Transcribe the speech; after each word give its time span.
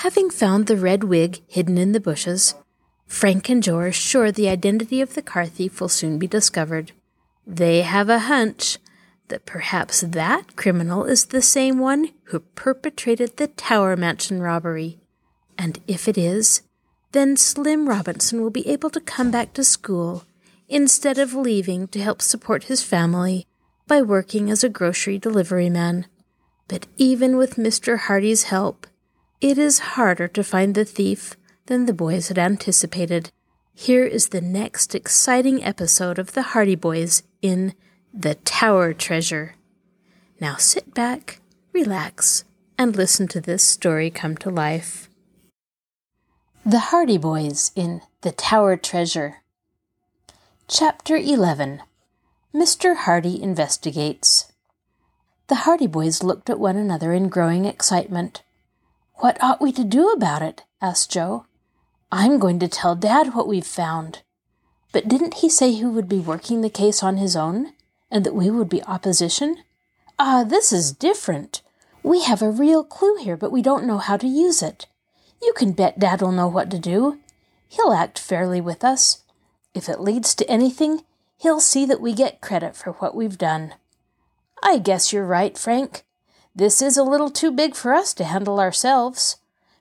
Having 0.00 0.28
found 0.28 0.66
the 0.66 0.76
red 0.76 1.04
wig 1.04 1.40
hidden 1.48 1.78
in 1.78 1.92
the 1.92 2.00
bushes, 2.00 2.54
Frank 3.06 3.48
and 3.48 3.62
Joe 3.62 3.78
are 3.78 3.92
sure 3.92 4.30
the 4.30 4.48
identity 4.48 5.00
of 5.00 5.14
the 5.14 5.22
car 5.22 5.46
thief 5.46 5.80
will 5.80 5.88
soon 5.88 6.18
be 6.18 6.26
discovered. 6.26 6.92
They 7.46 7.80
have 7.80 8.10
a 8.10 8.18
hunch 8.18 8.76
that 9.28 9.46
perhaps 9.46 10.02
that 10.02 10.54
criminal 10.54 11.04
is 11.04 11.26
the 11.26 11.40
same 11.40 11.78
one 11.78 12.10
who 12.24 12.40
perpetrated 12.40 13.38
the 13.38 13.46
Tower 13.46 13.96
Mansion 13.96 14.42
robbery. 14.42 14.98
And 15.56 15.78
if 15.86 16.08
it 16.08 16.18
is, 16.18 16.60
then 17.12 17.38
Slim 17.38 17.88
Robinson 17.88 18.42
will 18.42 18.50
be 18.50 18.68
able 18.68 18.90
to 18.90 19.00
come 19.00 19.30
back 19.30 19.54
to 19.54 19.64
school 19.64 20.24
instead 20.68 21.16
of 21.16 21.32
leaving 21.32 21.88
to 21.88 22.00
help 22.02 22.20
support 22.20 22.64
his 22.64 22.82
family 22.82 23.46
by 23.86 24.02
working 24.02 24.50
as 24.50 24.62
a 24.62 24.68
grocery 24.68 25.16
delivery 25.18 25.70
man. 25.70 26.06
But 26.68 26.86
even 26.98 27.38
with 27.38 27.54
Mr. 27.54 27.98
Hardy's 27.98 28.44
help, 28.44 28.86
it 29.40 29.58
is 29.58 29.78
harder 29.78 30.28
to 30.28 30.42
find 30.42 30.74
the 30.74 30.84
thief 30.84 31.36
than 31.66 31.86
the 31.86 31.92
boys 31.92 32.28
had 32.28 32.38
anticipated. 32.38 33.30
Here 33.74 34.04
is 34.04 34.28
the 34.28 34.40
next 34.40 34.94
exciting 34.94 35.62
episode 35.62 36.18
of 36.18 36.32
the 36.32 36.42
Hardy 36.42 36.76
Boys 36.76 37.22
in 37.42 37.74
The 38.14 38.36
Tower 38.36 38.94
Treasure. 38.94 39.56
Now 40.40 40.56
sit 40.56 40.94
back, 40.94 41.40
relax, 41.72 42.44
and 42.78 42.96
listen 42.96 43.28
to 43.28 43.40
this 43.40 43.62
story 43.62 44.10
come 44.10 44.36
to 44.38 44.50
life. 44.50 45.10
The 46.64 46.78
Hardy 46.78 47.18
Boys 47.18 47.72
in 47.76 48.00
The 48.22 48.32
Tower 48.32 48.76
Treasure. 48.76 49.42
Chapter 50.68 51.16
11 51.16 51.82
Mr. 52.54 52.96
Hardy 52.96 53.42
Investigates. 53.42 54.50
The 55.48 55.66
Hardy 55.66 55.86
Boys 55.86 56.22
looked 56.22 56.48
at 56.48 56.58
one 56.58 56.76
another 56.76 57.12
in 57.12 57.28
growing 57.28 57.66
excitement. 57.66 58.42
What 59.18 59.42
ought 59.42 59.62
we 59.62 59.72
to 59.72 59.84
do 59.84 60.10
about 60.10 60.42
it? 60.42 60.64
asked 60.80 61.10
Joe. 61.10 61.46
I'm 62.12 62.38
going 62.38 62.58
to 62.60 62.68
tell 62.68 62.94
Dad 62.94 63.34
what 63.34 63.48
we've 63.48 63.66
found. 63.66 64.22
But 64.92 65.08
didn't 65.08 65.34
he 65.34 65.48
say 65.48 65.72
he 65.72 65.84
would 65.84 66.08
be 66.08 66.20
working 66.20 66.60
the 66.60 66.70
case 66.70 67.02
on 67.02 67.16
his 67.16 67.34
own, 67.34 67.72
and 68.10 68.24
that 68.24 68.34
we 68.34 68.50
would 68.50 68.68
be 68.68 68.82
opposition? 68.84 69.58
Ah, 70.18 70.44
this 70.44 70.72
is 70.72 70.92
different. 70.92 71.62
We 72.02 72.22
have 72.22 72.42
a 72.42 72.50
real 72.50 72.84
clue 72.84 73.16
here, 73.16 73.36
but 73.36 73.50
we 73.50 73.62
don't 73.62 73.86
know 73.86 73.98
how 73.98 74.16
to 74.16 74.26
use 74.26 74.62
it. 74.62 74.86
You 75.42 75.52
can 75.56 75.72
bet 75.72 75.98
Dad'll 75.98 76.32
know 76.32 76.48
what 76.48 76.70
to 76.70 76.78
do. 76.78 77.18
He'll 77.68 77.92
act 77.92 78.18
fairly 78.18 78.60
with 78.60 78.84
us. 78.84 79.24
If 79.74 79.88
it 79.88 80.00
leads 80.00 80.34
to 80.36 80.48
anything, 80.48 81.02
he'll 81.36 81.60
see 81.60 81.84
that 81.86 82.00
we 82.00 82.14
get 82.14 82.40
credit 82.40 82.76
for 82.76 82.92
what 82.92 83.14
we've 83.14 83.36
done. 83.36 83.74
I 84.62 84.78
guess 84.78 85.12
you're 85.12 85.26
right, 85.26 85.58
Frank. 85.58 86.05
This 86.56 86.80
is 86.80 86.96
a 86.96 87.04
little 87.04 87.28
too 87.28 87.52
big 87.52 87.74
for 87.74 87.92
us 87.92 88.14
to 88.14 88.24
handle 88.24 88.58
ourselves. 88.58 89.36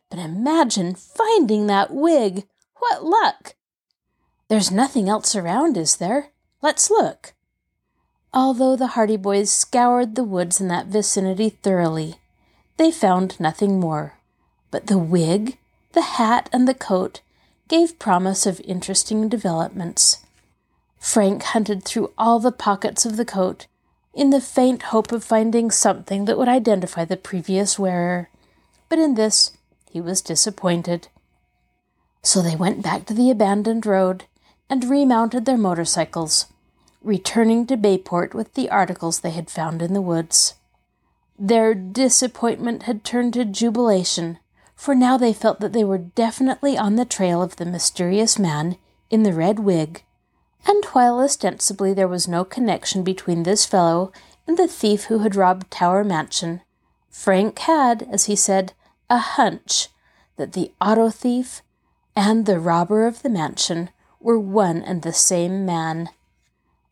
But 0.09 0.20
imagine 0.20 0.94
finding 0.94 1.68
that 1.68 1.90
wig! 1.90 2.45
What 2.80 3.02
luck! 3.02 3.56
There's 4.50 4.72
nothing 4.72 5.08
else 5.08 5.38
around, 5.38 5.78
is 5.78 5.96
there? 5.96 6.31
Let's 6.62 6.90
look. 6.90 7.34
Although 8.34 8.75
the 8.75 8.88
Hardy 8.88 9.16
Boys 9.16 9.50
scoured 9.50 10.16
the 10.16 10.25
woods 10.25 10.59
in 10.59 10.68
that 10.68 10.88
vicinity 10.88 11.50
thoroughly, 11.50 12.16
they 12.75 12.91
found 12.91 13.40
nothing 13.40 13.80
more. 13.80 14.19
But 14.69 14.88
the 14.88 14.97
wig, 14.97 15.58
the 15.94 16.02
hat, 16.02 16.50
and 16.52 16.68
the 16.68 16.74
coat 16.74 17.22
gave 17.69 17.97
promise 18.00 18.46
of 18.46 18.59
interesting 18.66 19.30
developments. 19.30 20.25
Frank 21.00 21.41
hunted 21.44 21.85
through 21.85 22.12
all 22.18 22.40
the 22.40 22.52
pockets 22.52 23.06
of 23.06 23.16
the 23.16 23.24
coat 23.24 23.68
in 24.16 24.30
the 24.30 24.40
faint 24.40 24.84
hope 24.84 25.12
of 25.12 25.24
finding 25.24 25.70
something 25.70 26.24
that 26.26 26.38
would 26.38 26.48
identify 26.48 27.03
the 27.03 27.18
previous 27.18 27.78
wearer. 27.78 28.30
But 28.88 28.98
in 28.98 29.16
this 29.16 29.52
he 29.92 30.00
was 30.00 30.22
disappointed. 30.22 31.09
So 32.24 32.42
they 32.42 32.56
went 32.56 32.81
back 32.81 33.06
to 33.06 33.14
the 33.14 33.30
abandoned 33.30 33.86
road 33.86 34.24
and 34.70 34.84
remounted 34.86 35.46
their 35.46 35.58
motorcycles, 35.58 36.48
returning 37.03 37.68
to 37.68 37.78
Bayport 37.78 38.34
with 38.34 38.53
the 38.53 38.70
articles 38.70 39.20
they 39.20 39.31
had 39.31 39.50
found 39.50 39.81
in 39.81 39.94
the 39.94 40.02
woods. 40.02 40.56
Their 41.38 41.76
disappointment 41.76 42.84
had 42.84 43.03
turned 43.03 43.34
to 43.34 43.44
jubilation, 43.44 44.40
for 44.76 44.96
now 44.96 45.18
they 45.18 45.34
felt 45.34 45.59
that 45.59 45.74
they 45.74 45.84
were 45.84 45.97
definitely 45.97 46.78
on 46.78 46.96
the 46.96 47.06
trail 47.06 47.44
of 47.44 47.58
the 47.58 47.66
mysterious 47.66 48.40
man 48.40 48.78
in 49.09 49.24
the 49.24 49.34
red 49.34 49.59
wig 49.59 50.03
and 50.68 50.84
while 50.94 51.20
ostensibly 51.20 51.94
there 51.94 52.08
was 52.08 52.28
no 52.28 52.44
connection 52.44 53.03
between 53.03 53.44
this 53.44 53.66
fellow 53.66 54.12
and 54.48 54.58
the 54.58 54.68
thief 54.68 55.06
who 55.06 55.20
had 55.20 55.36
robbed 55.36 55.70
Tower 55.70 56.03
Mansion, 56.03 56.62
Frank 57.09 57.59
had, 57.59 58.08
as 58.12 58.26
he 58.26 58.36
said, 58.36 58.74
a 59.09 59.18
hunch 59.18 59.90
that 60.38 60.53
the 60.53 60.72
auto 60.81 61.09
thief 61.09 61.62
and 62.16 62.46
the 62.46 62.59
robber 62.59 63.06
of 63.06 63.22
the 63.22 63.30
mansion 63.30 63.90
were 64.20 64.40
one 64.40 64.81
and 64.81 65.02
the 65.02 65.14
same 65.14 65.66
man. 65.66 66.09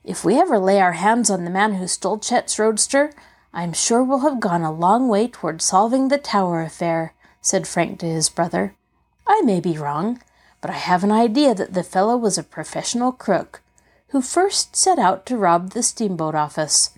If 0.03 0.23
we 0.23 0.39
ever 0.39 0.59
lay 0.59 0.79
our 0.79 0.93
hands 0.93 1.29
on 1.29 1.43
the 1.43 1.49
man 1.49 1.75
who 1.75 1.87
stole 1.87 2.19
Chet's 2.19 2.59
roadster, 2.59 3.13
I'm 3.53 3.73
sure 3.73 4.03
we'll 4.03 4.19
have 4.19 4.39
gone 4.39 4.63
a 4.63 4.71
long 4.71 5.07
way 5.07 5.27
toward 5.27 5.61
solving 5.61 6.07
the 6.07 6.17
Tower 6.17 6.61
affair, 6.61 7.13
said 7.41 7.67
Frank 7.67 7.99
to 7.99 8.05
his 8.05 8.29
brother. 8.29 8.75
I 9.25 9.41
may 9.41 9.59
be 9.59 9.77
wrong, 9.77 10.21
but 10.61 10.69
I 10.69 10.75
have 10.75 11.03
an 11.03 11.11
idea 11.11 11.53
that 11.55 11.73
the 11.73 11.83
fellow 11.83 12.17
was 12.17 12.37
a 12.37 12.43
professional 12.43 13.11
crook 13.11 13.61
who 14.13 14.21
first 14.21 14.75
set 14.75 14.99
out 14.99 15.25
to 15.25 15.35
rob 15.35 15.71
the 15.71 15.81
steamboat 15.81 16.35
office. 16.35 16.91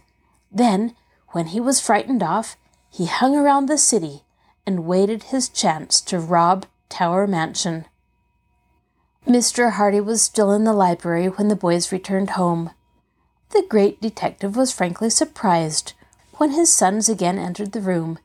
Then, 0.51 0.97
when 1.29 1.47
he 1.47 1.61
was 1.61 1.79
frightened 1.79 2.21
off, 2.21 2.57
he 2.89 3.05
hung 3.05 3.37
around 3.37 3.67
the 3.67 3.77
city 3.77 4.23
and 4.67 4.85
waited 4.85 5.23
his 5.23 5.47
chance 5.47 6.01
to 6.01 6.19
rob 6.19 6.65
Tower 6.89 7.25
Mansion. 7.25 7.85
Mr. 9.25 9.71
Hardy 9.71 10.01
was 10.01 10.21
still 10.21 10.51
in 10.51 10.65
the 10.65 10.73
library 10.73 11.27
when 11.27 11.47
the 11.47 11.55
boys 11.55 11.89
returned 11.89 12.31
home. 12.31 12.71
The 13.51 13.65
great 13.69 14.01
detective 14.01 14.57
was 14.57 14.73
frankly 14.73 15.09
surprised 15.09 15.93
when 16.33 16.51
his 16.51 16.71
sons 16.71 17.07
again 17.07 17.39
entered 17.39 17.71
the 17.71 17.79
room, 17.79 18.19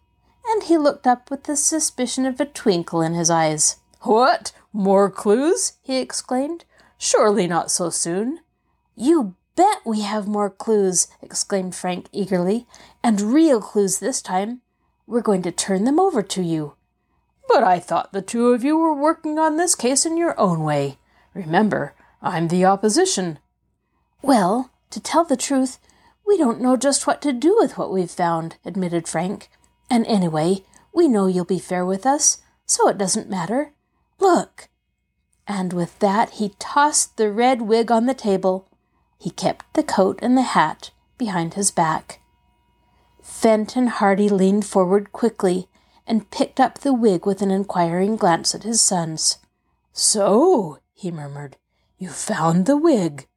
and 0.49 0.65
he 0.65 0.77
looked 0.77 1.07
up 1.07 1.31
with 1.31 1.45
the 1.45 1.55
suspicion 1.55 2.27
of 2.27 2.41
a 2.41 2.45
twinkle 2.45 3.03
in 3.03 3.15
his 3.15 3.31
eyes. 3.31 3.77
What? 4.01 4.51
More 4.73 5.09
clues? 5.09 5.75
he 5.81 5.99
exclaimed. 5.99 6.65
Surely 6.99 7.47
not 7.47 7.71
so 7.71 7.89
soon. 7.89 8.41
You 9.03 9.35
bet 9.57 9.79
we 9.87 10.03
have 10.03 10.29
more 10.29 10.51
clues, 10.51 11.09
exclaimed 11.23 11.75
Frank 11.75 12.09
eagerly, 12.13 12.67
and 13.03 13.19
real 13.33 13.59
clues 13.59 13.99
this 13.99 14.21
time. 14.21 14.61
We're 15.07 15.23
going 15.23 15.41
to 15.45 15.51
turn 15.51 15.85
them 15.85 15.99
over 15.99 16.21
to 16.23 16.43
you. 16.43 16.75
But 17.49 17.65
I 17.65 17.79
thought 17.79 18.13
the 18.13 18.21
two 18.21 18.49
of 18.49 18.63
you 18.63 18.77
were 18.77 18.93
working 18.93 19.39
on 19.39 19.57
this 19.57 19.75
case 19.75 20.05
in 20.05 20.19
your 20.19 20.39
own 20.39 20.65
way. 20.65 20.99
Remember, 21.33 21.95
I'm 22.21 22.49
the 22.49 22.67
opposition. 22.67 23.39
Well, 24.21 24.71
to 24.91 25.01
tell 25.01 25.25
the 25.25 25.35
truth, 25.35 25.79
we 26.27 26.37
don't 26.37 26.61
know 26.61 26.77
just 26.77 27.07
what 27.07 27.23
to 27.23 27.33
do 27.33 27.57
with 27.59 27.79
what 27.79 27.91
we've 27.91 28.11
found, 28.11 28.59
admitted 28.67 29.09
Frank. 29.09 29.49
And 29.89 30.07
anyway, 30.07 30.67
we 30.93 31.09
know 31.09 31.27
you'll 31.27 31.47
be 31.47 31.59
fair 31.59 31.87
with 31.87 32.05
us, 32.05 32.43
so 32.67 32.87
it 32.91 32.99
doesn't 32.99 33.31
matter. 33.31 33.73
Look! 34.19 34.69
And 35.49 35.73
with 35.73 35.99
that, 36.01 36.33
he 36.33 36.55
tossed 36.59 37.17
the 37.17 37.33
red 37.33 37.63
wig 37.63 37.91
on 37.91 38.05
the 38.05 38.13
table 38.13 38.67
he 39.21 39.31
kept 39.31 39.75
the 39.75 39.83
coat 39.83 40.19
and 40.23 40.37
the 40.37 40.43
hat 40.43 40.91
behind 41.19 41.53
his 41.53 41.71
back. 41.71 42.21
Fenton 43.23 43.89
Hardy 43.89 44.31
leaned 44.31 44.65
forward 44.65 45.13
quickly 45.13 45.69
and 46.07 46.31
picked 46.31 46.59
up 46.59 46.79
the 46.79 46.95
wig 46.95 47.27
with 47.27 47.43
an 47.43 47.51
inquiring 47.51 48.17
glance 48.17 48.55
at 48.55 48.63
his 48.63 48.81
sons. 48.81 49.37
So, 49.93 50.79
he 50.95 51.11
murmured, 51.11 51.59
you 51.99 52.09
found 52.09 52.65
the 52.65 52.79
wig. 52.79 53.29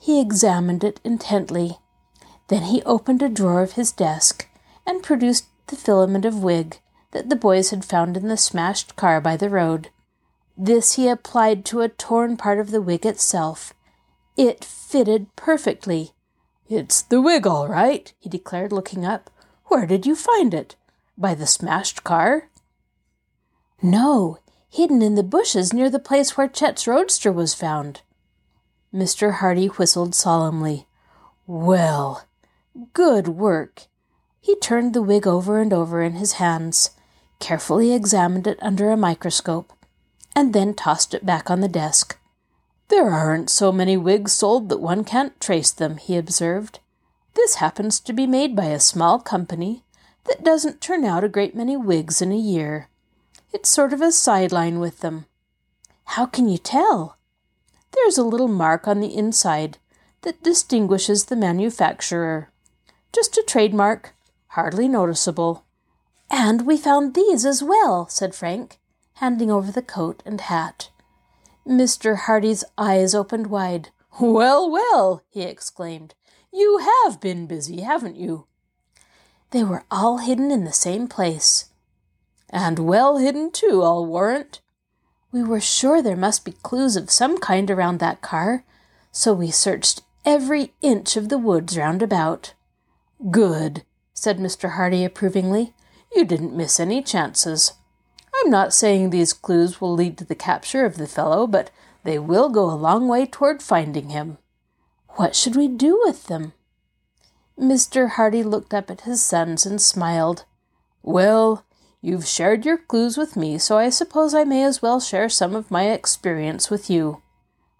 He 0.00 0.20
examined 0.20 0.82
it 0.82 1.00
intently. 1.04 1.76
Then 2.48 2.62
he 2.62 2.82
opened 2.84 3.22
a 3.22 3.28
drawer 3.28 3.62
of 3.62 3.72
his 3.72 3.92
desk 3.92 4.48
and 4.86 5.02
produced 5.02 5.46
the 5.66 5.76
filament 5.76 6.24
of 6.24 6.42
wig 6.42 6.80
that 7.10 7.28
the 7.28 7.36
boys 7.36 7.70
had 7.70 7.84
found 7.84 8.16
in 8.16 8.28
the 8.28 8.38
smashed 8.38 8.96
car 8.96 9.20
by 9.20 9.36
the 9.36 9.50
road. 9.50 9.90
This 10.56 10.94
he 10.94 11.08
applied 11.08 11.66
to 11.66 11.82
a 11.82 11.90
torn 11.90 12.38
part 12.38 12.58
of 12.58 12.70
the 12.70 12.80
wig 12.80 13.04
itself 13.04 13.74
it 14.36 14.64
fitted 14.64 15.34
perfectly. 15.36 16.12
It's 16.68 17.02
the 17.02 17.20
wig, 17.20 17.46
all 17.46 17.68
right, 17.68 18.12
he 18.18 18.28
declared, 18.28 18.72
looking 18.72 19.04
up. 19.04 19.30
Where 19.66 19.86
did 19.86 20.06
you 20.06 20.14
find 20.14 20.54
it? 20.54 20.76
By 21.18 21.34
the 21.34 21.46
smashed 21.46 22.04
car? 22.04 22.48
No, 23.82 24.38
hidden 24.70 25.02
in 25.02 25.14
the 25.14 25.22
bushes 25.22 25.72
near 25.72 25.90
the 25.90 25.98
place 25.98 26.36
where 26.36 26.48
Chet's 26.48 26.86
roadster 26.86 27.32
was 27.32 27.52
found. 27.52 28.00
Mr. 28.94 29.34
Hardy 29.34 29.66
whistled 29.66 30.14
solemnly. 30.14 30.86
Well, 31.46 32.26
good 32.92 33.28
work. 33.28 33.86
He 34.40 34.56
turned 34.56 34.94
the 34.94 35.02
wig 35.02 35.26
over 35.26 35.60
and 35.60 35.72
over 35.72 36.02
in 36.02 36.14
his 36.14 36.32
hands, 36.34 36.90
carefully 37.38 37.92
examined 37.92 38.46
it 38.46 38.58
under 38.62 38.90
a 38.90 38.96
microscope, 38.96 39.72
and 40.34 40.52
then 40.52 40.74
tossed 40.74 41.14
it 41.14 41.26
back 41.26 41.50
on 41.50 41.60
the 41.60 41.68
desk. 41.68 42.18
There 42.92 43.08
aren't 43.08 43.48
so 43.48 43.72
many 43.72 43.96
wigs 43.96 44.34
sold 44.34 44.68
that 44.68 44.78
one 44.78 45.02
can't 45.02 45.40
trace 45.40 45.70
them, 45.70 45.96
he 45.96 46.14
observed. 46.14 46.78
This 47.32 47.54
happens 47.54 47.98
to 48.00 48.12
be 48.12 48.26
made 48.26 48.54
by 48.54 48.66
a 48.66 48.78
small 48.78 49.18
company 49.18 49.82
that 50.24 50.44
doesn't 50.44 50.82
turn 50.82 51.02
out 51.02 51.24
a 51.24 51.28
great 51.30 51.56
many 51.56 51.74
wigs 51.74 52.20
in 52.20 52.32
a 52.32 52.36
year. 52.36 52.90
It's 53.50 53.70
sort 53.70 53.94
of 53.94 54.02
a 54.02 54.12
sideline 54.12 54.78
with 54.78 55.00
them. 55.00 55.24
How 56.04 56.26
can 56.26 56.50
you 56.50 56.58
tell? 56.58 57.16
There's 57.92 58.18
a 58.18 58.22
little 58.22 58.46
mark 58.46 58.86
on 58.86 59.00
the 59.00 59.16
inside 59.16 59.78
that 60.20 60.42
distinguishes 60.42 61.24
the 61.24 61.34
manufacturer. 61.34 62.50
Just 63.10 63.38
a 63.38 63.42
trademark, 63.42 64.14
hardly 64.48 64.86
noticeable. 64.86 65.64
And 66.30 66.66
we 66.66 66.76
found 66.76 67.14
these 67.14 67.46
as 67.46 67.62
well, 67.62 68.06
said 68.08 68.34
Frank, 68.34 68.78
handing 69.14 69.50
over 69.50 69.72
the 69.72 69.80
coat 69.80 70.22
and 70.26 70.42
hat. 70.42 70.90
Mr. 71.66 72.16
Hardy's 72.16 72.64
eyes 72.76 73.14
opened 73.14 73.46
wide. 73.48 73.90
Well, 74.20 74.70
well, 74.70 75.22
he 75.28 75.42
exclaimed. 75.42 76.14
You 76.52 76.78
have 77.04 77.20
been 77.20 77.46
busy, 77.46 77.80
haven't 77.80 78.16
you? 78.16 78.46
They 79.50 79.64
were 79.64 79.84
all 79.90 80.18
hidden 80.18 80.50
in 80.50 80.64
the 80.64 80.72
same 80.72 81.08
place. 81.08 81.70
And 82.50 82.78
well 82.78 83.16
hidden, 83.18 83.50
too, 83.50 83.82
I'll 83.82 84.04
warrant. 84.04 84.60
We 85.30 85.42
were 85.42 85.60
sure 85.60 86.02
there 86.02 86.16
must 86.16 86.44
be 86.44 86.52
clues 86.52 86.96
of 86.96 87.10
some 87.10 87.38
kind 87.38 87.70
around 87.70 87.98
that 87.98 88.20
car, 88.20 88.64
so 89.10 89.32
we 89.32 89.50
searched 89.50 90.02
every 90.26 90.74
inch 90.82 91.16
of 91.16 91.30
the 91.30 91.38
woods 91.38 91.76
round 91.78 92.02
about. 92.02 92.52
Good, 93.30 93.84
said 94.12 94.38
Mr. 94.38 94.72
Hardy 94.72 95.04
approvingly. 95.04 95.72
You 96.14 96.24
didn't 96.24 96.56
miss 96.56 96.78
any 96.78 97.02
chances. 97.02 97.72
I'm 98.42 98.50
not 98.50 98.74
saying 98.74 99.10
these 99.10 99.32
clues 99.32 99.80
will 99.80 99.94
lead 99.94 100.18
to 100.18 100.24
the 100.24 100.34
capture 100.34 100.84
of 100.84 100.96
the 100.96 101.06
fellow, 101.06 101.46
but 101.46 101.70
they 102.02 102.18
will 102.18 102.48
go 102.48 102.64
a 102.64 102.74
long 102.74 103.06
way 103.06 103.24
toward 103.24 103.62
finding 103.62 104.10
him. 104.10 104.38
What 105.10 105.36
should 105.36 105.54
we 105.54 105.68
do 105.68 106.00
with 106.04 106.26
them? 106.26 106.52
Mr. 107.58 108.10
Hardy 108.10 108.42
looked 108.42 108.74
up 108.74 108.90
at 108.90 109.02
his 109.02 109.22
sons 109.22 109.64
and 109.64 109.80
smiled. 109.80 110.44
Well, 111.02 111.64
you've 112.00 112.26
shared 112.26 112.64
your 112.64 112.78
clues 112.78 113.16
with 113.16 113.36
me, 113.36 113.58
so 113.58 113.78
I 113.78 113.90
suppose 113.90 114.34
I 114.34 114.42
may 114.42 114.64
as 114.64 114.82
well 114.82 114.98
share 114.98 115.28
some 115.28 115.54
of 115.54 115.70
my 115.70 115.90
experience 115.90 116.68
with 116.68 116.90
you. 116.90 117.22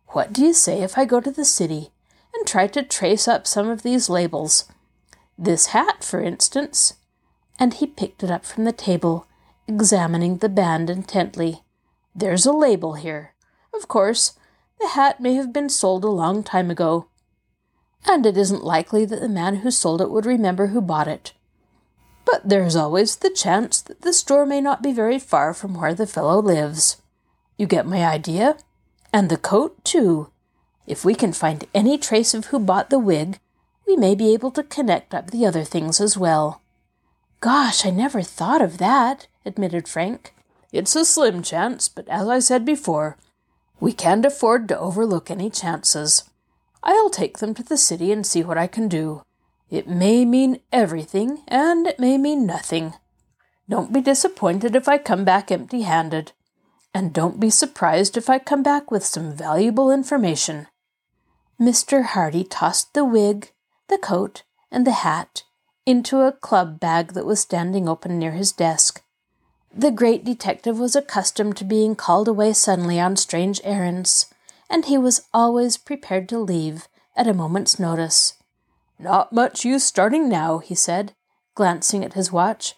What 0.08 0.32
do 0.32 0.44
you 0.44 0.53
say 0.53 0.82
if 0.82 0.97
I 0.97 1.05
go 1.06 1.20
to 1.20 1.31
the 1.32 1.44
city 1.44 1.91
and 2.32 2.47
try 2.47 2.69
to 2.69 2.85
trace 2.85 3.26
up 3.26 3.49
some 3.49 3.69
of 3.69 3.82
these 3.82 4.08
labels? 4.08 4.67
This 5.37 5.67
hat, 5.67 6.05
for 6.05 6.20
instance. 6.20 6.94
And 7.58 7.75
he 7.75 7.87
picked 7.87 8.23
it 8.23 8.31
up 8.31 8.44
from 8.44 8.65
the 8.65 8.73
table, 8.73 9.26
examining 9.67 10.38
the 10.38 10.49
band 10.49 10.91
intently. 10.91 11.62
There's 12.14 12.47
a 12.47 12.53
label 12.53 12.94
here. 12.94 13.35
Of 13.75 13.88
course, 13.88 14.38
the 14.81 14.88
hat 14.88 15.20
may 15.20 15.35
have 15.35 15.53
been 15.53 15.69
sold 15.69 16.05
a 16.05 16.09
long 16.09 16.43
time 16.43 16.70
ago, 16.70 17.09
and 18.09 18.26
it 18.26 18.37
isn't 18.37 18.64
likely 18.64 19.05
that 19.05 19.20
the 19.20 19.29
man 19.29 19.56
who 19.56 19.70
sold 19.70 20.00
it 20.00 20.11
would 20.11 20.26
remember 20.26 20.69
who 20.69 20.81
bought 20.81 21.09
it. 21.09 21.32
But 22.25 22.49
there's 22.49 22.76
always 22.76 23.17
the 23.17 23.31
chance 23.31 23.81
that 23.82 24.03
the 24.03 24.12
store 24.12 24.47
may 24.47 24.61
not 24.61 24.82
be 24.82 24.93
very 24.93 25.19
far 25.19 25.55
from 25.55 25.75
where 25.75 25.94
the 25.94 26.06
fellow 26.06 26.41
lives. 26.41 27.00
You 27.56 27.67
get 27.67 27.87
my 27.87 28.05
idea? 28.05 28.56
And 29.12 29.29
the 29.29 29.37
coat, 29.37 29.85
too. 29.85 30.31
If 30.87 31.05
we 31.05 31.15
can 31.15 31.32
find 31.32 31.67
any 31.75 31.99
trace 31.99 32.35
of 32.35 32.47
who 32.47 32.58
bought 32.58 32.91
the 32.91 32.99
wig, 32.99 33.38
we 33.87 33.97
may 33.97 34.15
be 34.15 34.32
able 34.32 34.50
to 34.53 34.62
connect 34.62 35.15
up 35.15 35.31
the 35.31 35.47
other 35.47 35.65
things 35.65 36.00
as 36.00 36.17
well. 36.17 36.62
Gosh, 37.41 37.85
I 37.85 37.91
never 37.91 38.23
thought 38.23 38.62
of 38.62 38.79
that, 38.79 39.26
admitted 39.44 39.89
Frank. 39.89 40.35
It's 40.73 40.97
a 40.97 41.05
slim 41.05 41.43
chance, 41.43 41.89
but 41.89 42.09
as 42.09 42.29
I 42.29 42.39
said 42.39 42.65
before, 42.65 43.17
we 43.81 43.93
can't 43.93 44.25
afford 44.25 44.69
to 44.69 44.79
overlook 44.79 45.31
any 45.31 45.50
chances. 45.50 46.25
I'll 46.83 47.11
take 47.11 47.39
them 47.39 47.55
to 47.55 47.62
the 47.62 47.77
city 47.77 48.12
and 48.12 48.27
see 48.27 48.43
what 48.43 48.59
I 48.59 48.67
can 48.67 48.89
do. 48.89 49.23
It 49.71 49.89
may 49.89 50.25
mean 50.25 50.61
everything, 50.73 51.43
and 51.49 51.87
it 51.87 51.99
may 51.99 52.19
mean 52.19 52.47
nothing. 52.47 52.94
Don't 53.69 53.93
be 53.93 54.00
disappointed 54.00 54.77
if 54.77 54.89
I 54.89 54.99
come 54.99 55.25
back 55.25 55.50
empty 55.50 55.83
handed. 55.83 56.33
And 56.94 57.12
don't 57.12 57.41
be 57.41 57.50
surprised 57.50 58.17
if 58.17 58.29
I 58.29 58.39
come 58.39 58.62
back 58.62 58.91
with 58.91 59.05
some 59.05 59.33
valuable 59.33 59.91
information. 59.91 60.67
Mr. 61.61 62.05
Hardy 62.05 62.44
tossed 62.44 62.93
the 62.93 63.05
wig, 63.05 63.53
the 63.89 63.99
coat, 63.99 64.43
and 64.71 64.87
the 64.87 64.93
hat 64.93 65.44
into 65.87 66.21
a 66.21 66.33
club 66.33 66.79
bag 66.79 67.12
that 67.15 67.27
was 67.27 67.41
standing 67.41 67.89
open 67.89 68.19
near 68.19 68.33
his 68.33 68.53
desk. 68.53 69.02
The 69.75 69.91
great 69.91 70.23
detective 70.23 70.79
was 70.79 70.95
accustomed 70.95 71.57
to 71.57 71.65
being 71.65 71.97
called 71.97 72.29
away 72.29 72.53
suddenly 72.53 73.01
on 73.01 73.17
strange 73.17 73.61
errands, 73.65 74.27
and 74.69 74.85
he 74.85 74.99
was 74.99 75.23
always 75.33 75.79
prepared 75.79 76.29
to 76.29 76.39
leave 76.39 76.89
at 77.17 77.27
a 77.27 77.35
moment's 77.35 77.79
notice. 77.79 78.35
Not 78.99 79.33
much 79.33 79.65
use 79.65 79.83
starting 79.83 80.29
now, 80.29 80.59
he 80.59 80.75
said, 80.75 81.15
glancing 81.55 82.05
at 82.05 82.13
his 82.13 82.31
watch, 82.31 82.75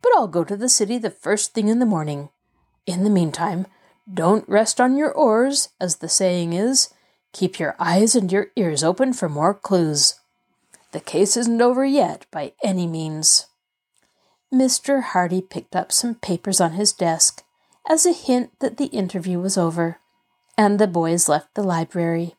but 0.00 0.12
I'll 0.16 0.28
go 0.28 0.42
to 0.42 0.56
the 0.56 0.70
city 0.70 0.96
the 0.96 1.10
first 1.10 1.52
thing 1.52 1.68
in 1.68 1.80
the 1.80 1.86
morning. 1.86 2.30
In 2.86 3.04
the 3.04 3.10
meantime, 3.10 3.66
don't 4.12 4.48
rest 4.48 4.80
on 4.80 4.96
your 4.96 5.12
oars, 5.12 5.68
as 5.78 5.96
the 5.96 6.08
saying 6.08 6.54
is. 6.54 6.88
Keep 7.32 7.58
your 7.58 7.76
eyes 7.78 8.14
and 8.14 8.32
your 8.32 8.48
ears 8.56 8.82
open 8.82 9.12
for 9.12 9.28
more 9.28 9.52
clues. 9.52 10.18
The 10.92 11.00
case 11.00 11.36
isn't 11.36 11.60
over 11.60 11.84
yet, 11.84 12.24
by 12.30 12.52
any 12.64 12.86
means. 12.86 13.46
Mr. 14.52 15.02
Hardy 15.02 15.42
picked 15.42 15.76
up 15.76 15.92
some 15.92 16.14
papers 16.14 16.60
on 16.60 16.72
his 16.72 16.92
desk 16.92 17.44
as 17.88 18.06
a 18.06 18.12
hint 18.12 18.50
that 18.60 18.76
the 18.76 18.86
interview 18.86 19.38
was 19.38 19.58
over 19.58 19.98
and 20.58 20.78
the 20.78 20.88
boys 20.88 21.28
left 21.28 21.54
the 21.54 21.62
library. 21.62 22.34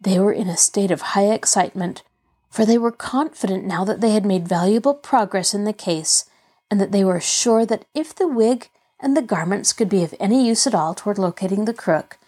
They 0.00 0.20
were 0.20 0.32
in 0.32 0.48
a 0.48 0.56
state 0.56 0.92
of 0.92 1.00
high 1.00 1.32
excitement, 1.32 2.04
for 2.48 2.64
they 2.64 2.78
were 2.78 2.92
confident 2.92 3.64
now 3.64 3.84
that 3.84 4.00
they 4.00 4.10
had 4.10 4.24
made 4.24 4.46
valuable 4.46 4.94
progress 4.94 5.52
in 5.52 5.64
the 5.64 5.72
case, 5.72 6.26
and 6.70 6.80
that 6.80 6.92
they 6.92 7.04
were 7.04 7.20
sure 7.20 7.66
that 7.66 7.84
if 7.92 8.14
the 8.14 8.28
wig 8.28 8.70
and 9.00 9.16
the 9.16 9.22
garments 9.22 9.72
could 9.72 9.88
be 9.88 10.04
of 10.04 10.14
any 10.20 10.46
use 10.46 10.66
at 10.66 10.74
all 10.74 10.94
toward 10.94 11.18
locating 11.18 11.64
the 11.64 11.74
crook, 11.74 12.18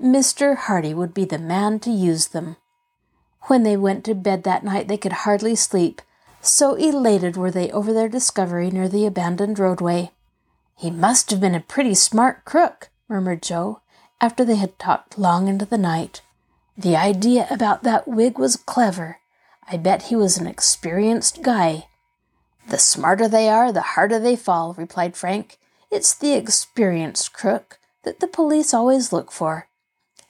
Mr. 0.00 0.56
Hardy 0.56 0.92
would 0.92 1.14
be 1.14 1.24
the 1.24 1.38
man 1.38 1.80
to 1.80 1.90
use 1.90 2.28
them. 2.28 2.56
When 3.42 3.62
they 3.62 3.76
went 3.76 4.04
to 4.04 4.14
bed 4.14 4.44
that 4.44 4.62
night, 4.62 4.88
they 4.88 4.98
could 4.98 5.12
hardly 5.12 5.56
sleep, 5.56 6.02
so 6.42 6.74
elated 6.74 7.36
were 7.36 7.50
they 7.50 7.70
over 7.70 7.92
their 7.92 8.08
discovery 8.08 8.70
near 8.70 8.88
the 8.88 9.06
abandoned 9.06 9.58
roadway. 9.58 10.10
He 10.76 10.90
must 10.90 11.30
have 11.30 11.40
been 11.40 11.54
a 11.54 11.60
pretty 11.60 11.94
smart 11.94 12.44
crook, 12.44 12.90
murmured 13.08 13.42
Joe, 13.42 13.80
after 14.20 14.44
they 14.44 14.56
had 14.56 14.78
talked 14.78 15.18
long 15.18 15.46
into 15.48 15.64
the 15.64 15.78
night. 15.78 16.22
The 16.76 16.96
idea 16.96 17.46
about 17.50 17.84
that 17.84 18.08
wig 18.08 18.38
was 18.38 18.56
clever. 18.56 19.18
I 19.70 19.76
bet 19.76 20.04
he 20.04 20.16
was 20.16 20.36
an 20.36 20.46
experienced 20.46 21.42
guy. 21.42 21.86
The 22.68 22.78
smarter 22.78 23.28
they 23.28 23.48
are, 23.48 23.72
the 23.72 23.82
harder 23.82 24.18
they 24.18 24.36
fall, 24.36 24.74
replied 24.74 25.16
Frank. 25.16 25.58
It's 25.90 26.14
the 26.14 26.32
experienced 26.32 27.32
crook 27.32 27.78
that 28.02 28.20
the 28.20 28.26
police 28.26 28.74
always 28.74 29.12
look 29.12 29.30
for. 29.30 29.68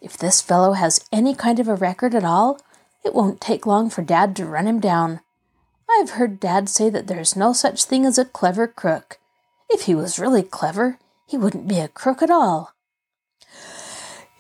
If 0.01 0.19
this 0.19 0.43
fellow 0.43 0.73
has 0.73 1.05
any 1.13 1.35
kind 1.35 1.61
of 1.61 1.69
a 1.69 1.75
record 1.75 2.15
at 2.15 2.25
all, 2.25 2.61
it 3.05 3.15
won't 3.15 3.41
take 3.41 3.67
long 3.67 3.89
for 3.89 4.03
Dad 4.03 4.37
to 4.37 4.45
run 4.45 4.67
him 4.67 4.81
down. 4.81 5.21
I've 5.99 6.11
heard 6.11 6.41
Dad 6.41 6.69
say 6.69 6.91
that 6.91 7.07
there's 7.07 7.37
no 7.37 7.53
such 7.53 7.85
thing 7.85 8.07
as 8.07 8.19
a 8.19 8.25
clever 8.25 8.67
crook. 8.67 9.19
If 9.71 9.83
he 9.83 9.95
was 9.95 10.19
really 10.19 10.43
clever, 10.43 10.99
he 11.27 11.37
wouldn't 11.37 11.69
be 11.69 11.79
a 11.79 11.89
crook 11.89 12.23
at 12.23 12.31
all. 12.31 12.75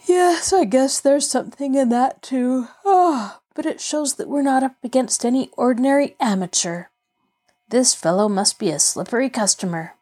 Yes, 0.06 0.52
I 0.52 0.64
guess 0.64 1.00
there's 1.00 1.28
something 1.28 1.74
in 1.74 1.88
that 1.90 2.22
too. 2.22 2.68
Oh, 2.84 3.40
but 3.54 3.66
it 3.66 3.80
shows 3.80 4.14
that 4.14 4.28
we're 4.28 4.42
not 4.42 4.62
up 4.62 4.76
against 4.82 5.24
any 5.24 5.50
ordinary 5.56 6.16
amateur. 6.20 6.86
This 7.68 7.94
fellow 7.94 8.28
must 8.28 8.58
be 8.58 8.70
a 8.70 8.78
slippery 8.78 9.30
customer. 9.30 9.94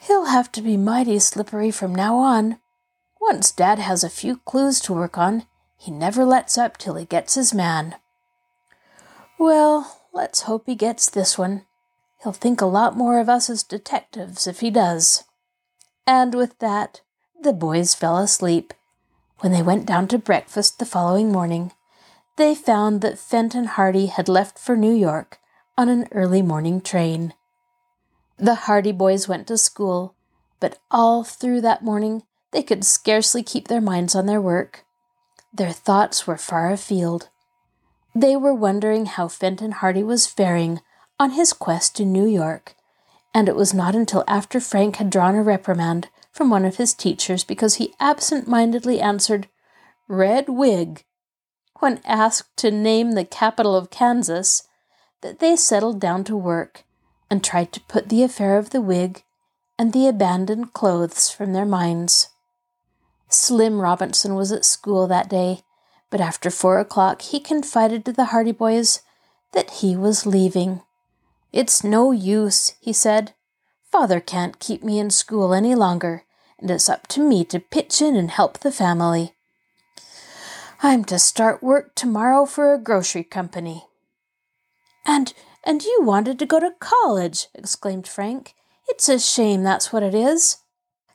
He'll 0.00 0.26
have 0.26 0.52
to 0.52 0.62
be 0.62 0.76
mighty 0.76 1.18
slippery 1.18 1.70
from 1.70 1.94
now 1.94 2.16
on. 2.16 2.58
Once 3.20 3.50
Dad 3.52 3.78
has 3.78 4.02
a 4.02 4.10
few 4.10 4.38
clues 4.38 4.80
to 4.80 4.94
work 4.94 5.18
on, 5.18 5.44
he 5.76 5.90
never 5.90 6.24
lets 6.24 6.56
up 6.56 6.76
till 6.76 6.94
he 6.94 7.04
gets 7.04 7.34
his 7.34 7.54
man. 7.54 7.96
Well, 9.38 9.99
let's 10.12 10.42
hope 10.42 10.64
he 10.66 10.74
gets 10.74 11.08
this 11.08 11.38
one. 11.38 11.66
He'll 12.22 12.32
think 12.32 12.60
a 12.60 12.66
lot 12.66 12.96
more 12.96 13.18
of 13.18 13.28
us 13.28 13.48
as 13.48 13.62
detectives 13.62 14.46
if 14.46 14.60
he 14.60 14.70
does. 14.70 15.24
And 16.06 16.34
with 16.34 16.58
that, 16.58 17.00
the 17.40 17.52
boys 17.52 17.94
fell 17.94 18.18
asleep. 18.18 18.74
When 19.38 19.52
they 19.52 19.62
went 19.62 19.86
down 19.86 20.08
to 20.08 20.18
breakfast 20.18 20.78
the 20.78 20.84
following 20.84 21.32
morning, 21.32 21.72
they 22.36 22.54
found 22.54 23.00
that 23.00 23.18
Fenton 23.18 23.64
Hardy 23.64 24.06
had 24.06 24.28
left 24.28 24.58
for 24.58 24.76
New 24.76 24.92
York 24.92 25.38
on 25.78 25.88
an 25.88 26.08
early 26.12 26.42
morning 26.42 26.80
train. 26.80 27.32
The 28.38 28.54
Hardy 28.54 28.92
boys 28.92 29.28
went 29.28 29.46
to 29.48 29.58
school, 29.58 30.14
But 30.60 30.78
all 30.90 31.24
through 31.24 31.62
that 31.62 31.82
morning, 31.82 32.22
they 32.52 32.62
could 32.62 32.84
scarcely 32.84 33.42
keep 33.42 33.68
their 33.68 33.80
minds 33.80 34.14
on 34.14 34.26
their 34.26 34.40
work. 34.40 34.84
Their 35.52 35.72
thoughts 35.72 36.26
were 36.26 36.36
far 36.36 36.70
afield. 36.70 37.28
They 38.14 38.36
were 38.36 38.54
wondering 38.54 39.06
how 39.06 39.28
Fenton 39.28 39.72
Hardy 39.72 40.02
was 40.02 40.26
faring 40.26 40.80
on 41.18 41.32
his 41.32 41.52
quest 41.52 41.96
to 41.96 42.04
New 42.04 42.26
York, 42.26 42.74
and 43.32 43.48
it 43.48 43.54
was 43.54 43.72
not 43.72 43.94
until 43.94 44.24
after 44.26 44.60
Frank 44.60 44.96
had 44.96 45.10
drawn 45.10 45.36
a 45.36 45.42
reprimand 45.42 46.08
from 46.32 46.50
one 46.50 46.64
of 46.64 46.76
his 46.76 46.94
teachers 46.94 47.44
because 47.44 47.74
he 47.76 47.94
absent 48.00 48.48
mindedly 48.48 49.00
answered, 49.00 49.48
Red 50.08 50.48
Wig, 50.48 51.04
when 51.78 52.00
asked 52.04 52.56
to 52.58 52.70
name 52.70 53.12
the 53.12 53.24
capital 53.24 53.76
of 53.76 53.90
Kansas, 53.90 54.64
that 55.20 55.38
they 55.38 55.54
settled 55.56 56.00
down 56.00 56.24
to 56.24 56.36
work 56.36 56.84
and 57.30 57.44
tried 57.44 57.72
to 57.72 57.80
put 57.82 58.08
the 58.08 58.22
affair 58.22 58.58
of 58.58 58.70
the 58.70 58.80
wig 58.80 59.22
and 59.78 59.92
the 59.92 60.08
abandoned 60.08 60.72
clothes 60.72 61.30
from 61.30 61.52
their 61.52 61.64
minds. 61.64 62.28
Slim 63.28 63.80
Robinson 63.80 64.34
was 64.34 64.50
at 64.50 64.64
school 64.64 65.06
that 65.06 65.28
day, 65.28 65.62
but 66.10 66.20
after 66.20 66.50
four 66.50 66.78
o'clock 66.78 67.22
he 67.22 67.40
confided 67.40 68.04
to 68.04 68.12
the 68.12 68.26
Hardy 68.26 68.52
boys 68.52 69.00
that 69.52 69.70
he 69.70 69.96
was 69.96 70.26
leaving. 70.26 70.82
It's 71.52 71.82
no 71.82 72.12
use, 72.12 72.74
he 72.80 72.92
said. 72.92 73.34
Father 73.90 74.20
can't 74.20 74.60
keep 74.60 74.84
me 74.84 74.98
in 74.98 75.10
school 75.10 75.52
any 75.52 75.74
longer, 75.74 76.24
and 76.58 76.70
it's 76.70 76.88
up 76.88 77.06
to 77.08 77.20
me 77.20 77.44
to 77.46 77.58
pitch 77.58 78.00
in 78.00 78.14
and 78.14 78.30
help 78.30 78.58
the 78.58 78.70
family. 78.70 79.34
I'm 80.82 81.04
to 81.06 81.18
start 81.18 81.62
work 81.62 81.94
tomorrow 81.94 82.46
for 82.46 82.72
a 82.72 82.78
grocery 82.78 83.24
company. 83.24 83.84
And 85.04 85.34
and 85.64 85.82
you 85.82 86.00
wanted 86.02 86.38
to 86.38 86.46
go 86.46 86.58
to 86.58 86.74
college, 86.78 87.48
exclaimed 87.54 88.08
Frank. 88.08 88.54
It's 88.88 89.08
a 89.08 89.18
shame 89.18 89.62
that's 89.62 89.92
what 89.92 90.02
it 90.02 90.14
is. 90.14 90.58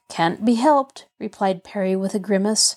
Can't 0.07 0.45
be 0.45 0.55
helped, 0.55 1.07
replied 1.19 1.63
Perry 1.63 1.95
with 1.95 2.13
a 2.13 2.19
grimace. 2.19 2.75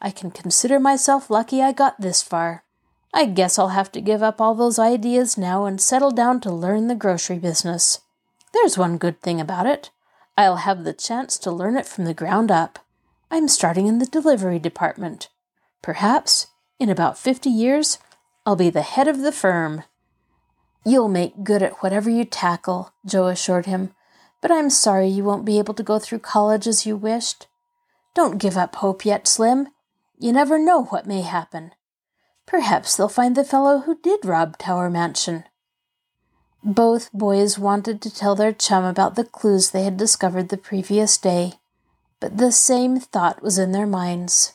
I 0.00 0.10
can 0.10 0.30
consider 0.30 0.80
myself 0.80 1.30
lucky 1.30 1.60
I 1.62 1.72
got 1.72 2.00
this 2.00 2.22
far. 2.22 2.64
I 3.12 3.26
guess 3.26 3.58
I'll 3.58 3.68
have 3.68 3.92
to 3.92 4.00
give 4.00 4.22
up 4.22 4.40
all 4.40 4.54
those 4.54 4.78
ideas 4.78 5.36
now 5.36 5.66
and 5.66 5.80
settle 5.80 6.10
down 6.10 6.40
to 6.40 6.50
learn 6.50 6.86
the 6.86 6.94
grocery 6.94 7.38
business. 7.38 8.00
There's 8.52 8.78
one 8.78 8.98
good 8.98 9.20
thing 9.20 9.40
about 9.40 9.66
it. 9.66 9.90
I'll 10.38 10.56
have 10.56 10.84
the 10.84 10.92
chance 10.92 11.36
to 11.38 11.50
learn 11.50 11.76
it 11.76 11.86
from 11.86 12.04
the 12.04 12.14
ground 12.14 12.50
up. 12.50 12.78
I'm 13.30 13.48
starting 13.48 13.86
in 13.86 13.98
the 13.98 14.06
delivery 14.06 14.58
department. 14.58 15.28
Perhaps, 15.82 16.46
in 16.78 16.88
about 16.88 17.18
fifty 17.18 17.50
years, 17.50 17.98
I'll 18.46 18.56
be 18.56 18.70
the 18.70 18.82
head 18.82 19.06
of 19.06 19.20
the 19.20 19.32
firm. 19.32 19.84
You'll 20.84 21.08
make 21.08 21.44
good 21.44 21.62
at 21.62 21.82
whatever 21.82 22.08
you 22.08 22.24
tackle, 22.24 22.92
Joe 23.04 23.26
assured 23.26 23.66
him, 23.66 23.92
but 24.40 24.50
I'm 24.50 24.70
sorry 24.70 25.08
you 25.08 25.24
won't 25.24 25.44
be 25.44 25.58
able 25.58 25.74
to 25.74 25.82
go 25.82 25.98
through 25.98 26.20
college 26.20 26.66
as 26.66 26.86
you 26.86 26.96
wished. 26.96 27.48
Don't 28.14 28.38
give 28.38 28.56
up 28.56 28.76
hope 28.76 29.04
yet, 29.04 29.28
Slim. 29.28 29.68
You 30.22 30.32
never 30.32 30.58
know 30.58 30.84
what 30.84 31.06
may 31.06 31.22
happen. 31.22 31.72
Perhaps 32.46 32.94
they'll 32.94 33.08
find 33.08 33.34
the 33.34 33.42
fellow 33.42 33.78
who 33.78 33.98
did 34.02 34.22
rob 34.26 34.58
Tower 34.58 34.90
Mansion. 34.90 35.44
Both 36.62 37.10
boys 37.14 37.58
wanted 37.58 38.02
to 38.02 38.14
tell 38.14 38.34
their 38.34 38.52
chum 38.52 38.84
about 38.84 39.14
the 39.14 39.24
clues 39.24 39.70
they 39.70 39.84
had 39.84 39.96
discovered 39.96 40.50
the 40.50 40.58
previous 40.58 41.16
day, 41.16 41.54
but 42.20 42.36
the 42.36 42.52
same 42.52 43.00
thought 43.00 43.42
was 43.42 43.58
in 43.58 43.72
their 43.72 43.86
minds 43.86 44.52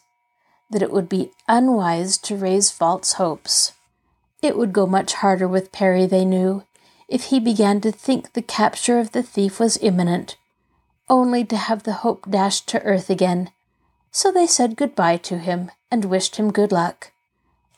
that 0.70 0.84
it 0.84 0.92
would 0.92 1.10
be 1.10 1.32
unwise 1.48 2.20
to 2.20 2.36
raise 2.36 2.70
false 2.70 3.14
hopes. 3.14 3.74
It 4.44 4.56
would 4.60 4.72
go 4.72 4.86
much 4.86 5.14
harder 5.14 5.48
with 5.48 5.72
Perry, 5.72 6.06
they 6.06 6.26
knew, 6.26 6.64
if 7.08 7.26
he 7.26 7.40
began 7.40 7.82
to 7.82 7.92
think 7.92 8.34
the 8.34 8.44
capture 8.44 9.00
of 9.00 9.14
the 9.14 9.24
thief 9.24 9.60
was 9.60 9.80
imminent, 9.82 10.38
only 11.10 11.44
to 11.46 11.58
have 11.58 11.84
the 11.84 11.94
hope 11.94 12.30
dashed 12.30 12.68
to 12.68 12.84
earth 12.84 13.10
again. 13.10 13.50
So 14.16 14.32
they 14.32 14.48
said 14.48 14.78
good 14.78 14.96
bye 14.96 15.18
to 15.18 15.38
him 15.38 15.72
and 15.92 16.06
wished 16.06 16.38
him 16.38 16.54
good 16.54 16.72
luck. 16.72 17.12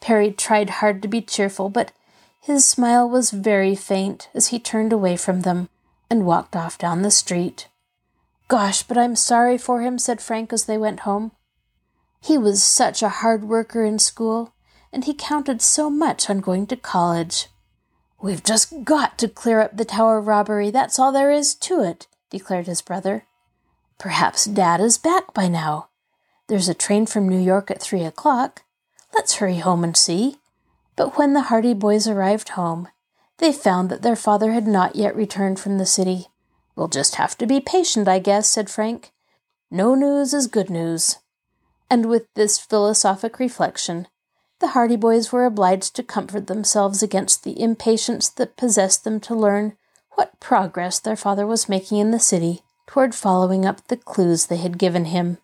Perry 0.01 0.31
tried 0.31 0.69
hard 0.69 1.01
to 1.01 1.07
be 1.07 1.19
cheerful, 1.19 1.67
but 1.67 1.91
his 2.39 2.63
smile 2.63 3.09
was 3.09 3.31
very 3.31 3.73
faint 3.73 4.29
as 4.35 4.49
he 4.49 4.59
turned 4.59 4.93
away 4.93 5.17
from 5.17 5.41
them 5.41 5.67
and 6.11 6.27
walked 6.27 6.55
off 6.55 6.77
down 6.77 7.01
the 7.01 7.09
street. 7.09 7.69
Gosh, 8.49 8.83
but 8.83 8.99
I'm 8.99 9.15
sorry 9.15 9.57
for 9.57 9.81
him, 9.81 9.97
said 9.97 10.21
Frank 10.21 10.53
as 10.53 10.65
they 10.65 10.77
went 10.77 10.99
home. 10.99 11.31
He 12.21 12.37
was 12.37 12.61
such 12.61 13.01
a 13.01 13.09
hard 13.25 13.45
worker 13.45 13.83
in 13.83 13.97
school, 13.97 14.53
and 14.93 15.05
he 15.05 15.15
counted 15.15 15.59
so 15.63 15.89
much 15.89 16.29
on 16.29 16.41
going 16.41 16.67
to 16.67 16.75
college. 16.75 17.47
We've 18.21 18.43
just 18.43 18.83
got 18.83 19.17
to 19.17 19.27
clear 19.27 19.59
up 19.59 19.75
the 19.75 19.85
tower 19.85 20.21
robbery, 20.21 20.69
that's 20.69 20.99
all 20.99 21.11
there 21.11 21.31
is 21.31 21.55
to 21.55 21.81
it, 21.81 22.05
declared 22.29 22.67
his 22.67 22.83
brother. 22.83 23.25
Perhaps 23.97 24.45
Dad 24.45 24.79
is 24.79 24.99
back 24.99 25.33
by 25.33 25.47
now. 25.47 25.87
There's 26.47 26.69
a 26.69 26.73
train 26.73 27.05
from 27.05 27.27
New 27.27 27.39
York 27.39 27.69
at 27.69 27.81
three 27.81 28.03
o'clock. 28.03 28.63
Let's 29.13 29.35
hurry 29.35 29.57
home 29.57 29.83
and 29.83 29.97
see. 29.97 30.37
But 30.95 31.17
when 31.17 31.33
the 31.33 31.43
Hardy 31.43 31.73
boys 31.73 32.07
arrived 32.07 32.49
home, 32.49 32.87
they 33.39 33.51
found 33.51 33.89
that 33.89 34.01
their 34.01 34.15
father 34.15 34.53
had 34.53 34.65
not 34.65 34.95
yet 34.95 35.15
returned 35.15 35.59
from 35.59 35.77
the 35.77 35.85
city. 35.85 36.27
We'll 36.75 36.87
just 36.87 37.15
have 37.15 37.37
to 37.39 37.45
be 37.45 37.59
patient, 37.59 38.07
I 38.07 38.19
guess, 38.19 38.49
said 38.49 38.69
Frank. 38.69 39.11
No 39.69 39.93
news 39.93 40.33
is 40.33 40.47
good 40.47 40.69
news. 40.69 41.17
And 41.89 42.07
with 42.07 42.27
this 42.35 42.57
philosophic 42.57 43.39
reflection, 43.39 44.07
the 44.59 44.69
Hardy 44.69 44.95
boys 44.95 45.31
were 45.31 45.45
obliged 45.45 45.95
to 45.95 46.03
comfort 46.03 46.47
themselves 46.47 47.03
against 47.03 47.43
the 47.43 47.61
impatience 47.61 48.29
that 48.29 48.57
possessed 48.57 49.03
them 49.03 49.19
to 49.21 49.35
learn 49.35 49.75
what 50.11 50.39
progress 50.39 50.99
their 50.99 51.15
father 51.15 51.45
was 51.45 51.69
making 51.69 51.97
in 51.97 52.11
the 52.11 52.19
city 52.19 52.61
toward 52.87 53.13
following 53.13 53.65
up 53.65 53.85
the 53.87 53.97
clues 53.97 54.47
they 54.47 54.57
had 54.57 54.79
given 54.79 55.05
him. 55.05 55.37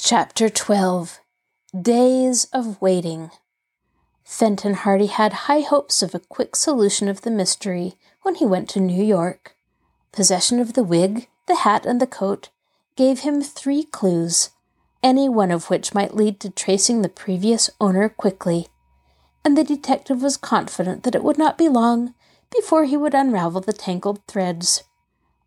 Chapter 0.00 0.48
12 0.48 1.18
Days 1.82 2.44
of 2.52 2.80
Waiting 2.80 3.32
Fenton 4.22 4.74
Hardy 4.74 5.06
had 5.06 5.32
high 5.32 5.60
hopes 5.60 6.04
of 6.04 6.14
a 6.14 6.20
quick 6.20 6.54
solution 6.54 7.08
of 7.08 7.22
the 7.22 7.32
mystery 7.32 7.94
when 8.22 8.36
he 8.36 8.46
went 8.46 8.68
to 8.70 8.80
New 8.80 9.02
York. 9.02 9.56
Possession 10.12 10.60
of 10.60 10.74
the 10.74 10.84
wig, 10.84 11.26
the 11.48 11.56
hat, 11.56 11.84
and 11.84 12.00
the 12.00 12.06
coat 12.06 12.50
gave 12.94 13.20
him 13.20 13.42
three 13.42 13.82
clues 13.82 14.50
any 15.02 15.28
one 15.28 15.50
of 15.50 15.68
which 15.68 15.94
might 15.94 16.14
lead 16.14 16.38
to 16.40 16.50
tracing 16.50 17.02
the 17.02 17.08
previous 17.08 17.68
owner 17.80 18.08
quickly, 18.08 18.68
and 19.44 19.58
the 19.58 19.64
detective 19.64 20.22
was 20.22 20.36
confident 20.36 21.02
that 21.02 21.16
it 21.16 21.24
would 21.24 21.38
not 21.38 21.58
be 21.58 21.68
long 21.68 22.14
before 22.54 22.84
he 22.84 22.96
would 22.96 23.14
unravel 23.14 23.60
the 23.60 23.72
tangled 23.72 24.24
threads. 24.28 24.84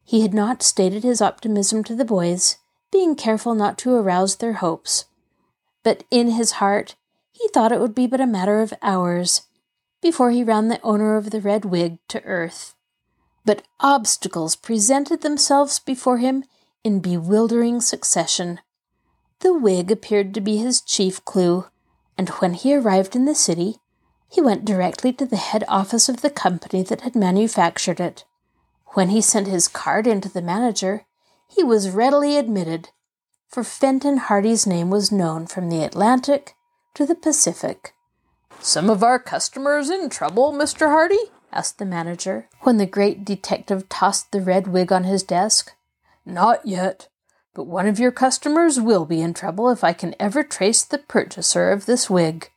He 0.03 0.22
had 0.22 0.34
not 0.34 0.62
stated 0.62 1.03
his 1.03 1.22
optimism 1.22 1.86
to 1.86 1.96
the 1.96 2.05
boys, 2.05 2.58
being 2.92 3.16
careful 3.16 3.56
not 3.56 3.78
to 3.78 3.96
arouse 3.96 4.38
their 4.38 4.54
hopes, 4.54 5.06
but 5.84 6.04
in 6.12 6.32
his 6.32 6.54
heart 6.54 6.96
he 7.32 7.48
thought 7.50 7.72
it 7.72 7.80
would 7.80 7.96
be 7.96 8.08
but 8.08 8.22
a 8.22 8.28
matter 8.28 8.62
of 8.62 8.74
hours 8.82 9.44
before 10.02 10.32
he 10.32 10.44
ran 10.44 10.68
the 10.68 10.82
owner 10.82 11.16
of 11.16 11.30
the 11.30 11.42
red 11.42 11.66
wig 11.66 11.98
to 12.08 12.24
earth. 12.24 12.76
But 13.46 13.64
obstacles 13.80 14.56
presented 14.56 15.22
themselves 15.22 15.80
before 15.80 16.18
him 16.18 16.44
in 16.84 17.00
bewildering 17.00 17.82
succession. 17.82 18.60
The 19.40 19.54
wig 19.54 19.92
appeared 19.92 20.34
to 20.34 20.42
be 20.42 20.58
his 20.58 20.82
chief 20.82 21.24
clue, 21.26 21.66
and 22.18 22.30
when 22.30 22.54
he 22.54 22.76
arrived 22.76 23.16
in 23.16 23.26
the 23.26 23.36
city, 23.36 23.78
he 24.30 24.42
went 24.42 24.66
directly 24.66 25.12
to 25.14 25.26
the 25.26 25.38
head 25.38 25.64
office 25.68 26.08
of 26.08 26.22
the 26.22 26.30
company 26.30 26.84
that 26.84 27.02
had 27.02 27.16
manufactured 27.16 28.00
it. 28.00 28.24
When 28.94 29.10
he 29.10 29.22
sent 29.22 29.48
his 29.48 29.68
card 29.68 30.08
in 30.08 30.22
to 30.22 30.30
the 30.30 30.42
manager, 30.42 31.06
he 31.51 31.63
was 31.63 31.89
readily 31.89 32.38
admitted, 32.38 32.89
for 33.48 33.63
Fenton 33.63 34.17
Hardy's 34.17 34.65
name 34.65 34.89
was 34.89 35.12
known 35.12 35.46
from 35.46 35.70
the 35.70 35.84
Atlantic 35.84 36.55
to 36.93 37.05
the 37.05 37.15
Pacific. 37.15 37.93
Some 38.62 38.89
of 38.89 39.03
our 39.03 39.20
customers 39.20 39.89
in 39.89 40.10
trouble, 40.10 40.53
Mr. 40.53 40.88
Hardy? 40.88 41.20
asked 41.51 41.77
the 41.77 41.86
manager, 41.86 42.48
when 42.62 42.77
the 42.77 42.86
great 42.86 43.25
detective 43.25 43.89
tossed 43.89 44.31
the 44.31 44.39
red 44.39 44.67
wig 44.67 44.91
on 44.93 45.03
his 45.03 45.24
desk. 45.24 45.74
Not 46.25 46.65
yet, 46.65 47.10
but 47.53 47.65
one 47.65 47.88
of 47.88 48.00
your 48.00 48.12
customers 48.12 48.79
will 48.79 49.05
be 49.05 49.20
in 49.20 49.34
trouble 49.34 49.70
if 49.70 49.84
I 49.84 49.91
can 49.91 50.15
ever 50.20 50.43
trace 50.43 50.84
the 50.84 50.98
purchaser 50.98 51.72
of 51.72 51.86
this 51.86 52.10
wig. 52.10 52.50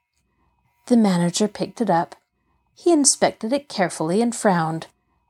The 0.86 0.96
manager 0.96 1.48
picked 1.48 1.80
it 1.80 1.90
up. 1.90 2.14
He 2.76 2.92
inspected 2.92 3.52
it 3.52 3.68
carefully 3.68 4.22
and 4.22 4.34
frowned. 4.34 4.86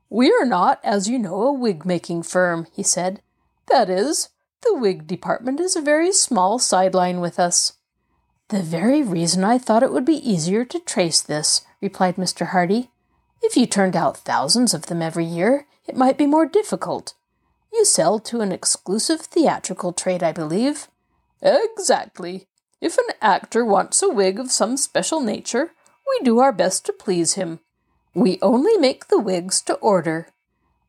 We 0.09 0.31
are 0.31 0.45
not, 0.45 0.79
as 0.83 1.09
you 1.09 1.17
know, 1.17 1.41
a 1.41 1.53
wig 1.53 1.85
making 1.85 2.23
firm, 2.23 2.67
he 2.71 2.83
said. 2.83 3.21
That 3.67 3.89
is, 3.89 4.29
the 4.63 4.75
wig 4.75 5.07
department 5.07 5.59
is 5.59 5.75
a 5.75 5.81
very 5.81 6.11
small 6.11 6.59
sideline 6.59 7.19
with 7.19 7.39
us. 7.39 7.73
The 8.49 8.61
very 8.61 9.01
reason 9.01 9.43
I 9.43 9.57
thought 9.57 9.83
it 9.83 9.91
would 9.91 10.05
be 10.05 10.29
easier 10.29 10.65
to 10.65 10.79
trace 10.79 11.21
this, 11.21 11.61
replied 11.81 12.15
Mr. 12.15 12.47
Hardy. 12.47 12.91
If 13.41 13.57
you 13.57 13.65
turned 13.65 13.95
out 13.95 14.17
thousands 14.17 14.73
of 14.73 14.85
them 14.85 15.01
every 15.01 15.25
year, 15.25 15.67
it 15.87 15.97
might 15.97 16.17
be 16.17 16.25
more 16.25 16.45
difficult. 16.45 17.13
You 17.73 17.85
sell 17.85 18.19
to 18.19 18.41
an 18.41 18.51
exclusive 18.51 19.21
theatrical 19.21 19.93
trade, 19.93 20.23
I 20.23 20.31
believe. 20.31 20.87
Exactly. 21.41 22.47
If 22.81 22.97
an 22.97 23.15
actor 23.21 23.65
wants 23.65 24.01
a 24.01 24.09
wig 24.09 24.39
of 24.39 24.51
some 24.51 24.77
special 24.77 25.21
nature, 25.21 25.71
we 26.07 26.23
do 26.23 26.39
our 26.39 26.51
best 26.51 26.85
to 26.85 26.93
please 26.93 27.33
him. 27.33 27.59
We 28.13 28.39
only 28.41 28.77
make 28.77 29.07
the 29.07 29.19
wigs 29.19 29.61
to 29.63 29.73
order. 29.75 30.29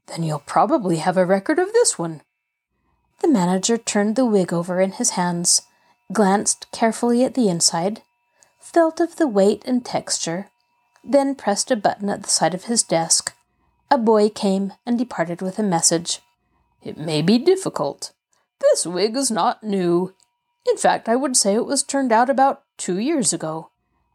Then 0.06 0.22
you'll 0.22 0.38
probably 0.40 0.98
have 0.98 1.16
a 1.16 1.26
record 1.26 1.58
of 1.58 1.72
this 1.72 1.98
one. 1.98 2.22
The 3.22 3.28
manager 3.28 3.78
turned 3.78 4.16
the 4.16 4.24
wig 4.24 4.52
over 4.52 4.80
in 4.80 4.92
his 4.92 5.10
hands, 5.10 5.62
glanced 6.12 6.70
carefully 6.70 7.24
at 7.24 7.34
the 7.34 7.48
inside, 7.48 8.02
felt 8.60 9.00
of 9.00 9.16
the 9.16 9.26
weight 9.26 9.62
and 9.64 9.84
texture, 9.84 10.48
then 11.02 11.34
pressed 11.34 11.70
a 11.70 11.76
button 11.76 12.08
at 12.10 12.22
the 12.22 12.28
side 12.28 12.54
of 12.54 12.64
his 12.64 12.82
desk. 12.82 13.34
A 13.90 13.98
boy 13.98 14.28
came 14.28 14.72
and 14.84 14.98
departed 14.98 15.40
with 15.40 15.58
a 15.58 15.62
message. 15.62 16.20
It 16.82 16.98
may 16.98 17.22
be 17.22 17.38
difficult. 17.38 18.12
This 18.60 18.86
wig 18.86 19.16
is 19.16 19.30
not 19.30 19.62
new. 19.62 20.14
In 20.68 20.76
fact, 20.76 21.08
I 21.08 21.16
would 21.16 21.36
say 21.36 21.54
it 21.54 21.66
was 21.66 21.82
turned 21.82 22.12
out 22.12 22.28
about 22.28 22.62
two 22.76 22.98
years 22.98 23.32
ago. 23.32 23.70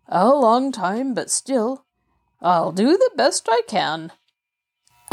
A 0.07 0.29
long 0.29 0.71
time, 0.71 1.13
but 1.13 1.31
still. 1.31 1.85
I'll 2.41 2.71
do 2.71 2.97
the 2.97 3.11
best 3.15 3.47
I 3.49 3.61
can. 3.67 4.11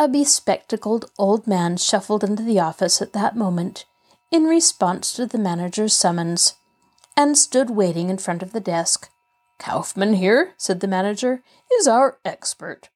A 0.01 0.07
bespectacled 0.07 1.11
old 1.19 1.49
man 1.49 1.77
shuffled 1.77 2.23
into 2.23 2.45
the 2.45 2.61
office 2.61 3.03
at 3.03 3.13
that 3.15 3.35
moment, 3.35 3.85
in 4.31 4.45
response 4.45 5.13
to 5.15 5.27
the 5.27 5.39
manager's 5.39 5.93
summons, 5.93 6.55
and 7.17 7.37
stood 7.37 7.71
waiting 7.71 8.09
in 8.09 8.19
front 8.19 8.45
of 8.45 8.53
the 8.53 8.61
desk. 8.61 9.11
Kaufman 9.59 10.15
here, 10.15 10.55
said 10.57 10.79
the 10.79 10.87
manager, 10.87 11.43
is 11.73 11.89
our 11.89 12.19
expert. 12.25 12.91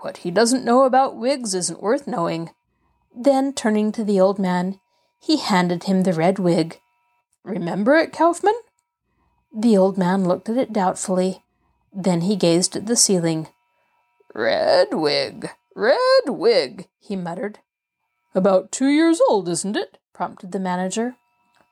What 0.00 0.18
he 0.18 0.30
doesn't 0.30 0.64
know 0.64 0.84
about 0.84 1.16
wigs 1.16 1.54
isn't 1.54 1.82
worth 1.82 2.06
knowing. 2.06 2.50
Then, 3.16 3.54
turning 3.54 3.90
to 3.92 4.04
the 4.04 4.20
old 4.20 4.38
man, 4.38 4.78
he 5.18 5.38
handed 5.38 5.84
him 5.84 6.02
the 6.02 6.12
red 6.12 6.38
wig. 6.38 6.80
Remember 7.44 7.96
it, 7.96 8.12
Kaufman? 8.12 8.60
The 9.56 9.78
old 9.78 9.96
man 9.96 10.24
looked 10.24 10.50
at 10.50 10.58
it 10.58 10.70
doubtfully. 10.70 11.44
Then 11.94 12.22
he 12.22 12.36
gazed 12.36 12.76
at 12.76 12.84
the 12.84 12.96
ceiling. 12.96 13.48
Red 14.34 14.88
wig, 14.92 15.50
red 15.74 16.28
wig, 16.28 16.88
he 16.98 17.16
muttered. 17.16 17.58
About 18.34 18.72
two 18.72 18.88
years 18.88 19.20
old, 19.28 19.48
isn't 19.48 19.76
it? 19.76 19.98
prompted 20.12 20.52
the 20.52 20.58
manager. 20.58 21.16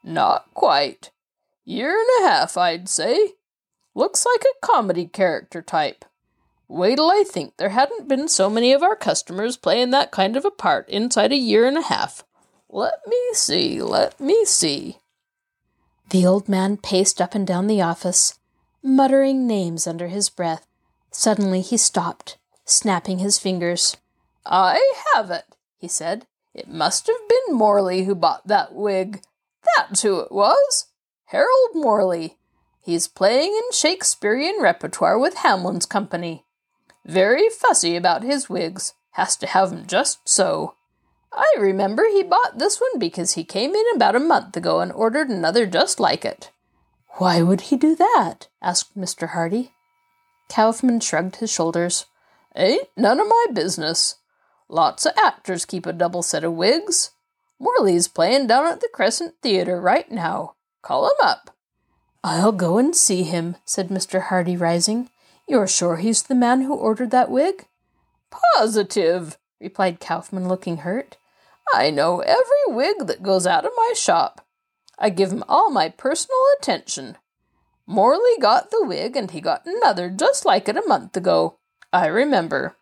Not 0.03 0.47
quite. 0.55 1.11
Year 1.65 1.91
and 1.99 2.25
a 2.25 2.29
half, 2.29 2.57
I'd 2.57 2.89
say. 2.89 3.35
Looks 3.95 4.27
like 4.27 4.43
a 4.43 4.67
comedy 4.67 5.07
character 5.07 5.63
type. 5.63 6.05
Wait 6.69 6.97
till 6.97 7.11
I 7.11 7.25
think 7.27 7.57
there 7.57 7.71
hadn't 7.71 8.09
been 8.09 8.29
so 8.29 8.49
many 8.49 8.73
of 8.73 8.83
our 8.83 8.95
customers 8.95 9.57
playing 9.57 9.91
that 9.91 10.13
kind 10.13 10.37
of 10.37 10.45
a 10.45 10.51
part 10.51 10.89
inside 10.89 11.33
a 11.33 11.37
year 11.37 11.67
and 11.67 11.77
a 11.77 11.83
half. 11.83 12.23
Let 12.69 13.01
me 13.09 13.21
see, 13.33 13.83
let 13.83 14.21
me 14.21 14.45
see. 14.45 14.99
The 16.11 16.25
old 16.25 16.49
man 16.49 16.77
paced 16.77 17.21
up 17.21 17.35
and 17.35 17.47
down 17.47 17.67
the 17.67 17.83
office, 17.83 18.39
muttering 18.83 19.47
names 19.47 19.87
under 19.87 20.09
his 20.09 20.31
breath. 20.31 20.67
Suddenly 21.11 21.61
he 21.61 21.77
stopped, 21.77 22.39
snapping 22.71 23.19
his 23.19 23.39
fingers. 23.39 23.97
I 24.47 24.95
have 25.15 25.31
it, 25.31 25.45
he 25.79 25.89
said. 25.89 26.27
It 26.55 26.69
must 26.69 27.07
have 27.07 27.29
been 27.29 27.57
Morley 27.57 28.05
who 28.05 28.15
bought 28.15 28.47
that 28.47 28.75
wig. 28.75 29.23
That's 29.77 30.03
who 30.03 30.21
it 30.21 30.33
was. 30.33 30.87
Harold 31.27 31.71
Morley. 31.75 32.37
He's 32.81 33.07
playing 33.07 33.53
in 33.55 33.73
Shakespearean 33.73 34.61
repertoire 34.61 35.19
with 35.19 35.37
Hamlin's 35.37 35.87
company. 35.87 36.45
Very 37.05 37.49
fussy 37.49 37.97
about 37.97 38.23
his 38.23 38.49
wigs. 38.49 38.95
Has 39.13 39.37
to 39.37 39.47
have 39.47 39.73
'em 39.73 39.87
just 39.87 40.29
so. 40.29 40.75
I 41.33 41.55
remember 41.59 42.05
he 42.09 42.23
bought 42.23 42.59
this 42.59 42.81
one 42.81 42.99
because 42.99 43.33
he 43.33 43.45
came 43.45 43.75
in 43.75 43.85
about 43.95 44.17
a 44.17 44.21
month 44.21 44.57
ago 44.57 44.81
and 44.81 44.93
ordered 44.93 45.29
another 45.29 45.67
just 45.67 46.01
like 46.01 46.25
it. 46.25 46.51
Why 47.15 47.43
would 47.43 47.63
he 47.63 47.77
do 47.77 47.95
that? 47.97 48.49
asked 48.63 48.99
Mr. 48.99 49.31
Hardy. 49.31 49.75
Kaufman 50.49 51.01
shrugged 51.01 51.37
his 51.37 51.51
shoulders. 51.51 52.07
Ain't 52.57 52.89
none 52.97 53.21
of 53.21 53.29
my 53.29 53.47
business. 53.53 54.17
Lots 54.69 55.07
of 55.07 55.13
actors 55.17 55.65
keep 55.65 55.87
a 55.87 55.93
double 55.93 56.23
set 56.23 56.45
of 56.45 56.55
wigs. 56.55 57.11
Morley's 57.59 58.09
playing 58.09 58.47
down 58.47 58.67
at 58.67 58.81
the 58.81 58.89
Crescent 58.93 59.35
Theater 59.43 59.81
right 59.81 60.11
now. 60.11 60.55
Call 60.83 61.07
him 61.07 61.17
up. 61.23 61.55
I'll 62.23 62.53
go 62.53 62.79
and 62.79 62.95
see 62.95 63.23
him, 63.23 63.57
said 63.65 63.89
Mr. 63.89 64.23
Hardy, 64.23 64.57
rising. 64.57 65.11
You're 65.49 65.67
sure 65.67 65.97
he's 65.97 66.23
the 66.23 66.35
man 66.35 66.63
who 66.63 66.75
ordered 66.75 67.11
that 67.11 67.31
wig? 67.31 67.67
Positive, 68.57 69.39
replied 69.61 70.01
Kaufman, 70.01 70.49
looking 70.49 70.79
hurt. 70.79 71.17
I 71.73 71.91
know 71.91 72.21
every 72.21 72.43
wig 72.69 73.07
that 73.07 73.23
goes 73.23 73.47
out 73.47 73.65
of 73.65 73.73
my 73.77 73.93
shop. 73.97 74.47
I 74.99 75.11
give 75.11 75.33
him 75.33 75.45
all 75.49 75.71
my 75.71 75.89
personal 75.89 76.39
attention. 76.59 77.17
Morley 77.87 78.37
got 78.41 78.71
the 78.71 78.85
wig, 78.85 79.17
and 79.17 79.31
he 79.31 79.41
got 79.41 79.67
another 79.67 80.11
just 80.11 80.45
like 80.45 80.69
it 80.69 80.77
a 80.77 80.87
month 80.87 81.17
ago. 81.17 81.57
I 81.93 82.07
remember. 82.07 82.77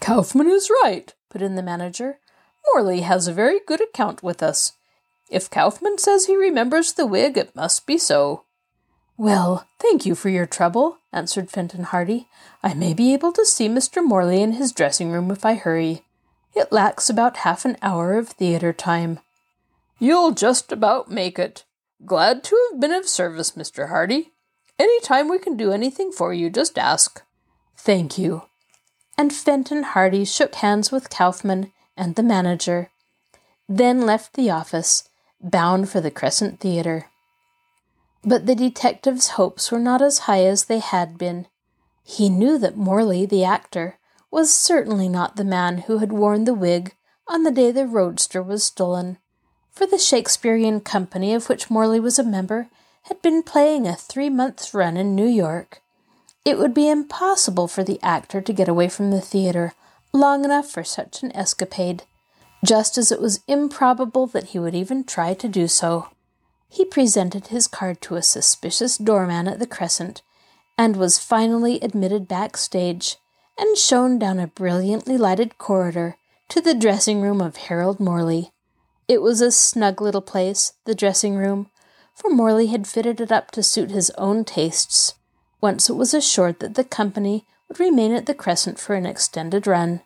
Kaufman 0.00 0.48
is 0.50 0.70
right, 0.82 1.14
put 1.30 1.42
in 1.42 1.54
the 1.54 1.62
manager. 1.62 2.18
Morley 2.66 3.02
has 3.02 3.28
a 3.28 3.32
very 3.32 3.60
good 3.66 3.80
account 3.80 4.22
with 4.22 4.42
us. 4.42 4.72
If 5.30 5.50
Kaufman 5.50 5.98
says 5.98 6.26
he 6.26 6.36
remembers 6.36 6.92
the 6.92 7.06
wig, 7.06 7.38
it 7.38 7.54
must 7.54 7.86
be 7.86 7.98
so. 7.98 8.44
Well, 9.16 9.66
thank 9.78 10.04
you 10.04 10.14
for 10.14 10.28
your 10.28 10.46
trouble, 10.46 10.98
answered 11.12 11.50
Fenton 11.50 11.84
Hardy. 11.84 12.28
I 12.62 12.74
may 12.74 12.94
be 12.94 13.14
able 13.14 13.32
to 13.32 13.46
see 13.46 13.68
Mr. 13.68 14.04
Morley 14.04 14.42
in 14.42 14.52
his 14.52 14.72
dressing 14.72 15.10
room 15.10 15.30
if 15.30 15.44
I 15.44 15.54
hurry. 15.54 16.02
It 16.54 16.72
lacks 16.72 17.08
about 17.08 17.38
half 17.38 17.64
an 17.64 17.76
hour 17.80 18.18
of 18.18 18.28
theatre 18.28 18.72
time. 18.72 19.20
You'll 19.98 20.32
just 20.32 20.72
about 20.72 21.10
make 21.10 21.38
it. 21.38 21.64
Glad 22.04 22.44
to 22.44 22.68
have 22.70 22.80
been 22.80 22.92
of 22.92 23.08
service, 23.08 23.52
Mr. 23.52 23.88
Hardy. 23.88 24.32
Any 24.78 25.00
time 25.00 25.28
we 25.28 25.38
can 25.38 25.56
do 25.56 25.72
anything 25.72 26.12
for 26.12 26.34
you, 26.34 26.50
just 26.50 26.76
ask. 26.76 27.22
Thank 27.86 28.18
you. 28.18 28.42
And 29.16 29.32
Fenton 29.32 29.84
Hardy 29.84 30.24
shook 30.24 30.56
hands 30.56 30.90
with 30.90 31.08
Kaufman 31.08 31.70
and 31.96 32.16
the 32.16 32.22
manager, 32.24 32.90
then 33.68 34.00
left 34.00 34.32
the 34.32 34.50
office, 34.50 35.08
bound 35.40 35.88
for 35.88 36.00
the 36.00 36.10
Crescent 36.10 36.58
Theatre. 36.58 37.06
But 38.24 38.46
the 38.46 38.56
detective's 38.56 39.28
hopes 39.38 39.70
were 39.70 39.78
not 39.78 40.02
as 40.02 40.26
high 40.26 40.44
as 40.46 40.64
they 40.64 40.80
had 40.80 41.16
been. 41.16 41.46
He 42.02 42.28
knew 42.28 42.58
that 42.58 42.76
Morley, 42.76 43.24
the 43.24 43.44
actor, 43.44 43.98
was 44.32 44.50
certainly 44.50 45.08
not 45.08 45.36
the 45.36 45.44
man 45.44 45.78
who 45.82 45.98
had 45.98 46.10
worn 46.10 46.42
the 46.42 46.54
wig 46.54 46.96
on 47.28 47.44
the 47.44 47.52
day 47.52 47.70
the 47.70 47.86
roadster 47.86 48.42
was 48.42 48.64
stolen, 48.64 49.18
for 49.70 49.86
the 49.86 49.96
Shakespearean 49.96 50.80
company 50.80 51.32
of 51.32 51.48
which 51.48 51.70
Morley 51.70 52.00
was 52.00 52.18
a 52.18 52.24
member 52.24 52.66
had 53.02 53.22
been 53.22 53.44
playing 53.44 53.86
a 53.86 53.94
three 53.94 54.28
months' 54.28 54.74
run 54.74 54.96
in 54.96 55.14
New 55.14 55.28
York. 55.28 55.82
It 56.46 56.60
would 56.60 56.72
be 56.72 56.88
impossible 56.88 57.66
for 57.66 57.82
the 57.82 57.98
actor 58.04 58.40
to 58.40 58.52
get 58.52 58.68
away 58.68 58.88
from 58.88 59.10
the 59.10 59.20
theatre 59.20 59.74
long 60.12 60.44
enough 60.44 60.70
for 60.70 60.84
such 60.84 61.24
an 61.24 61.34
escapade, 61.34 62.04
just 62.64 62.96
as 62.96 63.10
it 63.10 63.20
was 63.20 63.40
improbable 63.48 64.28
that 64.28 64.50
he 64.50 64.60
would 64.60 64.74
even 64.74 65.02
try 65.02 65.34
to 65.34 65.48
do 65.48 65.66
so. 65.66 66.10
He 66.68 66.84
presented 66.84 67.48
his 67.48 67.66
card 67.66 68.00
to 68.02 68.14
a 68.14 68.22
suspicious 68.22 68.96
doorman 68.96 69.48
at 69.48 69.58
the 69.58 69.66
Crescent 69.66 70.22
and 70.78 70.94
was 70.94 71.18
finally 71.18 71.80
admitted 71.80 72.28
backstage 72.28 73.16
and 73.58 73.76
shown 73.76 74.16
down 74.16 74.38
a 74.38 74.46
brilliantly 74.46 75.18
lighted 75.18 75.58
corridor 75.58 76.16
to 76.50 76.60
the 76.60 76.74
dressing 76.74 77.20
room 77.20 77.40
of 77.40 77.56
Harold 77.56 77.98
Morley. 77.98 78.52
It 79.08 79.20
was 79.20 79.40
a 79.40 79.50
snug 79.50 80.00
little 80.00 80.22
place, 80.22 80.74
the 80.84 80.94
dressing 80.94 81.34
room, 81.34 81.70
for 82.14 82.30
Morley 82.30 82.68
had 82.68 82.86
fitted 82.86 83.20
it 83.20 83.32
up 83.32 83.50
to 83.50 83.64
suit 83.64 83.90
his 83.90 84.10
own 84.10 84.44
tastes, 84.44 85.14
once 85.66 85.90
it 85.90 85.94
was 85.94 86.14
assured 86.14 86.60
that 86.60 86.76
the 86.76 86.84
company 86.84 87.44
would 87.66 87.80
remain 87.80 88.12
at 88.12 88.26
the 88.26 88.34
Crescent 88.34 88.78
for 88.78 88.94
an 88.94 89.04
extended 89.04 89.66
run. 89.66 90.00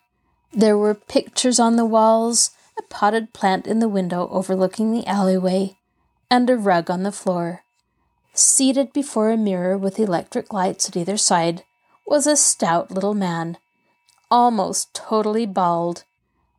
There 0.55 0.79
were 0.79 0.95
pictures 0.95 1.61
on 1.61 1.77
the 1.77 1.85
walls, 1.85 2.53
a 2.79 2.83
potted 2.85 3.35
plant 3.35 3.67
in 3.67 3.79
the 3.79 3.87
window 3.87 4.27
overlooking 4.31 4.91
the 4.91 5.07
alleyway, 5.07 5.77
and 6.31 6.49
a 6.49 6.57
rug 6.57 6.91
on 6.91 7.03
the 7.03 7.13
floor. 7.13 7.63
Seated 8.33 8.95
before 8.95 9.29
a 9.29 9.37
mirror 9.37 9.77
with 9.77 9.99
electric 9.99 10.51
lights 10.51 10.89
at 10.89 10.97
either 10.97 11.19
side 11.19 11.63
was 12.07 12.27
a 12.27 12.39
stout 12.39 12.91
little 12.91 13.13
man, 13.13 13.59
almost 14.31 14.95
totally 14.95 15.45
bald. 15.45 16.05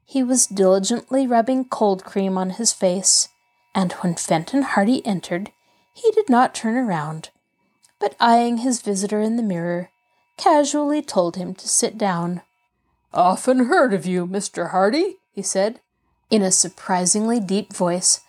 He 0.05 0.21
was 0.21 0.45
diligently 0.45 1.25
rubbing 1.25 1.65
cold 1.65 2.03
cream 2.03 2.37
on 2.37 2.51
his 2.51 2.71
face, 2.71 3.29
and 3.73 3.93
when 3.93 4.13
Fenton 4.13 4.61
Hardy 4.61 5.03
entered, 5.07 5.51
he 5.91 6.11
did 6.11 6.29
not 6.29 6.53
turn 6.53 6.75
around, 6.75 7.31
but 8.01 8.15
eyeing 8.19 8.57
his 8.57 8.81
visitor 8.81 9.21
in 9.21 9.37
the 9.37 9.43
mirror, 9.43 9.91
casually 10.35 11.03
told 11.03 11.35
him 11.35 11.53
to 11.53 11.69
sit 11.69 11.97
down. 11.97 12.41
Often 13.13 13.65
heard 13.65 13.93
of 13.93 14.07
you, 14.07 14.25
Mr. 14.25 14.71
Hardy, 14.71 15.17
he 15.31 15.43
said, 15.43 15.79
in 16.31 16.41
a 16.41 16.51
surprisingly 16.51 17.39
deep 17.39 17.71
voice 17.71 18.21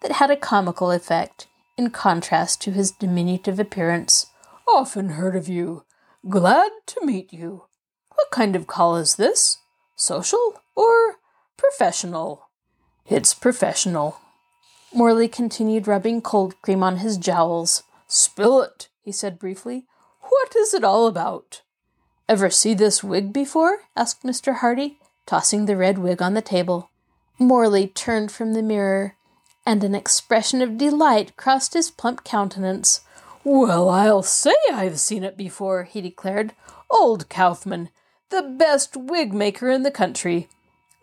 that 0.00 0.12
had 0.12 0.30
a 0.30 0.36
comical 0.36 0.90
effect 0.90 1.46
in 1.76 1.90
contrast 1.90 2.62
to 2.62 2.70
his 2.70 2.90
diminutive 2.90 3.58
appearance. 3.58 4.26
Often 4.66 5.10
heard 5.10 5.36
of 5.36 5.46
you. 5.46 5.84
Glad 6.28 6.70
to 6.86 7.04
meet 7.04 7.32
you. 7.32 7.66
What 8.14 8.30
kind 8.30 8.56
of 8.56 8.66
call 8.66 8.96
is 8.96 9.16
this? 9.16 9.58
Social 9.94 10.54
or 10.74 11.16
professional? 11.56 12.48
It's 13.06 13.34
professional. 13.34 14.20
Morley 14.94 15.28
continued 15.28 15.86
rubbing 15.86 16.22
cold 16.22 16.60
cream 16.62 16.82
on 16.82 16.98
his 16.98 17.18
jowls. 17.18 17.82
Spill 18.06 18.62
it, 18.62 18.88
he 19.02 19.12
said 19.12 19.38
briefly. 19.38 19.84
What 20.20 20.56
is 20.56 20.72
it 20.72 20.84
all 20.84 21.06
about? 21.06 21.62
Ever 22.28 22.50
see 22.50 22.74
this 22.74 23.04
wig 23.04 23.32
before? 23.32 23.80
asked 23.96 24.22
Mr. 24.22 24.56
Hardy, 24.56 24.98
tossing 25.26 25.66
the 25.66 25.76
red 25.76 25.98
wig 25.98 26.22
on 26.22 26.34
the 26.34 26.42
table. 26.42 26.90
Morley 27.38 27.88
turned 27.88 28.32
from 28.32 28.54
the 28.54 28.62
mirror 28.62 29.16
and 29.66 29.84
an 29.84 29.94
expression 29.94 30.60
of 30.60 30.78
delight 30.78 31.36
crossed 31.36 31.74
his 31.74 31.90
plump 31.90 32.24
countenance. 32.24 33.00
Well, 33.44 33.88
I'll 33.88 34.22
say 34.22 34.54
I've 34.72 34.98
seen 34.98 35.24
it 35.24 35.36
before, 35.36 35.84
he 35.84 36.00
declared. 36.00 36.52
Old 36.90 37.28
Kaufman, 37.28 37.88
the 38.30 38.42
best 38.42 38.96
wig 38.96 39.32
maker 39.32 39.70
in 39.70 39.82
the 39.82 39.90
country, 39.90 40.48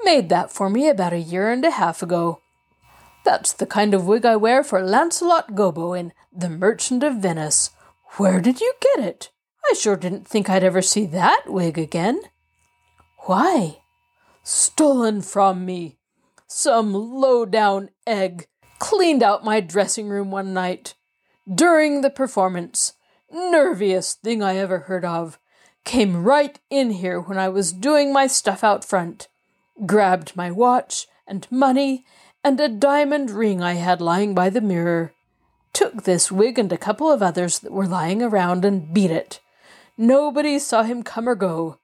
made 0.04 0.30
that 0.30 0.52
for 0.52 0.70
me 0.70 0.88
about 0.88 1.14
a 1.14 1.20
year 1.20 1.52
and 1.52 1.64
a 1.66 1.72
half 1.72 2.02
ago. 2.02 2.42
That's 3.26 3.54
the 3.54 3.66
kind 3.66 3.94
of 3.94 4.08
wig 4.08 4.26
I 4.26 4.36
wear 4.36 4.64
for 4.64 4.82
Lancelot 4.82 5.56
Gobbo 5.56 5.98
in 5.98 6.14
The 6.34 6.50
Merchant 6.50 7.04
of 7.04 7.18
Venice. 7.18 7.72
Where 8.18 8.42
did 8.42 8.60
you 8.60 8.74
get 8.82 9.06
it? 9.06 9.32
I 9.70 9.74
sure 9.74 9.96
didn't 9.96 10.28
think 10.28 10.50
I'd 10.50 10.64
ever 10.64 10.82
see 10.82 11.06
that 11.08 11.44
wig 11.48 11.78
again. 11.78 12.22
Why? 13.26 13.82
Stolen 14.44 15.22
from 15.22 15.66
me. 15.66 15.98
Some 16.48 16.94
low 16.94 17.46
down 17.46 17.90
egg 18.08 18.48
cleaned 18.80 19.22
out 19.22 19.44
my 19.44 19.60
dressing 19.60 20.10
room 20.10 20.32
one 20.32 20.54
night. 20.54 20.96
During 21.54 22.02
the 22.02 22.10
performance, 22.10 22.94
nerviest 23.34 24.22
thing 24.22 24.42
I 24.42 24.58
ever 24.58 24.80
heard 24.80 25.06
of, 25.06 25.40
came 25.86 26.24
right 26.24 26.60
in 26.70 26.92
here 26.92 27.20
when 27.20 27.38
I 27.38 27.50
was 27.50 27.72
doing 27.72 28.12
my 28.12 28.28
stuff 28.28 28.64
out 28.64 28.84
front, 28.84 29.28
grabbed 29.86 30.36
my 30.36 30.52
watch 30.52 31.08
and 31.28 31.48
money 31.52 32.06
and 32.44 32.60
a 32.60 32.70
diamond 32.70 33.32
ring 33.32 33.62
I 33.62 33.74
had 33.74 34.02
lying 34.02 34.34
by 34.34 34.50
the 34.50 34.62
mirror, 34.62 35.14
took 35.74 36.04
this 36.04 36.32
wig 36.32 36.60
and 36.60 36.72
a 36.72 36.78
couple 36.78 37.12
of 37.12 37.22
others 37.22 37.60
that 37.60 37.72
were 37.72 37.88
lying 37.88 38.22
around 38.22 38.66
and 38.66 38.94
beat 38.94 39.12
it. 39.12 39.40
Nobody 39.98 40.60
saw 40.60 40.84
him 40.84 41.04
come 41.04 41.28
or 41.28 41.36
go. 41.36 41.80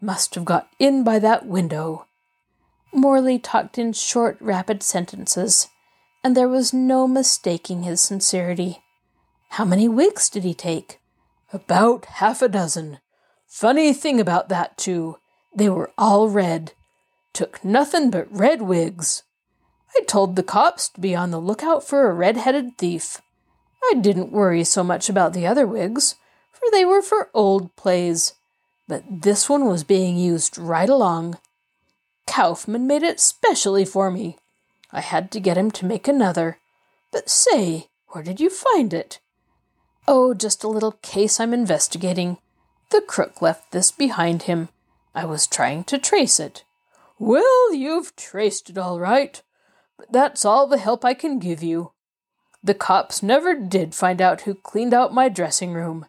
Must 0.00 0.34
have 0.34 0.44
got 0.44 0.68
in 0.78 1.04
by 1.04 1.18
that 1.18 1.46
window. 1.46 2.06
Morley 2.92 3.38
talked 3.38 3.78
in 3.78 3.92
short, 3.92 4.36
rapid 4.40 4.82
sentences, 4.82 5.68
and 6.22 6.36
there 6.36 6.48
was 6.48 6.72
no 6.72 7.08
mistaking 7.08 7.82
his 7.82 8.00
sincerity. 8.00 8.82
How 9.50 9.64
many 9.64 9.88
wigs 9.88 10.28
did 10.28 10.44
he 10.44 10.54
take? 10.54 11.00
About 11.52 12.04
half 12.04 12.42
a 12.42 12.48
dozen. 12.48 12.98
Funny 13.46 13.92
thing 13.92 14.20
about 14.20 14.48
that, 14.48 14.76
too. 14.76 15.16
They 15.54 15.68
were 15.68 15.92
all 15.96 16.28
red. 16.28 16.72
Took 17.32 17.64
nothing 17.64 18.10
but 18.10 18.30
red 18.30 18.62
wigs. 18.62 19.22
I 19.96 20.02
told 20.04 20.34
the 20.34 20.42
cops 20.42 20.88
to 20.90 21.00
be 21.00 21.14
on 21.14 21.30
the 21.30 21.40
lookout 21.40 21.86
for 21.86 22.08
a 22.08 22.14
red 22.14 22.36
headed 22.36 22.76
thief. 22.78 23.20
I 23.90 23.94
didn't 24.00 24.32
worry 24.32 24.64
so 24.64 24.82
much 24.82 25.08
about 25.08 25.32
the 25.32 25.46
other 25.46 25.66
wigs, 25.66 26.16
for 26.52 26.62
they 26.72 26.84
were 26.84 27.02
for 27.02 27.30
old 27.34 27.74
plays. 27.76 28.34
But 28.86 29.04
this 29.22 29.48
one 29.48 29.66
was 29.66 29.84
being 29.84 30.16
used 30.16 30.58
right 30.58 30.88
along. 30.88 31.38
Kaufman 32.26 32.86
made 32.86 33.02
it 33.02 33.20
specially 33.20 33.84
for 33.84 34.10
me. 34.10 34.38
I 34.90 35.00
had 35.00 35.30
to 35.32 35.40
get 35.40 35.58
him 35.58 35.70
to 35.72 35.86
make 35.86 36.08
another. 36.08 36.58
But 37.12 37.28
say, 37.28 37.88
where 38.08 38.24
did 38.24 38.40
you 38.40 38.50
find 38.50 38.92
it? 38.92 39.20
Oh, 40.06 40.34
just 40.34 40.64
a 40.64 40.68
little 40.68 40.92
case 41.02 41.40
I'm 41.40 41.54
investigating. 41.54 42.38
The 42.90 43.00
crook 43.00 43.40
left 43.40 43.72
this 43.72 43.90
behind 43.90 44.42
him. 44.42 44.68
I 45.14 45.24
was 45.24 45.46
trying 45.46 45.84
to 45.84 45.98
trace 45.98 46.38
it. 46.38 46.64
Well, 47.18 47.74
you've 47.74 48.14
traced 48.16 48.68
it 48.70 48.78
all 48.78 49.00
right 49.00 49.40
but 49.96 50.12
that's 50.12 50.44
all 50.44 50.66
the 50.66 50.78
help 50.78 51.04
I 51.04 51.14
can 51.14 51.38
give 51.38 51.62
you. 51.62 51.92
The 52.64 52.74
cops 52.74 53.22
never 53.22 53.54
did 53.54 53.94
find 53.94 54.22
out 54.22 54.42
who 54.42 54.54
cleaned 54.54 54.94
out 54.94 55.12
my 55.12 55.28
dressing 55.28 55.74
room. 55.74 56.06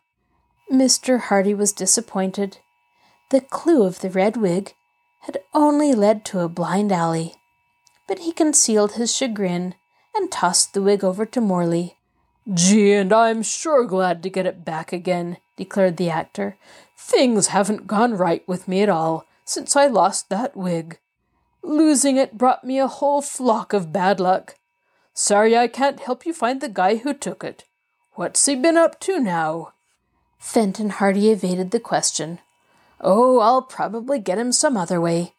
Mr. 0.72 1.20
Hardy 1.20 1.54
was 1.54 1.74
disappointed. 1.74 2.60
The 3.30 3.42
clue 3.42 3.86
of 3.86 4.00
the 4.00 4.10
red 4.10 4.38
wig 4.38 4.74
had 5.24 5.40
only 5.54 5.94
led 5.94 6.24
to 6.26 6.40
a 6.40 6.48
blind 6.48 6.94
alley. 6.94 7.36
But 8.08 8.20
he 8.20 8.32
concealed 8.32 8.94
his 8.94 9.14
chagrin 9.14 9.76
and 10.16 10.32
tossed 10.32 10.74
the 10.74 10.82
wig 10.82 11.04
over 11.04 11.26
to 11.26 11.42
Morley. 11.42 11.98
Gee, 12.54 12.94
and 12.94 13.12
I'm 13.12 13.44
sure 13.44 13.84
glad 13.84 14.24
to 14.24 14.30
get 14.30 14.46
it 14.46 14.64
back 14.64 14.94
again, 14.94 15.38
declared 15.58 15.98
the 15.98 16.10
actor. 16.10 16.58
Things 16.98 17.48
haven't 17.48 17.88
gone 17.88 18.14
right 18.14 18.48
with 18.48 18.68
me 18.68 18.82
at 18.82 18.90
all 18.90 19.26
since 19.44 19.76
I 19.76 19.88
lost 19.88 20.30
that 20.30 20.56
wig. 20.56 21.00
Losing 21.64 22.16
it 22.16 22.38
brought 22.38 22.64
me 22.64 22.80
a 22.80 22.88
whole 22.88 23.22
flock 23.22 23.74
of 23.74 23.92
bad 23.92 24.20
luck. 24.20 24.56
Sorry 25.18 25.58
I 25.58 25.70
can't 25.70 26.02
help 26.02 26.26
you 26.26 26.34
find 26.34 26.60
the 26.60 26.68
guy 26.68 26.98
who 26.98 27.14
took 27.14 27.42
it. 27.42 27.64
What's 28.16 28.46
he 28.46 28.56
been 28.56 28.76
up 28.76 29.00
to 29.02 29.18
now? 29.18 29.72
Fenton 30.38 30.90
Hardy 30.90 31.30
evaded 31.30 31.72
the 31.72 31.80
question. 31.80 32.40
Oh, 33.00 33.40
I'll 33.40 33.62
probably 33.62 34.20
get 34.20 34.38
him 34.38 34.52
some 34.52 34.76
other 34.76 35.00
way. 35.00 35.34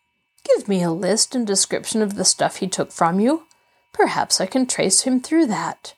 Give 0.44 0.66
me 0.66 0.82
a 0.82 0.90
list 0.90 1.34
and 1.34 1.46
description 1.46 2.00
of 2.00 2.14
the 2.14 2.24
stuff 2.24 2.56
he 2.56 2.68
took 2.68 2.90
from 2.90 3.20
you. 3.20 3.44
Perhaps 3.92 4.40
I 4.40 4.46
can 4.46 4.66
trace 4.66 5.02
him 5.02 5.20
through 5.20 5.46
that. 5.48 5.92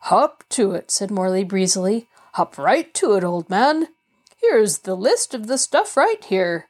Hop 0.00 0.44
to 0.50 0.72
it, 0.72 0.90
said 0.90 1.10
Morley 1.10 1.42
breezily. 1.42 2.08
Hop 2.34 2.58
right 2.58 2.92
to 2.94 3.14
it, 3.14 3.24
old 3.24 3.48
man. 3.48 3.88
Here's 4.36 4.78
the 4.78 4.94
list 4.94 5.32
of 5.32 5.46
the 5.46 5.56
stuff 5.56 5.96
right 5.96 6.22
here. 6.22 6.66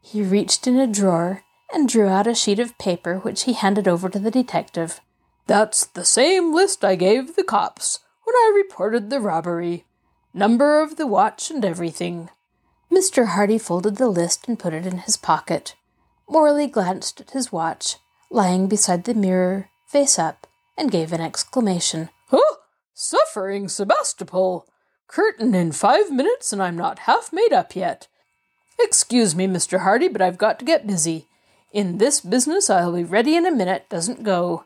He 0.00 0.22
reached 0.22 0.66
in 0.66 0.78
a 0.78 0.86
drawer 0.86 1.42
and 1.70 1.86
drew 1.86 2.08
out 2.08 2.26
a 2.26 2.34
sheet 2.34 2.58
of 2.58 2.78
paper 2.78 3.18
which 3.18 3.42
he 3.42 3.52
handed 3.52 3.86
over 3.86 4.08
to 4.08 4.18
the 4.18 4.30
detective. 4.30 5.00
That's 5.48 5.86
the 5.86 6.04
same 6.04 6.54
list 6.54 6.84
I 6.84 6.94
gave 6.94 7.34
the 7.34 7.42
cops 7.42 8.00
when 8.24 8.34
I 8.36 8.52
reported 8.54 9.08
the 9.08 9.18
robbery. 9.18 9.86
Number 10.34 10.82
of 10.82 10.96
the 10.96 11.06
watch 11.06 11.50
and 11.50 11.64
everything. 11.64 12.28
Mr. 12.92 13.28
Hardy 13.28 13.56
folded 13.56 13.96
the 13.96 14.10
list 14.10 14.46
and 14.46 14.58
put 14.58 14.74
it 14.74 14.84
in 14.84 14.98
his 14.98 15.16
pocket. 15.16 15.74
Morley 16.28 16.66
glanced 16.66 17.22
at 17.22 17.30
his 17.30 17.50
watch, 17.50 17.96
lying 18.30 18.68
beside 18.68 19.04
the 19.04 19.14
mirror, 19.14 19.70
face 19.86 20.18
up, 20.18 20.46
and 20.76 20.90
gave 20.90 21.14
an 21.14 21.22
exclamation. 21.22 22.10
Huh! 22.26 22.56
Suffering 22.92 23.68
Sebastopol! 23.68 24.66
Curtain 25.06 25.54
in 25.54 25.72
five 25.72 26.10
minutes, 26.10 26.52
and 26.52 26.62
I'm 26.62 26.76
not 26.76 27.00
half 27.00 27.32
made 27.32 27.54
up 27.54 27.74
yet. 27.74 28.06
Excuse 28.78 29.34
me, 29.34 29.46
Mr. 29.46 29.80
Hardy, 29.80 30.08
but 30.08 30.20
I've 30.20 30.36
got 30.36 30.58
to 30.58 30.66
get 30.66 30.86
busy. 30.86 31.26
In 31.72 31.96
this 31.96 32.20
business 32.20 32.68
I'll 32.68 32.92
be 32.92 33.02
ready 33.02 33.34
in 33.34 33.46
a 33.46 33.50
minute 33.50 33.88
doesn't 33.88 34.24
go. 34.24 34.64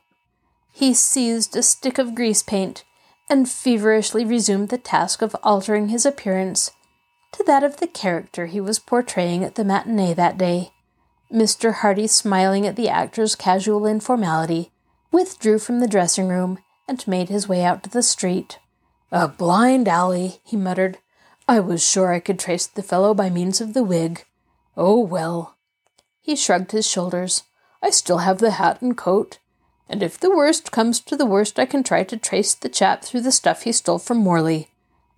He 0.72 0.94
seized 0.94 1.54
a 1.54 1.62
stick 1.62 1.98
of 1.98 2.14
grease 2.14 2.42
paint 2.42 2.84
and 3.28 3.48
feverishly 3.48 4.24
resumed 4.24 4.70
the 4.70 4.78
task 4.78 5.22
of 5.22 5.36
altering 5.42 5.88
his 5.88 6.04
appearance 6.04 6.70
to 7.32 7.44
that 7.44 7.62
of 7.62 7.78
the 7.78 7.86
character 7.86 8.46
he 8.46 8.60
was 8.60 8.78
portraying 8.78 9.44
at 9.44 9.54
the 9.54 9.64
matinee 9.64 10.14
that 10.14 10.36
day. 10.36 10.72
Mr. 11.32 11.74
Hardy, 11.74 12.06
smiling 12.06 12.66
at 12.66 12.76
the 12.76 12.88
actor's 12.88 13.34
casual 13.34 13.86
informality, 13.86 14.70
withdrew 15.10 15.58
from 15.58 15.80
the 15.80 15.88
dressing 15.88 16.28
room 16.28 16.58
and 16.86 17.06
made 17.06 17.28
his 17.28 17.48
way 17.48 17.62
out 17.62 17.82
to 17.82 17.90
the 17.90 18.02
street. 18.02 18.58
A 19.10 19.28
blind 19.28 19.88
alley, 19.88 20.40
he 20.44 20.56
muttered. 20.56 20.98
I 21.48 21.60
was 21.60 21.86
sure 21.86 22.12
I 22.12 22.20
could 22.20 22.38
trace 22.38 22.66
the 22.66 22.82
fellow 22.82 23.14
by 23.14 23.30
means 23.30 23.60
of 23.60 23.72
the 23.74 23.82
wig. 23.82 24.24
Oh 24.76 25.00
well, 25.00 25.56
he 26.20 26.36
shrugged 26.36 26.72
his 26.72 26.88
shoulders. 26.88 27.44
I 27.82 27.90
still 27.90 28.18
have 28.18 28.38
the 28.38 28.52
hat 28.52 28.80
and 28.80 28.96
coat. 28.96 29.38
And 29.88 30.02
if 30.02 30.18
the 30.18 30.34
worst 30.34 30.72
comes 30.72 31.00
to 31.00 31.16
the 31.16 31.26
worst, 31.26 31.58
I 31.58 31.66
can 31.66 31.82
try 31.82 32.04
to 32.04 32.16
trace 32.16 32.54
the 32.54 32.68
chap 32.68 33.04
through 33.04 33.22
the 33.22 33.32
stuff 33.32 33.62
he 33.62 33.72
stole 33.72 33.98
from 33.98 34.18
Morley. 34.18 34.68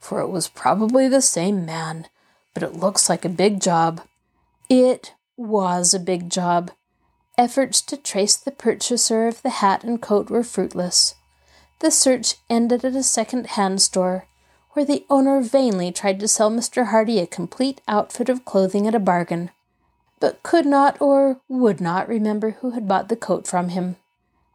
For 0.01 0.21
it 0.21 0.29
was 0.29 0.49
probably 0.49 1.09
the 1.09 1.23
same 1.23 1.65
man. 1.65 2.07
But 2.53 2.63
it 2.63 2.75
looks 2.75 3.09
like 3.09 3.25
a 3.25 3.29
big 3.29 3.61
job. 3.61 4.03
It 4.69 5.15
was 5.37 5.95
a 5.95 6.01
big 6.01 6.31
job. 6.31 6.71
Efforts 7.37 7.81
to 7.83 7.97
trace 7.97 8.37
the 8.37 8.53
purchaser 8.53 9.27
of 9.27 9.43
the 9.43 9.51
hat 9.51 9.85
and 9.85 10.01
coat 10.01 10.31
were 10.31 10.45
fruitless. 10.45 11.15
The 11.81 11.91
search 11.91 12.37
ended 12.49 12.85
at 12.85 12.95
a 12.95 13.03
second 13.03 13.49
hand 13.49 13.83
store, 13.83 14.27
where 14.73 14.85
the 14.85 15.05
owner 15.11 15.41
vainly 15.41 15.91
tried 15.93 16.21
to 16.21 16.29
sell 16.29 16.51
Mr. 16.51 16.87
Hardy 16.87 17.19
a 17.19 17.27
complete 17.27 17.81
outfit 17.89 18.29
of 18.29 18.45
clothing 18.45 18.87
at 18.87 18.95
a 18.95 19.01
bargain 19.01 19.51
but 20.25 20.43
could 20.43 20.65
not 20.65 20.99
or 21.03 21.39
would 21.51 21.83
not 21.83 22.09
remember 22.09 22.53
who 22.53 22.71
had 22.71 22.89
bought 22.89 23.11
the 23.11 23.17
coat 23.17 23.47
from 23.47 23.69
him. 23.69 23.97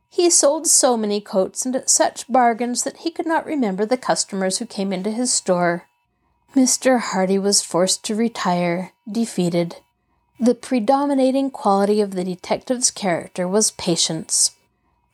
He 0.10 0.30
sold 0.30 0.68
so 0.68 0.98
many 0.98 1.22
coats 1.22 1.66
and 1.66 1.76
at 1.76 1.90
such 1.90 2.28
bargains 2.28 2.84
that 2.84 2.98
he 2.98 3.12
could 3.12 3.28
not 3.28 3.46
remember 3.46 3.86
the 3.86 3.98
customers 3.98 4.58
who 4.58 4.66
came 4.66 4.92
into 4.92 5.12
his 5.12 5.32
store. 5.32 5.88
Mr. 6.56 7.00
Hardy 7.00 7.38
was 7.38 7.62
forced 7.62 8.04
to 8.06 8.16
retire, 8.16 8.92
defeated. 9.10 9.78
The 10.40 10.56
predominating 10.56 11.52
quality 11.52 12.02
of 12.02 12.12
the 12.12 12.24
detective's 12.24 12.90
character 12.90 13.48
was 13.48 13.72
patience. 13.72 14.52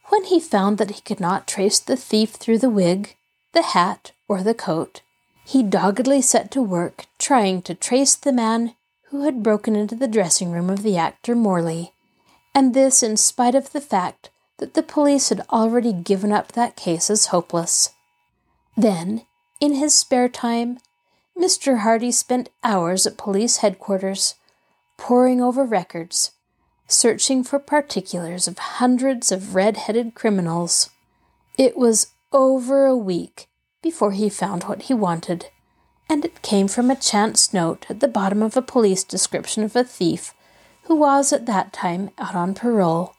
When 0.09 0.23
he 0.25 0.39
found 0.39 0.77
that 0.77 0.91
he 0.91 1.01
could 1.01 1.19
not 1.19 1.47
trace 1.47 1.79
the 1.79 1.97
thief 1.97 2.31
through 2.31 2.59
the 2.59 2.69
wig, 2.69 3.15
the 3.53 3.63
hat, 3.63 4.11
or 4.27 4.43
the 4.43 4.53
coat, 4.53 5.01
he 5.43 5.61
doggedly 5.61 6.21
set 6.21 6.51
to 6.51 6.61
work 6.61 7.05
trying 7.19 7.61
to 7.63 7.75
trace 7.75 8.15
the 8.15 8.31
man 8.31 8.75
who 9.09 9.23
had 9.23 9.43
broken 9.43 9.75
into 9.75 9.95
the 9.95 10.07
dressing 10.07 10.51
room 10.51 10.69
of 10.69 10.83
the 10.83 10.97
actor 10.97 11.35
Morley, 11.35 11.93
and 12.53 12.73
this 12.73 13.03
in 13.03 13.17
spite 13.17 13.55
of 13.55 13.71
the 13.71 13.81
fact 13.81 14.29
that 14.57 14.73
the 14.73 14.83
police 14.83 15.29
had 15.29 15.41
already 15.51 15.93
given 15.93 16.31
up 16.31 16.51
that 16.51 16.75
case 16.75 17.09
as 17.09 17.27
hopeless. 17.27 17.89
Then, 18.77 19.25
in 19.59 19.75
his 19.75 19.93
spare 19.93 20.29
time, 20.29 20.79
Mr. 21.37 21.79
Hardy 21.79 22.11
spent 22.11 22.49
hours 22.63 23.05
at 23.05 23.17
police 23.17 23.57
headquarters, 23.57 24.35
poring 24.97 25.41
over 25.41 25.65
records, 25.65 26.31
searching 26.87 27.43
for 27.43 27.59
particulars 27.59 28.47
of 28.47 28.57
hundreds 28.57 29.31
of 29.31 29.55
red 29.55 29.77
headed 29.77 30.13
criminals. 30.13 30.89
It 31.57 31.77
was 31.77 32.13
over 32.31 32.85
a 32.85 32.95
week 32.95 33.47
before 33.81 34.11
he 34.11 34.29
found 34.29 34.63
what 34.63 34.83
he 34.83 34.93
wanted, 34.93 35.47
and 36.09 36.23
it 36.23 36.41
came 36.41 36.67
from 36.67 36.89
a 36.89 36.95
chance 36.95 37.53
note 37.53 37.85
at 37.89 37.99
the 37.99 38.07
bottom 38.07 38.41
of 38.41 38.55
a 38.55 38.61
police 38.61 39.03
description 39.03 39.63
of 39.63 39.75
a 39.75 39.83
thief 39.83 40.33
who 40.83 40.95
was 40.95 41.33
at 41.33 41.45
that 41.45 41.73
time 41.73 42.11
out 42.17 42.35
on 42.35 42.53
parole. 42.53 43.14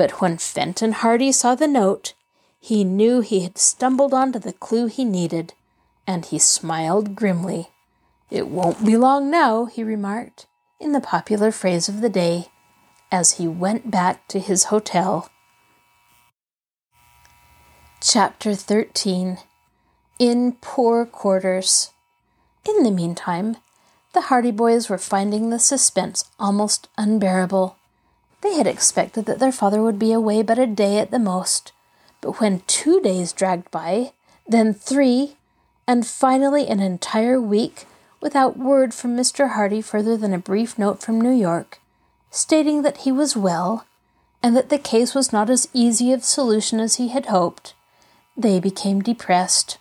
But 0.00 0.22
when 0.22 0.38
Fenton 0.38 0.92
Hardy 0.92 1.30
saw 1.30 1.54
the 1.54 1.68
note, 1.68 2.14
he 2.58 2.84
knew 2.84 3.20
he 3.20 3.40
had 3.40 3.58
stumbled 3.58 4.14
onto 4.14 4.38
the 4.38 4.54
clue 4.54 4.86
he 4.86 5.04
needed, 5.04 5.52
and 6.06 6.24
he 6.24 6.38
smiled 6.38 7.14
grimly. 7.14 7.68
It 8.30 8.48
won't 8.48 8.82
be 8.82 8.96
long 8.96 9.30
now, 9.30 9.66
he 9.66 9.84
remarked, 9.84 10.46
in 10.80 10.92
the 10.92 11.02
popular 11.02 11.52
phrase 11.52 11.86
of 11.86 12.00
the 12.00 12.08
day, 12.08 12.46
as 13.12 13.32
he 13.32 13.46
went 13.46 13.90
back 13.90 14.26
to 14.28 14.40
his 14.40 14.72
hotel. 14.72 15.28
Chapter 18.00 18.54
13 18.54 19.36
In 20.18 20.56
Poor 20.62 21.04
Quarters. 21.04 21.90
In 22.66 22.84
the 22.84 22.90
meantime, 22.90 23.58
the 24.14 24.22
Hardy 24.22 24.50
boys 24.50 24.88
were 24.88 24.96
finding 24.96 25.50
the 25.50 25.58
suspense 25.58 26.24
almost 26.38 26.88
unbearable. 26.96 27.76
They 28.42 28.54
had 28.54 28.66
expected 28.66 29.26
that 29.26 29.38
their 29.38 29.52
father 29.52 29.82
would 29.82 29.98
be 29.98 30.12
away 30.12 30.42
but 30.42 30.58
a 30.58 30.66
day 30.66 30.98
at 30.98 31.10
the 31.10 31.18
most, 31.18 31.72
but 32.20 32.40
when 32.40 32.62
two 32.66 33.00
days 33.00 33.32
dragged 33.32 33.70
by, 33.70 34.12
then 34.48 34.72
three, 34.74 35.36
and 35.86 36.06
finally 36.06 36.66
an 36.68 36.80
entire 36.80 37.40
week 37.40 37.86
without 38.20 38.56
word 38.56 38.94
from 38.94 39.16
Mr. 39.16 39.50
Hardy 39.52 39.80
further 39.80 40.16
than 40.16 40.32
a 40.32 40.38
brief 40.38 40.78
note 40.78 41.00
from 41.00 41.20
New 41.20 41.32
York, 41.32 41.80
stating 42.30 42.82
that 42.82 42.98
he 42.98 43.12
was 43.12 43.36
well 43.36 43.86
and 44.42 44.56
that 44.56 44.68
the 44.68 44.78
case 44.78 45.14
was 45.14 45.32
not 45.32 45.50
as 45.50 45.68
easy 45.74 46.12
of 46.12 46.24
solution 46.24 46.80
as 46.80 46.96
he 46.96 47.08
had 47.08 47.26
hoped, 47.26 47.74
they 48.36 48.58
became 48.58 49.02
depressed. 49.02 49.78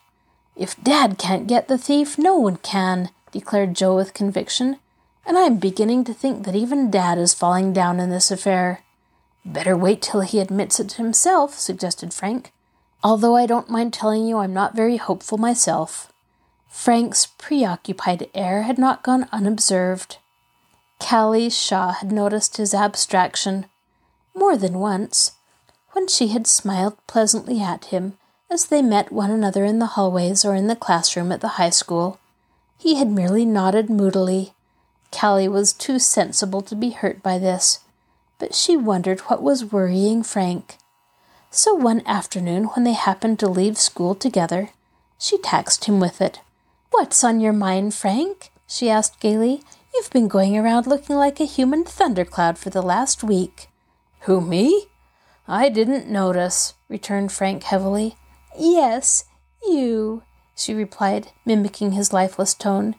If 0.55 0.81
Dad 0.83 1.17
can't 1.17 1.47
get 1.47 1.67
the 1.67 1.77
thief, 1.77 2.17
no 2.17 2.35
one 2.35 2.57
can, 2.57 3.09
declared 3.31 3.75
Joe 3.75 3.95
with 3.95 4.13
conviction, 4.13 4.77
and 5.25 5.37
I'm 5.37 5.57
beginning 5.57 6.03
to 6.05 6.13
think 6.13 6.45
that 6.45 6.55
even 6.55 6.91
Dad 6.91 7.17
is 7.17 7.33
falling 7.33 7.73
down 7.73 7.99
in 7.99 8.09
this 8.09 8.31
affair. 8.31 8.81
Better 9.45 9.75
wait 9.75 10.01
till 10.01 10.21
he 10.21 10.39
admits 10.39 10.79
it 10.79 10.93
himself, 10.93 11.57
suggested 11.57 12.13
Frank, 12.13 12.51
although 13.03 13.35
I 13.35 13.45
don't 13.45 13.69
mind 13.69 13.93
telling 13.93 14.25
you 14.27 14.37
I'm 14.37 14.53
not 14.53 14.75
very 14.75 14.97
hopeful 14.97 15.37
myself. 15.37 16.11
Frank's 16.67 17.25
preoccupied 17.25 18.29
air 18.33 18.63
had 18.63 18.77
not 18.77 19.03
gone 19.03 19.27
unobserved. 19.31 20.17
Callie 20.99 21.49
Shaw 21.49 21.93
had 21.93 22.11
noticed 22.11 22.57
his 22.57 22.73
abstraction 22.73 23.65
more 24.35 24.57
than 24.57 24.79
once, 24.79 25.33
when 25.91 26.07
she 26.07 26.27
had 26.29 26.47
smiled 26.47 26.95
pleasantly 27.07 27.61
at 27.61 27.85
him 27.85 28.17
as 28.49 28.67
they 28.67 28.81
met 28.81 29.11
one 29.11 29.31
another 29.31 29.63
in 29.65 29.79
the 29.79 29.93
hallways 29.97 30.45
or 30.45 30.55
in 30.55 30.67
the 30.67 30.75
classroom 30.75 31.31
at 31.31 31.41
the 31.41 31.59
high 31.59 31.69
school. 31.69 32.19
He 32.77 32.95
had 32.95 33.09
merely 33.09 33.45
nodded 33.45 33.89
moodily. 33.89 34.53
Callie 35.11 35.47
was 35.47 35.73
too 35.73 35.99
sensible 35.99 36.61
to 36.61 36.75
be 36.75 36.91
hurt 36.91 37.23
by 37.23 37.37
this, 37.37 37.79
but 38.37 38.53
she 38.53 38.77
wondered 38.77 39.19
what 39.21 39.41
was 39.41 39.71
worrying 39.71 40.23
Frank. 40.23 40.77
So 41.51 41.73
one 41.73 42.03
afternoon, 42.05 42.65
when 42.65 42.83
they 42.83 42.93
happened 42.93 43.39
to 43.39 43.47
leave 43.47 43.77
school 43.77 44.13
together, 44.13 44.69
she 45.17 45.37
taxed 45.39 45.85
him 45.85 45.99
with 45.99 46.21
it. 46.21 46.39
What's 46.91 47.23
on 47.23 47.39
your 47.39 47.53
mind, 47.53 47.93
Frank? 47.93 48.51
she 48.67 48.89
asked 48.89 49.19
gaily. 49.19 49.63
You've 49.93 50.11
been 50.11 50.27
going 50.27 50.55
around 50.55 50.85
looking 50.85 51.15
like 51.15 51.39
a 51.39 51.45
human 51.45 51.83
thundercloud 51.83 52.57
for 52.57 52.69
the 52.69 52.83
last 52.83 53.23
week. 53.23 53.67
Who, 54.21 54.39
me? 54.41 54.85
I 55.47 55.69
didn't 55.69 56.07
notice, 56.07 56.75
returned 56.87 57.31
Frank 57.31 57.63
heavily. 57.63 58.15
Yes, 58.57 59.25
you, 59.67 60.21
she 60.55 60.75
replied, 60.75 61.29
mimicking 61.45 61.93
his 61.93 62.13
lifeless 62.13 62.53
tone. 62.53 62.95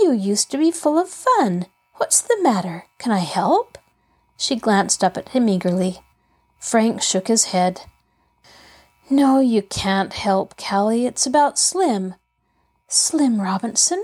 You 0.00 0.12
used 0.12 0.50
to 0.50 0.58
be 0.58 0.70
full 0.70 0.98
of 0.98 1.10
fun. 1.10 1.66
What's 1.96 2.22
the 2.22 2.38
matter? 2.40 2.86
Can 2.98 3.12
I 3.12 3.18
help? 3.18 3.76
She 4.38 4.56
glanced 4.56 5.04
up 5.04 5.18
at 5.18 5.30
him 5.30 5.48
eagerly. 5.48 5.98
Frank 6.58 7.02
shook 7.02 7.28
his 7.28 7.46
head. 7.46 7.82
No, 9.10 9.40
you 9.40 9.60
can't 9.60 10.14
help, 10.14 10.56
Callie. 10.56 11.04
It's 11.04 11.26
about 11.26 11.58
Slim. 11.58 12.14
Slim 12.88 13.42
Robinson? 13.42 14.02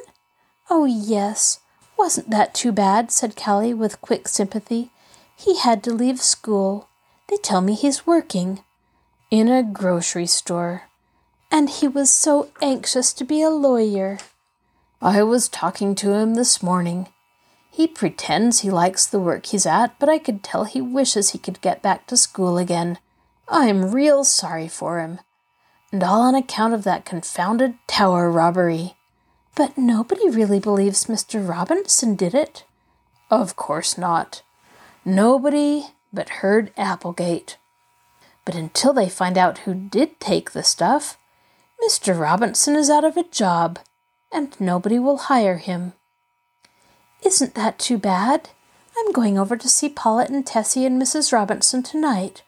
Oh, 0.69 0.85
yes. 0.85 1.61
Wasn't 1.97 2.29
that 2.29 2.55
too 2.55 2.73
bad? 2.73 3.11
said 3.11 3.35
Callie 3.35 3.73
with 3.73 4.03
quick 4.03 4.29
sympathy. 4.29 4.91
He 5.35 5.59
had 5.59 5.83
to 5.85 5.95
leave 5.95 6.21
school. 6.21 6.89
They 7.29 7.37
tell 7.37 7.63
me 7.63 7.75
he's 7.75 8.07
working. 8.07 8.65
In 9.31 9.49
a 9.49 9.63
grocery 9.63 10.27
store. 10.27 10.85
And 11.51 11.71
he 11.71 11.89
was 11.89 12.11
so 12.11 12.51
anxious 12.61 13.13
to 13.15 13.25
be 13.25 13.41
a 13.41 13.51
lawyer. 13.51 14.19
I 15.01 15.23
was 15.23 15.49
talking 15.49 15.95
to 15.97 16.15
him 16.15 16.35
this 16.35 16.63
morning. 16.63 17.09
He 17.71 17.87
pretends 17.87 18.61
he 18.61 18.71
likes 18.71 19.05
the 19.07 19.21
work 19.21 19.47
he's 19.47 19.67
at, 19.67 19.99
but 19.99 20.09
I 20.09 20.19
could 20.19 20.43
tell 20.43 20.65
he 20.65 20.81
wishes 20.81 21.31
he 21.31 21.39
could 21.39 21.61
get 21.61 21.83
back 21.83 22.07
to 22.07 22.17
school 22.17 22.57
again. 22.57 22.99
I'm 23.49 23.93
real 23.93 24.25
sorry 24.25 24.69
for 24.69 24.99
him. 24.99 25.21
And 25.93 26.03
all 26.03 26.23
on 26.23 26.35
account 26.35 26.73
of 26.73 26.85
that 26.85 27.05
confounded 27.05 27.75
tower 27.87 28.31
robbery. 28.31 28.95
But 29.55 29.77
nobody 29.77 30.31
really 30.31 30.61
believes 30.61 31.05
Mr. 31.05 31.47
Robinson 31.47 32.17
did 32.17 32.35
it. 32.35 32.65
Of 33.31 33.55
course 33.55 33.99
not. 33.99 34.43
Nobody 35.05 35.89
but 36.13 36.41
Hurd 36.41 36.73
Applegate. 36.77 37.59
But 38.47 38.55
until 38.55 38.95
they 38.95 39.09
find 39.09 39.37
out 39.37 39.59
who 39.59 39.75
did 39.75 40.19
take 40.21 40.53
the 40.53 40.63
stuff, 40.63 41.19
Mr. 41.85 42.19
Robinson 42.19 42.75
is 42.75 42.89
out 42.89 43.05
of 43.05 43.17
a 43.17 43.25
job, 43.25 43.79
and 44.37 44.55
nobody 44.61 44.99
will 44.99 45.17
hire 45.17 45.57
him. 45.57 45.95
Isn't 47.25 47.55
that 47.55 47.79
too 47.79 47.97
bad? 47.97 48.51
I'm 48.99 49.11
going 49.11 49.39
over 49.39 49.57
to 49.57 49.69
see 49.69 49.89
Paulette 49.89 50.29
and 50.29 50.47
Tessie 50.47 50.85
and 50.85 51.01
Mrs. 51.01 51.33
Robinson 51.33 51.83
tonight. 51.83 52.43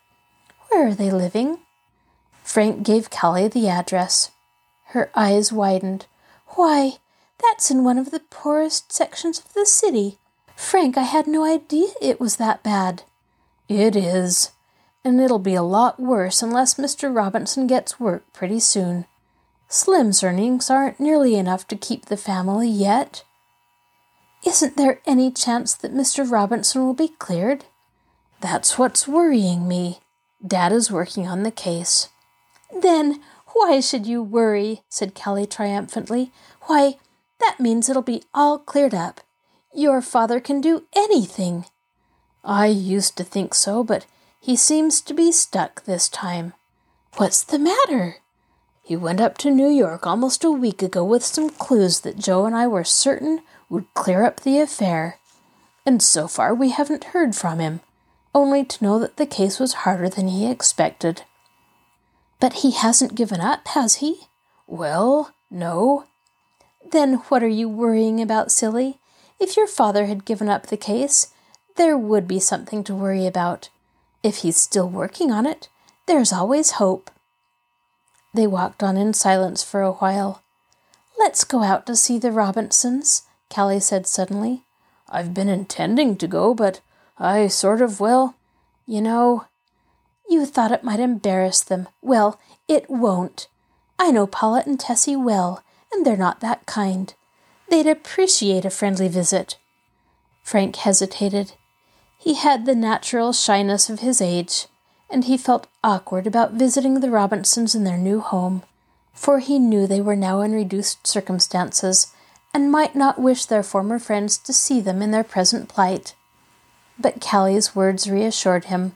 Where 0.68 0.88
are 0.88 0.94
they 0.94 1.10
living? 1.10 1.60
Frank 2.44 2.82
gave 2.82 3.10
Callie 3.10 3.48
the 3.48 3.68
address. 3.68 4.30
Her 4.88 5.10
eyes 5.14 5.50
widened. 5.50 6.04
Why, 6.48 6.98
that's 7.42 7.70
in 7.70 7.84
one 7.84 7.96
of 7.96 8.10
the 8.10 8.20
poorest 8.20 8.92
sections 8.92 9.38
of 9.38 9.54
the 9.54 9.64
city. 9.64 10.18
Frank, 10.56 10.98
I 10.98 11.04
had 11.04 11.26
no 11.26 11.42
idea 11.42 11.88
it 12.02 12.20
was 12.20 12.36
that 12.36 12.62
bad. 12.62 13.02
It 13.66 13.96
is, 13.96 14.50
and 15.04 15.20
it'll 15.20 15.38
be 15.38 15.54
a 15.54 15.62
lot 15.62 15.98
worse 15.98 16.42
unless 16.42 16.74
Mr. 16.74 17.14
Robinson 17.14 17.66
gets 17.66 17.98
work 17.98 18.30
pretty 18.34 18.60
soon. 18.60 19.06
Slim's 19.68 20.22
earnings 20.22 20.70
aren't 20.70 20.98
nearly 20.98 21.36
enough 21.36 21.68
to 21.68 21.76
keep 21.76 22.06
the 22.06 22.16
family 22.16 22.68
yet. 22.68 23.22
Isn't 24.44 24.76
there 24.76 25.00
any 25.06 25.30
chance 25.30 25.74
that 25.74 25.94
Mr. 25.94 26.28
Robinson 26.28 26.86
will 26.86 26.94
be 26.94 27.08
cleared? 27.08 27.66
That's 28.40 28.78
what's 28.78 29.06
worrying 29.06 29.68
me. 29.68 29.98
Dad 30.46 30.72
is 30.72 30.90
working 30.90 31.26
on 31.26 31.42
the 31.42 31.50
case. 31.50 32.08
Then 32.74 33.20
why 33.52 33.80
should 33.80 34.06
you 34.06 34.22
worry? 34.22 34.82
said 34.88 35.14
Callie 35.14 35.46
triumphantly. 35.46 36.30
Why, 36.62 36.96
that 37.40 37.60
means 37.60 37.88
it'll 37.88 38.02
be 38.02 38.22
all 38.32 38.58
cleared 38.58 38.94
up. 38.94 39.20
Your 39.74 40.00
father 40.00 40.40
can 40.40 40.60
do 40.60 40.84
anything. 40.94 41.66
I 42.42 42.66
used 42.66 43.16
to 43.18 43.24
think 43.24 43.52
so, 43.54 43.84
but 43.84 44.06
he 44.40 44.56
seems 44.56 45.00
to 45.02 45.12
be 45.12 45.30
stuck 45.32 45.84
this 45.84 46.08
time. 46.08 46.54
What's 47.16 47.42
the 47.42 47.58
matter? 47.58 48.18
He 48.88 48.96
went 48.96 49.20
up 49.20 49.36
to 49.38 49.50
New 49.50 49.68
York 49.68 50.06
almost 50.06 50.44
a 50.44 50.50
week 50.50 50.82
ago 50.82 51.04
with 51.04 51.22
some 51.22 51.50
clues 51.50 52.00
that 52.00 52.16
Joe 52.16 52.46
and 52.46 52.56
I 52.56 52.66
were 52.66 52.84
certain 52.84 53.42
would 53.68 53.84
clear 53.92 54.24
up 54.24 54.40
the 54.40 54.58
affair. 54.60 55.18
And 55.84 56.02
so 56.02 56.26
far 56.26 56.54
we 56.54 56.70
haven't 56.70 57.12
heard 57.12 57.36
from 57.36 57.58
him, 57.58 57.82
only 58.34 58.64
to 58.64 58.82
know 58.82 58.98
that 58.98 59.18
the 59.18 59.26
case 59.26 59.60
was 59.60 59.84
harder 59.84 60.08
than 60.08 60.28
he 60.28 60.50
expected. 60.50 61.24
But 62.40 62.64
he 62.64 62.70
hasn't 62.70 63.14
given 63.14 63.42
up, 63.42 63.68
has 63.68 63.96
he? 63.96 64.20
Well, 64.66 65.34
no. 65.50 66.06
Then 66.90 67.16
what 67.28 67.42
are 67.42 67.46
you 67.46 67.68
worrying 67.68 68.22
about, 68.22 68.50
silly? 68.50 69.00
If 69.38 69.54
your 69.54 69.66
father 69.66 70.06
had 70.06 70.24
given 70.24 70.48
up 70.48 70.68
the 70.68 70.78
case, 70.78 71.34
there 71.76 71.98
would 71.98 72.26
be 72.26 72.40
something 72.40 72.82
to 72.84 72.94
worry 72.94 73.26
about. 73.26 73.68
If 74.22 74.36
he's 74.36 74.56
still 74.56 74.88
working 74.88 75.30
on 75.30 75.44
it, 75.44 75.68
there's 76.06 76.32
always 76.32 76.70
hope. 76.80 77.10
They 78.38 78.46
walked 78.46 78.84
on 78.84 78.96
in 78.96 79.14
silence 79.14 79.64
for 79.64 79.82
a 79.82 79.94
while. 79.94 80.44
Let's 81.18 81.42
go 81.42 81.64
out 81.64 81.86
to 81.86 81.96
see 81.96 82.20
the 82.20 82.30
Robinsons, 82.30 83.22
Callie 83.52 83.80
said 83.80 84.06
suddenly. 84.06 84.62
I've 85.08 85.34
been 85.34 85.48
intending 85.48 86.14
to 86.18 86.28
go, 86.28 86.54
but 86.54 86.80
I 87.18 87.48
sort 87.48 87.82
of, 87.82 87.98
well, 87.98 88.36
you 88.86 89.00
know. 89.00 89.46
You 90.30 90.46
thought 90.46 90.70
it 90.70 90.84
might 90.84 91.00
embarrass 91.00 91.64
them. 91.64 91.88
Well, 92.00 92.38
it 92.68 92.88
won't. 92.88 93.48
I 93.98 94.12
know 94.12 94.28
Paulette 94.28 94.68
and 94.68 94.78
Tessie 94.78 95.16
well, 95.16 95.64
and 95.92 96.06
they're 96.06 96.16
not 96.16 96.38
that 96.38 96.64
kind. 96.64 97.12
They'd 97.68 97.88
appreciate 97.88 98.64
a 98.64 98.70
friendly 98.70 99.08
visit. 99.08 99.58
Frank 100.44 100.76
hesitated. 100.76 101.54
He 102.16 102.34
had 102.34 102.66
the 102.66 102.76
natural 102.76 103.32
shyness 103.32 103.90
of 103.90 103.98
his 103.98 104.20
age, 104.20 104.68
and 105.10 105.24
he 105.24 105.36
felt 105.36 105.66
awkward 105.82 106.26
about 106.26 106.52
visiting 106.52 107.00
the 107.00 107.10
Robinsons 107.10 107.74
in 107.74 107.84
their 107.84 107.96
new 107.96 108.20
home, 108.20 108.62
for 109.12 109.38
he 109.38 109.58
knew 109.58 109.86
they 109.86 110.00
were 110.00 110.16
now 110.16 110.40
in 110.40 110.52
reduced 110.52 111.06
circumstances 111.06 112.12
and 112.54 112.70
might 112.70 112.94
not 112.94 113.20
wish 113.20 113.44
their 113.44 113.62
former 113.62 113.98
friends 113.98 114.38
to 114.38 114.52
see 114.52 114.80
them 114.80 115.02
in 115.02 115.10
their 115.10 115.24
present 115.24 115.68
plight. 115.68 116.14
But 116.98 117.20
Callie's 117.20 117.74
words 117.74 118.10
reassured 118.10 118.66
him. 118.66 118.92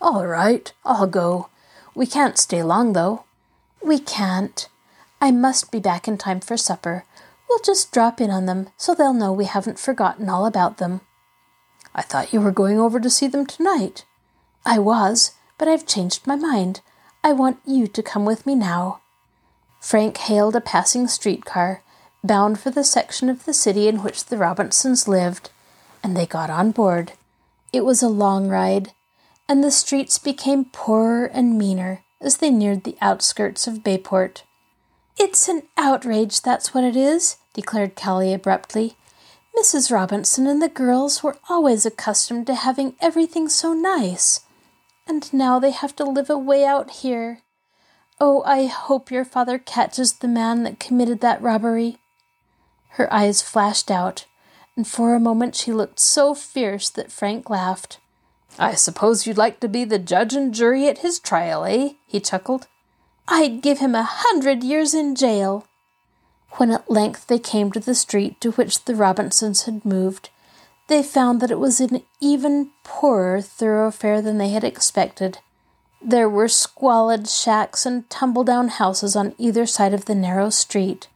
All 0.00 0.26
right, 0.26 0.72
I'll 0.84 1.06
go. 1.06 1.48
We 1.94 2.06
can't 2.06 2.38
stay 2.38 2.62
long, 2.62 2.92
though. 2.92 3.24
We 3.82 3.98
can't. 3.98 4.68
I 5.20 5.30
must 5.30 5.70
be 5.70 5.78
back 5.78 6.08
in 6.08 6.18
time 6.18 6.40
for 6.40 6.56
supper. 6.56 7.04
We'll 7.48 7.60
just 7.60 7.92
drop 7.92 8.20
in 8.20 8.30
on 8.30 8.46
them 8.46 8.68
so 8.76 8.94
they'll 8.94 9.14
know 9.14 9.32
we 9.32 9.44
haven't 9.44 9.78
forgotten 9.78 10.28
all 10.28 10.46
about 10.46 10.78
them. 10.78 11.02
I 11.94 12.02
thought 12.02 12.32
you 12.32 12.40
were 12.40 12.50
going 12.50 12.78
over 12.78 12.98
to 12.98 13.10
see 13.10 13.28
them 13.28 13.46
tonight. 13.46 14.04
I 14.66 14.78
was, 14.78 15.32
but 15.58 15.68
I've 15.68 15.86
changed 15.86 16.26
my 16.26 16.36
mind. 16.36 16.80
I 17.22 17.32
want 17.32 17.58
you 17.64 17.86
to 17.86 18.02
come 18.02 18.24
with 18.24 18.46
me 18.46 18.54
now. 18.54 19.00
Frank 19.80 20.16
hailed 20.16 20.56
a 20.56 20.60
passing 20.60 21.06
streetcar, 21.08 21.82
bound 22.22 22.58
for 22.58 22.70
the 22.70 22.84
section 22.84 23.28
of 23.28 23.44
the 23.44 23.52
city 23.52 23.86
in 23.86 24.02
which 24.02 24.24
the 24.24 24.38
Robinsons 24.38 25.06
lived, 25.06 25.50
and 26.02 26.16
they 26.16 26.26
got 26.26 26.50
on 26.50 26.70
board. 26.70 27.12
It 27.72 27.84
was 27.84 28.02
a 28.02 28.08
long 28.08 28.48
ride, 28.48 28.92
and 29.48 29.62
the 29.62 29.70
streets 29.70 30.18
became 30.18 30.66
poorer 30.66 31.26
and 31.26 31.58
meaner 31.58 32.02
as 32.20 32.38
they 32.38 32.50
neared 32.50 32.84
the 32.84 32.96
outskirts 33.00 33.66
of 33.66 33.84
Bayport. 33.84 34.44
It's 35.18 35.48
an 35.48 35.62
outrage, 35.76 36.40
that's 36.40 36.72
what 36.74 36.84
it 36.84 36.96
is, 36.96 37.36
declared 37.52 37.94
Callie 37.94 38.32
abruptly. 38.32 38.96
Mrs. 39.56 39.92
Robinson 39.92 40.46
and 40.46 40.60
the 40.60 40.68
girls 40.68 41.22
were 41.22 41.36
always 41.48 41.86
accustomed 41.86 42.46
to 42.48 42.54
having 42.54 42.96
everything 43.00 43.48
so 43.48 43.72
nice, 43.72 44.40
and 45.06 45.32
now 45.32 45.58
they 45.58 45.70
have 45.70 45.94
to 45.96 46.04
live 46.04 46.30
away 46.30 46.64
out 46.64 46.90
here. 46.90 47.40
Oh, 48.20 48.42
I 48.44 48.66
hope 48.66 49.10
your 49.10 49.24
father 49.24 49.58
catches 49.58 50.14
the 50.14 50.28
man 50.28 50.62
that 50.62 50.80
committed 50.80 51.20
that 51.20 51.42
robbery. 51.42 51.98
Her 52.90 53.12
eyes 53.12 53.42
flashed 53.42 53.90
out, 53.90 54.26
and 54.76 54.86
for 54.86 55.14
a 55.14 55.20
moment 55.20 55.56
she 55.56 55.72
looked 55.72 55.98
so 55.98 56.34
fierce 56.34 56.88
that 56.90 57.12
Frank 57.12 57.50
laughed. 57.50 57.98
I 58.58 58.74
suppose 58.74 59.26
you'd 59.26 59.36
like 59.36 59.58
to 59.60 59.68
be 59.68 59.84
the 59.84 59.98
judge 59.98 60.34
and 60.34 60.54
jury 60.54 60.86
at 60.86 60.98
his 60.98 61.18
trial, 61.18 61.64
eh? 61.64 61.94
he 62.06 62.20
chuckled. 62.20 62.68
I'd 63.26 63.62
give 63.62 63.78
him 63.78 63.94
a 63.94 64.04
hundred 64.04 64.62
years 64.62 64.94
in 64.94 65.16
jail. 65.16 65.66
When 66.52 66.70
at 66.70 66.90
length 66.90 67.26
they 67.26 67.40
came 67.40 67.72
to 67.72 67.80
the 67.80 67.96
street 67.96 68.40
to 68.42 68.52
which 68.52 68.84
the 68.84 68.94
Robinsons 68.94 69.64
had 69.64 69.84
moved, 69.84 70.30
they 70.86 71.02
found 71.02 71.40
that 71.40 71.50
it 71.50 71.58
was 71.58 71.80
an 71.80 72.02
even 72.20 72.70
poorer 72.82 73.40
thoroughfare 73.40 74.20
than 74.20 74.38
they 74.38 74.50
had 74.50 74.64
expected. 74.64 75.38
There 76.02 76.28
were 76.28 76.48
squalid 76.48 77.28
shacks 77.28 77.86
and 77.86 78.08
tumble 78.10 78.44
down 78.44 78.68
houses 78.68 79.16
on 79.16 79.34
either 79.38 79.64
side 79.64 79.94
of 79.94 80.04
the 80.04 80.14
narrow 80.14 80.50
street, 80.50 81.08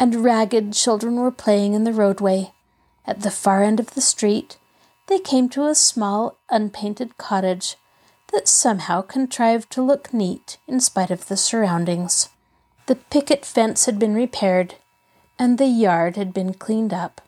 and 0.00 0.24
ragged 0.24 0.72
children 0.72 1.16
were 1.16 1.30
playing 1.30 1.74
in 1.74 1.84
the 1.84 1.92
roadway. 1.92 2.52
At 3.06 3.20
the 3.20 3.30
far 3.30 3.62
end 3.62 3.78
of 3.78 3.94
the 3.94 4.00
street, 4.00 4.58
they 5.06 5.18
came 5.18 5.48
to 5.50 5.66
a 5.66 5.74
small, 5.74 6.38
unpainted 6.50 7.18
cottage 7.18 7.76
that 8.32 8.48
somehow 8.48 9.02
contrived 9.02 9.70
to 9.70 9.82
look 9.82 10.12
neat 10.12 10.58
in 10.66 10.80
spite 10.80 11.10
of 11.10 11.28
the 11.28 11.36
surroundings. 11.36 12.28
The 12.86 12.96
picket 12.96 13.44
fence 13.44 13.86
had 13.86 13.98
been 13.98 14.14
repaired, 14.14 14.76
and 15.38 15.58
the 15.58 15.66
yard 15.66 16.16
had 16.16 16.32
been 16.32 16.54
cleaned 16.54 16.92
up. 16.92 17.20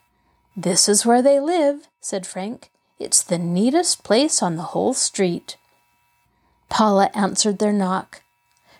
This 0.57 0.87
is 0.87 1.05
where 1.05 1.21
they 1.21 1.39
live, 1.39 1.87
said 1.99 2.25
Frank. 2.25 2.71
It's 2.97 3.21
the 3.21 3.37
neatest 3.37 4.03
place 4.03 4.41
on 4.41 4.55
the 4.55 4.71
whole 4.71 4.93
street. 4.93 5.57
Paula 6.69 7.09
answered 7.13 7.59
their 7.59 7.73
knock. 7.73 8.21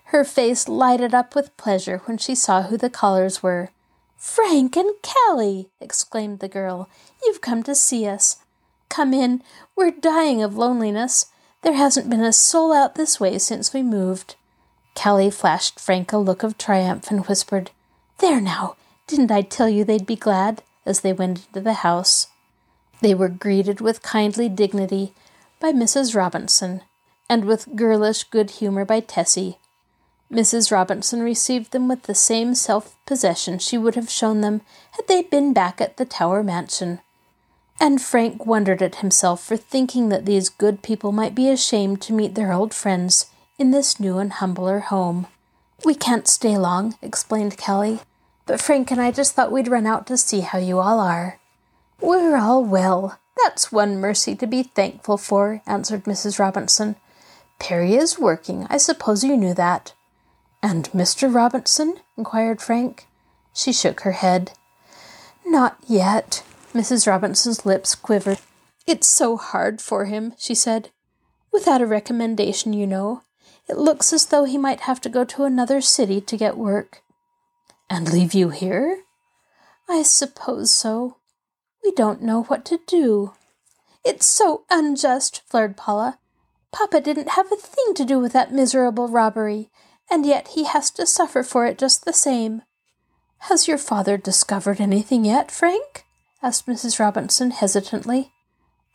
Her 0.06 0.24
face 0.24 0.70
lighted 0.70 1.14
up 1.14 1.36
with 1.36 1.58
pleasure 1.58 2.02
when 2.06 2.18
she 2.18 2.34
saw 2.34 2.64
who 2.64 2.78
the 2.78 2.90
callers 2.90 3.44
were. 3.44 3.72
Frank 4.16 4.78
and 4.78 4.96
Callie! 5.04 5.68
exclaimed 5.82 6.40
the 6.40 6.48
girl. 6.48 6.88
You've 7.24 7.42
come 7.42 7.62
to 7.64 7.76
see 7.76 8.08
us. 8.08 8.38
Come 8.88 9.14
in. 9.14 9.44
We're 9.76 9.92
dying 9.92 10.42
of 10.42 10.56
loneliness. 10.56 11.26
There 11.62 11.74
hasn't 11.74 12.10
been 12.10 12.24
a 12.24 12.32
soul 12.32 12.72
out 12.72 12.96
this 12.96 13.20
way 13.20 13.38
since 13.38 13.74
we 13.74 13.84
moved. 13.84 14.36
Callie 14.96 15.30
flashed 15.30 15.80
Frank 15.80 16.14
a 16.14 16.18
look 16.18 16.42
of 16.42 16.58
triumph 16.58 17.12
and 17.12 17.28
whispered, 17.28 17.72
There 18.20 18.40
now, 18.40 18.78
didn't 19.08 19.32
I 19.32 19.42
tell 19.42 19.68
you 19.68 19.84
they'd 19.84 20.06
be 20.06 20.16
glad? 20.16 20.64
As 20.86 21.02
they 21.02 21.14
went 21.14 21.46
into 21.48 21.62
the 21.62 21.74
house. 21.74 22.28
They 23.02 23.14
were 23.14 23.30
greeted 23.30 23.82
with 23.82 24.02
kindly 24.02 24.50
dignity 24.50 25.14
by 25.60 25.72
Mrs. 25.72 26.16
Robinson, 26.16 26.82
and 27.30 27.46
with 27.46 27.76
girlish 27.76 28.24
good 28.26 28.52
humor 28.52 28.86
by 28.86 29.00
Tessie. 29.00 29.58
Mrs. 30.32 30.72
Robinson 30.72 31.22
received 31.22 31.72
them 31.72 31.88
with 31.88 32.04
the 32.04 32.16
same 32.16 32.56
self 32.56 32.96
possession 33.06 33.60
she 33.60 33.78
would 33.78 33.96
have 33.96 34.10
shown 34.10 34.42
them 34.42 34.62
had 34.92 35.08
they 35.08 35.22
been 35.22 35.54
back 35.54 35.80
at 35.80 35.98
the 35.98 36.06
Tower 36.06 36.44
Mansion 36.44 37.00
and 37.80 38.02
Frank 38.02 38.46
wondered 38.46 38.82
at 38.82 38.96
himself 38.96 39.44
for 39.44 39.58
thinking 39.58 40.10
that 40.10 40.26
these 40.26 40.50
good 40.50 40.82
people 40.82 41.12
might 41.12 41.36
be 41.36 41.50
ashamed 41.50 42.02
to 42.02 42.14
meet 42.14 42.36
their 42.36 42.54
old 42.54 42.74
friends 42.74 43.28
in 43.58 43.72
this 43.72 44.00
new 44.00 44.18
and 44.18 44.34
humbler 44.34 44.80
home. 44.80 45.28
We 45.84 45.94
can't 45.94 46.28
stay 46.28 46.58
long, 46.58 46.96
explained 47.02 47.58
Callie, 47.58 48.00
but 48.46 48.62
Frank 48.62 48.92
and 48.92 49.02
I 49.02 49.12
just 49.12 49.34
thought 49.34 49.52
we'd 49.52 49.68
run 49.68 49.88
out 49.88 50.08
to 50.08 50.18
see 50.18 50.42
how 50.42 50.60
you 50.60 50.80
all 50.80 51.00
are. 51.00 51.40
We're 52.02 52.38
all 52.38 52.64
well. 52.64 53.20
That's 53.44 53.72
one 53.72 53.98
mercy 53.98 54.36
to 54.36 54.48
be 54.48 54.64
thankful 54.64 55.18
for, 55.18 55.62
answered 55.66 56.06
Mrs. 56.06 56.40
Robinson. 56.40 56.96
Perry 57.60 57.96
is 57.96 58.20
working. 58.20 58.68
I 58.70 58.78
suppose 58.78 59.24
you 59.24 59.36
knew 59.38 59.54
that. 59.54 59.94
And 60.62 60.90
Mr. 60.92 61.34
Robinson? 61.34 61.98
inquired 62.18 62.62
Frank. 62.62 63.08
She 63.54 63.72
shook 63.72 64.02
her 64.02 64.14
head. 64.14 64.52
Not 65.46 65.78
yet. 65.88 66.44
Mrs. 66.74 67.08
Robinson's 67.08 67.66
lips 67.66 67.96
quivered. 67.96 68.40
It's 68.86 69.08
so 69.08 69.38
hard 69.38 69.82
for 69.82 70.06
him, 70.06 70.34
she 70.38 70.54
said. 70.54 70.90
Without 71.52 71.82
a 71.82 71.86
recommendation, 71.86 72.74
you 72.74 72.86
know. 72.86 73.24
It 73.70 73.78
looks 73.78 74.12
as 74.12 74.28
though 74.28 74.44
he 74.44 74.58
might 74.58 74.82
have 74.82 75.02
to 75.02 75.10
go 75.10 75.24
to 75.24 75.44
another 75.44 75.82
city 75.82 76.20
to 76.22 76.38
get 76.38 76.58
work. 76.58 77.02
And 77.90 78.12
leave 78.12 78.34
you 78.34 78.50
here? 78.50 79.04
I 79.88 80.02
suppose 80.02 80.72
so. 80.72 81.18
We 81.84 81.92
don't 81.92 82.22
know 82.22 82.44
what 82.44 82.66
to 82.66 82.80
do. 82.88 83.34
It's 84.04 84.26
so 84.26 84.66
unjust, 84.70 85.42
flared 85.48 85.78
Paula. 85.78 86.20
Papa 86.72 87.00
didn't 87.00 87.30
have 87.30 87.52
a 87.52 87.56
thing 87.56 87.94
to 87.96 88.06
do 88.06 88.20
with 88.20 88.34
that 88.34 88.52
miserable 88.52 89.08
robbery, 89.08 89.70
and 90.10 90.26
yet 90.26 90.50
he 90.50 90.66
has 90.66 90.92
to 90.92 91.06
suffer 91.06 91.44
for 91.44 91.66
it 91.66 91.78
just 91.78 92.06
the 92.06 92.14
same. 92.14 92.64
Has 93.50 93.68
your 93.68 93.78
father 93.78 94.18
discovered 94.18 94.82
anything 94.82 95.26
yet, 95.26 95.52
Frank? 95.52 96.06
asked 96.42 96.68
Mrs. 96.68 97.00
Robinson 97.00 97.52
hesitantly. 97.52 98.32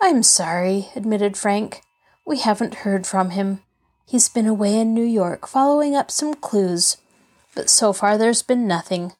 I'm 0.01 0.23
sorry, 0.23 0.89
admitted 0.97 1.37
Frank. 1.37 1.83
We 2.27 2.39
haven't 2.39 2.77
heard 2.87 3.07
from 3.07 3.31
him. 3.31 3.63
He's 4.07 4.29
been 4.29 4.47
away 4.47 4.79
in 4.79 4.95
New 4.95 5.05
York 5.05 5.47
following 5.47 5.95
up 5.95 6.11
some 6.11 6.35
clues, 6.35 6.97
but 7.55 7.71
so 7.71 7.93
far 7.93 8.17
there's 8.17 8.43
been 8.43 8.67
nothing. 8.67 9.13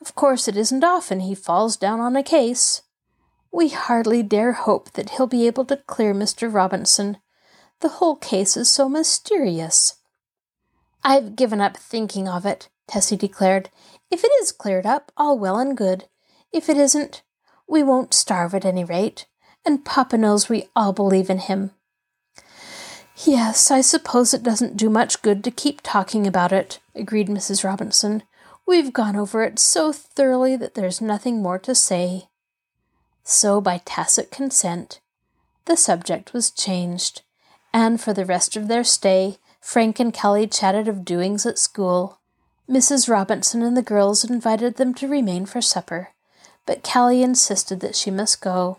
Of 0.00 0.14
course, 0.14 0.48
it 0.48 0.56
isn't 0.56 0.84
often 0.84 1.20
he 1.20 1.34
falls 1.34 1.76
down 1.76 2.00
on 2.00 2.16
a 2.16 2.22
case. 2.22 2.82
We 3.52 3.68
hardly 3.68 4.22
dare 4.22 4.52
hope 4.52 4.92
that 4.92 5.10
he'll 5.10 5.26
be 5.26 5.46
able 5.46 5.64
to 5.66 5.76
clear 5.76 6.14
Mr. 6.14 6.52
Robinson. 6.52 7.18
The 7.80 7.88
whole 7.88 8.16
case 8.16 8.56
is 8.56 8.70
so 8.70 8.88
mysterious. 8.88 9.96
I've 11.02 11.36
given 11.36 11.60
up 11.60 11.76
thinking 11.76 12.28
of 12.28 12.46
it, 12.46 12.68
Tessie 12.86 13.16
declared. 13.16 13.70
If 14.10 14.24
it 14.24 14.32
is 14.42 14.52
cleared 14.52 14.86
up, 14.86 15.12
all 15.16 15.38
well 15.38 15.58
and 15.58 15.76
good. 15.76 16.04
If 16.52 16.68
it 16.68 16.76
isn't, 16.76 17.22
we 17.68 17.82
won't 17.82 18.14
starve 18.14 18.54
at 18.54 18.64
any 18.64 18.84
rate, 18.84 19.26
and 19.64 19.84
Papa 19.84 20.18
knows 20.18 20.48
we 20.48 20.68
all 20.74 20.92
believe 20.92 21.30
in 21.30 21.38
him. 21.38 21.70
Yes, 23.24 23.70
I 23.70 23.80
suppose 23.80 24.32
it 24.32 24.42
doesn't 24.42 24.76
do 24.76 24.88
much 24.88 25.22
good 25.22 25.44
to 25.44 25.50
keep 25.50 25.80
talking 25.82 26.26
about 26.26 26.52
it, 26.52 26.80
agreed 26.94 27.28
Mrs. 27.28 27.64
Robinson. 27.64 28.22
We've 28.66 28.92
gone 28.92 29.16
over 29.16 29.42
it 29.42 29.58
so 29.58 29.92
thoroughly 29.92 30.56
that 30.56 30.74
there's 30.74 31.00
nothing 31.00 31.42
more 31.42 31.58
to 31.60 31.74
say. 31.74 32.28
So, 33.24 33.60
by 33.60 33.82
tacit 33.84 34.30
consent, 34.30 35.00
the 35.66 35.76
subject 35.76 36.32
was 36.32 36.50
changed, 36.50 37.22
and 37.72 38.00
for 38.00 38.12
the 38.12 38.24
rest 38.24 38.56
of 38.56 38.68
their 38.68 38.84
stay, 38.84 39.38
Frank 39.60 40.00
and 40.00 40.14
Callie 40.14 40.46
chatted 40.46 40.88
of 40.88 41.04
doings 41.04 41.44
at 41.44 41.58
school. 41.58 42.18
Mrs. 42.68 43.08
Robinson 43.08 43.62
and 43.62 43.76
the 43.76 43.82
girls 43.82 44.24
invited 44.24 44.76
them 44.76 44.94
to 44.94 45.08
remain 45.08 45.44
for 45.44 45.60
supper 45.60 46.10
but 46.70 46.84
Callie 46.84 47.24
insisted 47.24 47.80
that 47.80 47.96
she 47.96 48.12
must 48.12 48.40
go. 48.40 48.78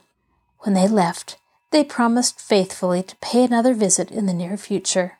When 0.59 0.73
they 0.73 0.87
left, 0.87 1.37
they 1.71 1.83
promised 1.83 2.39
faithfully 2.39 3.01
to 3.03 3.15
pay 3.17 3.43
another 3.43 3.73
visit 3.73 4.11
in 4.11 4.25
the 4.25 4.33
near 4.33 4.57
future. 4.57 5.17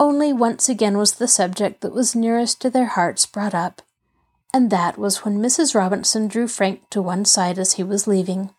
Only 0.00 0.32
once 0.32 0.68
again 0.68 0.96
was 0.96 1.14
the 1.14 1.28
subject 1.28 1.80
that 1.80 1.94
was 1.94 2.14
nearest 2.14 2.60
to 2.62 2.70
their 2.70 2.86
hearts 2.86 3.26
brought 3.26 3.54
up, 3.54 3.82
and 4.52 4.70
that 4.70 4.96
was 4.96 5.24
when 5.24 5.38
Mrs. 5.38 5.74
Robinson 5.74 6.28
drew 6.28 6.48
Frank 6.48 6.88
to 6.90 7.02
one 7.02 7.24
side 7.24 7.58
as 7.58 7.74
he 7.74 7.82
was 7.82 8.06
leaving. 8.06 8.50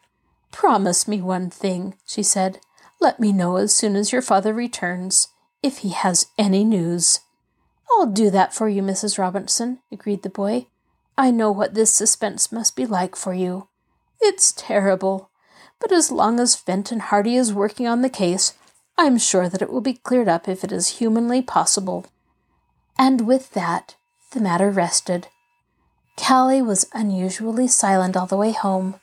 Promise 0.52 1.08
me 1.08 1.22
one 1.22 1.50
thing, 1.50 1.96
she 2.06 2.24
said. 2.24 2.60
Let 3.00 3.20
me 3.20 3.32
know 3.32 3.56
as 3.58 3.74
soon 3.74 3.96
as 3.96 4.12
your 4.12 4.22
father 4.22 4.54
returns. 4.54 5.30
if 5.62 5.80
he 5.80 5.90
has 5.90 6.28
any 6.38 6.64
news. 6.64 7.20
I'll 7.92 8.06
do 8.06 8.30
that 8.30 8.54
for 8.54 8.70
you, 8.70 8.82
Mrs. 8.82 9.18
Robinson, 9.18 9.80
agreed 9.92 10.24
the 10.24 10.30
boy. 10.30 10.68
I 11.18 11.32
know 11.32 11.52
what 11.52 11.74
this 11.74 11.92
suspense 11.92 12.52
must 12.52 12.78
be 12.78 12.86
like 12.86 13.16
for 13.16 13.34
you. 13.34 13.68
It's 14.22 14.54
terrible. 14.54 15.29
But 15.80 15.92
as 15.92 16.12
long 16.12 16.40
as 16.40 16.56
Fenton 16.56 17.00
Hardy 17.00 17.36
is 17.36 17.54
working 17.54 17.88
on 17.88 18.02
the 18.02 18.10
case, 18.10 18.54
I'm 18.98 19.18
sure 19.18 19.48
that 19.48 19.62
it 19.62 19.72
will 19.72 19.82
be 19.82 19.94
cleared 19.94 20.28
up 20.28 20.48
if 20.48 20.64
it 20.64 20.72
is 20.72 21.00
humanly 21.00 21.42
possible. 21.42 22.06
And 22.98 23.26
with 23.26 23.52
that, 23.52 23.96
the 24.32 24.42
matter 24.42 24.70
rested. 24.70 25.28
Callie 26.18 26.62
was 26.62 26.86
unusually 26.94 27.68
silent 27.68 28.18
all 28.18 28.28
the 28.28 28.36
way 28.36 28.52
home. 28.52 29.00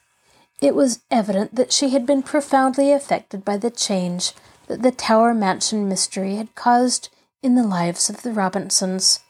It 0.60 0.74
was 0.74 1.00
evident 1.10 1.54
that 1.54 1.72
she 1.72 1.90
had 1.90 2.06
been 2.06 2.22
profoundly 2.22 2.92
affected 2.92 3.44
by 3.44 3.56
the 3.56 3.70
change 3.70 4.32
that 4.66 4.82
the 4.82 4.90
Tower 4.90 5.32
Mansion 5.32 5.88
mystery 5.88 6.36
had 6.36 6.54
caused 6.54 7.08
in 7.42 7.54
the 7.54 7.62
lives 7.62 8.10
of 8.10 8.22
the 8.22 8.32
Robinsons. 8.32 9.20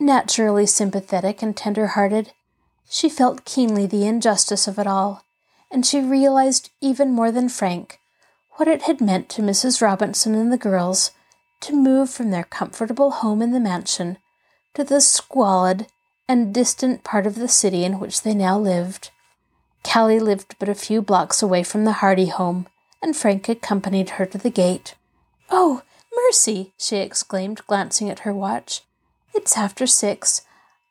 Naturally 0.00 0.66
sympathetic 0.66 1.42
and 1.42 1.56
tender 1.56 1.88
hearted, 1.88 2.32
she 2.88 3.08
felt 3.08 3.44
keenly 3.44 3.86
the 3.86 4.06
injustice 4.06 4.66
of 4.66 4.78
it 4.78 4.86
all, 4.86 5.22
and 5.70 5.84
she 5.84 6.00
realized 6.00 6.70
even 6.80 7.12
more 7.12 7.30
than 7.30 7.48
Frank 7.48 8.00
what 8.52 8.68
it 8.68 8.82
had 8.82 9.00
meant 9.00 9.28
to 9.28 9.42
Mrs. 9.42 9.80
Robinson 9.80 10.34
and 10.34 10.52
the 10.52 10.58
girls 10.58 11.12
to 11.60 11.74
move 11.74 12.10
from 12.10 12.30
their 12.30 12.44
comfortable 12.44 13.10
home 13.10 13.40
in 13.40 13.52
the 13.52 13.60
mansion 13.60 14.18
to 14.74 14.82
the 14.82 15.00
squalid 15.00 15.86
and 16.28 16.52
distant 16.52 17.04
part 17.04 17.26
of 17.26 17.36
the 17.36 17.48
city 17.48 17.84
in 17.84 18.00
which 18.00 18.22
they 18.22 18.34
now 18.34 18.58
lived. 18.58 19.10
Callie 19.84 20.20
lived 20.20 20.56
but 20.58 20.68
a 20.68 20.74
few 20.74 21.00
blocks 21.00 21.42
away 21.42 21.62
from 21.62 21.84
the 21.84 21.92
Hardy 21.92 22.26
home, 22.26 22.66
and 23.00 23.16
Frank 23.16 23.48
accompanied 23.48 24.10
her 24.10 24.26
to 24.26 24.38
the 24.38 24.50
gate. 24.50 24.94
Oh, 25.50 25.82
mercy! 26.14 26.72
she 26.76 26.96
exclaimed, 26.96 27.62
glancing 27.66 28.10
at 28.10 28.20
her 28.20 28.34
watch. 28.34 28.82
It's 29.32 29.56
after 29.56 29.86
six. 29.86 30.42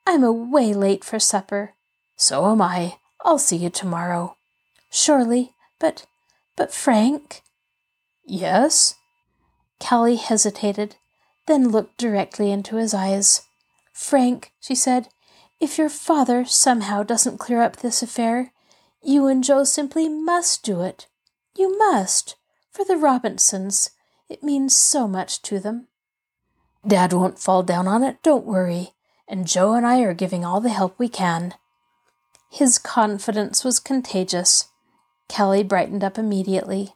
I'm 0.06 0.24
away 0.24 0.74
late 0.74 1.04
for 1.04 1.20
supper. 1.20 1.74
So 2.16 2.50
am 2.50 2.62
I. 2.62 2.98
I'll 3.26 3.38
see 3.38 3.58
you 3.58 3.70
tomorrow. 3.70 4.37
Surely, 5.00 5.54
but, 5.78 6.08
but 6.56 6.74
Frank? 6.74 7.44
Yes? 8.26 8.96
Callie 9.80 10.16
hesitated, 10.16 10.96
then 11.46 11.70
looked 11.70 12.00
directly 12.00 12.52
into 12.52 12.78
his 12.78 12.96
eyes. 12.96 13.44
Frank, 13.94 14.54
she 14.60 14.74
said, 14.74 15.10
if 15.60 15.78
your 15.78 15.88
father 15.88 16.46
somehow 16.46 17.04
doesn't 17.04 17.38
clear 17.38 17.62
up 17.62 17.78
this 17.78 18.02
affair, 18.02 18.52
you 19.04 19.28
and 19.28 19.44
Joe 19.44 19.64
simply 19.64 20.10
must 20.10 20.64
do 20.64 20.82
it. 20.82 21.06
You 21.56 21.78
must. 21.78 22.36
For 22.72 22.84
the 22.84 22.98
Robinsons. 22.98 23.92
It 24.28 24.42
means 24.42 24.76
so 24.76 25.08
much 25.08 25.44
to 25.44 25.60
them. 25.60 25.90
Dad 26.86 27.14
won't 27.14 27.38
fall 27.38 27.62
down 27.62 27.88
on 27.88 28.04
it, 28.04 28.24
don't 28.24 28.48
worry. 28.48 28.94
And 29.28 29.46
Joe 29.46 29.76
and 29.76 29.86
I 29.86 30.00
are 30.00 30.16
giving 30.16 30.44
all 30.44 30.60
the 30.60 30.70
help 30.70 30.98
we 30.98 31.08
can. 31.08 31.54
His 32.50 32.80
confidence 32.80 33.64
was 33.64 33.80
contagious. 33.80 34.70
Callie 35.34 35.64
brightened 35.64 36.04
up 36.04 36.18
immediately. 36.18 36.94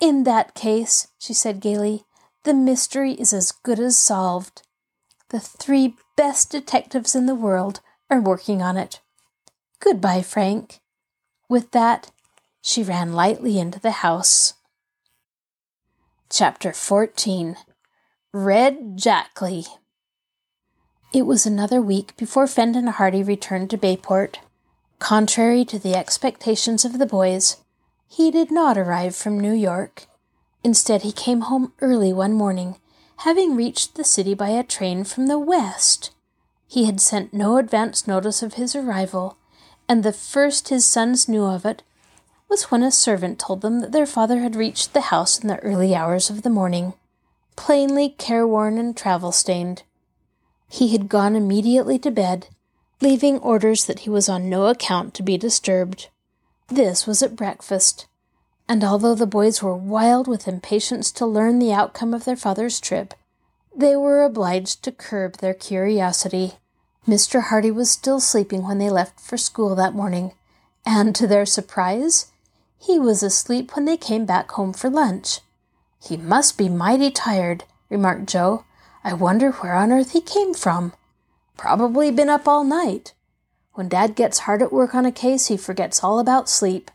In 0.00 0.24
that 0.24 0.54
case, 0.54 1.08
she 1.18 1.32
said 1.32 1.60
gaily, 1.60 2.04
the 2.44 2.54
mystery 2.54 3.12
is 3.12 3.32
as 3.32 3.52
good 3.52 3.80
as 3.80 3.96
solved. 3.96 4.62
The 5.30 5.40
three 5.40 5.96
best 6.16 6.50
detectives 6.50 7.14
in 7.14 7.26
the 7.26 7.34
world 7.34 7.80
are 8.08 8.20
working 8.20 8.62
on 8.62 8.76
it. 8.76 9.00
Goodbye, 9.80 10.22
Frank. 10.22 10.80
With 11.48 11.72
that, 11.72 12.10
she 12.62 12.82
ran 12.82 13.12
lightly 13.12 13.58
into 13.58 13.80
the 13.80 14.02
house. 14.02 14.54
Chapter 16.30 16.72
14 16.72 17.56
Red 18.32 18.96
Jackley 18.96 19.66
It 21.12 21.22
was 21.22 21.46
another 21.46 21.80
week 21.80 22.16
before 22.16 22.46
Fenton 22.46 22.88
Hardy 22.88 23.22
returned 23.22 23.70
to 23.70 23.76
Bayport. 23.76 24.40
Contrary 24.98 25.64
to 25.64 25.78
the 25.78 25.94
expectations 25.94 26.84
of 26.84 26.98
the 26.98 27.06
boys, 27.06 27.58
he 28.08 28.30
did 28.30 28.50
not 28.50 28.78
arrive 28.78 29.14
from 29.14 29.38
New 29.38 29.52
York. 29.52 30.06
Instead, 30.64 31.02
he 31.02 31.12
came 31.12 31.42
home 31.42 31.72
early 31.80 32.12
one 32.12 32.32
morning, 32.32 32.76
having 33.18 33.54
reached 33.54 33.94
the 33.94 34.04
city 34.04 34.34
by 34.34 34.48
a 34.48 34.64
train 34.64 35.04
from 35.04 35.26
the 35.26 35.38
west. 35.38 36.10
He 36.66 36.86
had 36.86 37.00
sent 37.00 37.32
no 37.32 37.58
advance 37.58 38.06
notice 38.06 38.42
of 38.42 38.54
his 38.54 38.74
arrival, 38.74 39.36
and 39.88 40.02
the 40.02 40.12
first 40.12 40.68
his 40.70 40.84
sons 40.84 41.28
knew 41.28 41.44
of 41.44 41.64
it 41.64 41.82
was 42.48 42.70
when 42.70 42.82
a 42.82 42.90
servant 42.90 43.38
told 43.38 43.60
them 43.60 43.80
that 43.80 43.92
their 43.92 44.06
father 44.06 44.40
had 44.40 44.56
reached 44.56 44.92
the 44.92 45.12
house 45.12 45.38
in 45.38 45.48
the 45.48 45.58
early 45.60 45.94
hours 45.94 46.30
of 46.30 46.42
the 46.42 46.50
morning, 46.50 46.94
plainly 47.54 48.08
careworn 48.08 48.78
and 48.78 48.96
travel 48.96 49.32
stained. 49.32 49.82
He 50.68 50.88
had 50.88 51.08
gone 51.08 51.36
immediately 51.36 51.98
to 52.00 52.10
bed, 52.10 52.48
leaving 53.00 53.38
orders 53.38 53.84
that 53.84 54.00
he 54.00 54.10
was 54.10 54.28
on 54.28 54.48
no 54.48 54.66
account 54.66 55.14
to 55.14 55.22
be 55.22 55.36
disturbed. 55.36 56.08
This 56.68 57.06
was 57.06 57.22
at 57.22 57.36
breakfast, 57.36 58.06
and 58.68 58.82
although 58.82 59.14
the 59.14 59.26
boys 59.26 59.62
were 59.62 59.76
wild 59.76 60.26
with 60.26 60.48
impatience 60.48 61.12
to 61.12 61.26
learn 61.26 61.58
the 61.58 61.72
outcome 61.72 62.14
of 62.14 62.24
their 62.24 62.36
father's 62.36 62.80
trip, 62.80 63.14
they 63.74 63.94
were 63.94 64.22
obliged 64.22 64.82
to 64.82 64.92
curb 64.92 65.36
their 65.36 65.54
curiosity. 65.54 66.54
Mr. 67.06 67.42
Hardy 67.42 67.70
was 67.70 67.90
still 67.90 68.18
sleeping 68.18 68.62
when 68.66 68.78
they 68.78 68.90
left 68.90 69.20
for 69.20 69.36
school 69.36 69.74
that 69.74 69.94
morning, 69.94 70.32
and 70.84 71.14
to 71.14 71.26
their 71.26 71.46
surprise, 71.46 72.32
he 72.78 72.98
was 72.98 73.22
asleep 73.22 73.76
when 73.76 73.84
they 73.84 73.96
came 73.96 74.24
back 74.24 74.50
home 74.52 74.72
for 74.72 74.88
lunch. 74.90 75.40
He 76.02 76.16
must 76.16 76.56
be 76.56 76.68
mighty 76.68 77.10
tired, 77.10 77.64
remarked 77.90 78.26
Joe. 78.26 78.64
I 79.04 79.12
wonder 79.12 79.52
where 79.52 79.74
on 79.74 79.92
earth 79.92 80.12
he 80.12 80.20
came 80.20 80.54
from. 80.54 80.92
Probably 81.56 82.10
been 82.10 82.28
up 82.28 82.46
all 82.46 82.64
night. 82.64 83.14
When 83.74 83.88
Dad 83.88 84.14
gets 84.14 84.40
hard 84.40 84.62
at 84.62 84.72
work 84.72 84.94
on 84.94 85.06
a 85.06 85.12
case, 85.12 85.46
he 85.46 85.56
forgets 85.56 86.02
all 86.02 86.18
about 86.18 86.48
sleep. 86.48 86.90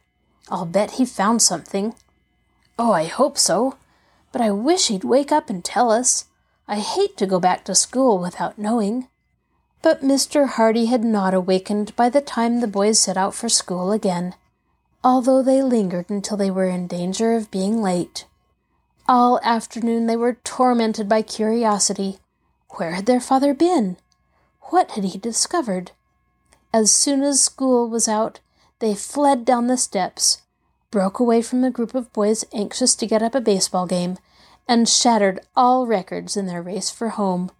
I'll 0.50 0.66
bet 0.66 0.92
he 0.92 1.06
found 1.06 1.42
something. 1.42 1.94
Oh, 2.78 2.92
I 2.92 3.06
hope 3.06 3.38
so. 3.38 3.78
But 4.32 4.42
I 4.42 4.52
wish 4.52 4.88
he'd 4.88 5.04
wake 5.04 5.32
up 5.32 5.50
and 5.50 5.64
tell 5.64 5.92
us. 5.92 6.26
I 6.68 6.80
hate 6.80 7.18
to 7.18 7.26
go 7.26 7.40
back 7.40 7.66
to 7.66 7.76
school 7.76 8.18
without 8.18 8.58
knowing. 8.58 9.08
But 9.82 10.02
Mr. 10.02 10.48
Hardy 10.48 10.86
had 10.86 11.04
not 11.04 11.34
awakened 11.34 11.96
by 11.96 12.10
the 12.10 12.22
time 12.22 12.60
the 12.60 12.68
boys 12.68 13.00
set 13.00 13.18
out 13.18 13.34
for 13.34 13.50
school 13.50 13.92
again 13.92 14.36
although 15.04 15.42
they 15.42 15.62
lingered 15.62 16.10
until 16.10 16.38
they 16.38 16.52
were 16.52 16.68
in 16.68 16.88
danger 16.88 17.34
of 17.34 17.52
being 17.52 17.82
late. 17.82 18.26
All 19.08 19.40
afternoon 19.44 20.06
they 20.06 20.16
were 20.16 20.38
tormented 20.44 21.10
by 21.10 21.22
curiosity. 21.22 22.20
Where 22.72 22.92
had 22.92 23.06
their 23.06 23.20
father 23.20 23.54
been? 23.54 23.98
What 24.72 24.92
had 24.92 25.04
he 25.04 25.18
discovered? 25.18 25.92
As 26.72 26.94
soon 26.94 27.24
as 27.24 27.44
school 27.44 27.90
was 27.90 28.08
out, 28.08 28.40
they 28.80 28.96
fled 28.96 29.44
down 29.44 29.68
the 29.68 29.76
steps, 29.76 30.44
broke 30.92 31.20
away 31.20 31.42
from 31.42 31.60
the 31.60 31.70
group 31.70 31.94
of 31.94 32.14
boys 32.14 32.46
anxious 32.54 32.96
to 32.96 33.06
get 33.06 33.22
up 33.22 33.36
a 33.36 33.42
baseball 33.42 33.86
game, 33.86 34.18
and 34.70 34.88
shattered 34.88 35.42
all 35.58 35.88
records 35.88 36.38
in 36.38 36.46
their 36.46 36.62
race 36.62 36.90
for 36.90 37.10
home. 37.10 37.52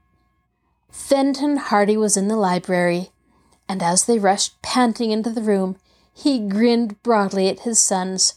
Fenton 0.90 1.58
Hardy 1.58 1.98
was 1.98 2.16
in 2.16 2.30
the 2.30 2.38
library, 2.38 3.10
and 3.68 3.84
as 3.84 4.06
they 4.06 4.18
rushed 4.18 4.62
panting 4.62 5.12
into 5.12 5.32
the 5.32 5.42
room, 5.42 5.76
he 6.14 6.40
grinned 6.40 7.04
broadly 7.04 7.50
at 7.50 7.68
his 7.68 7.78
sons, 7.78 8.36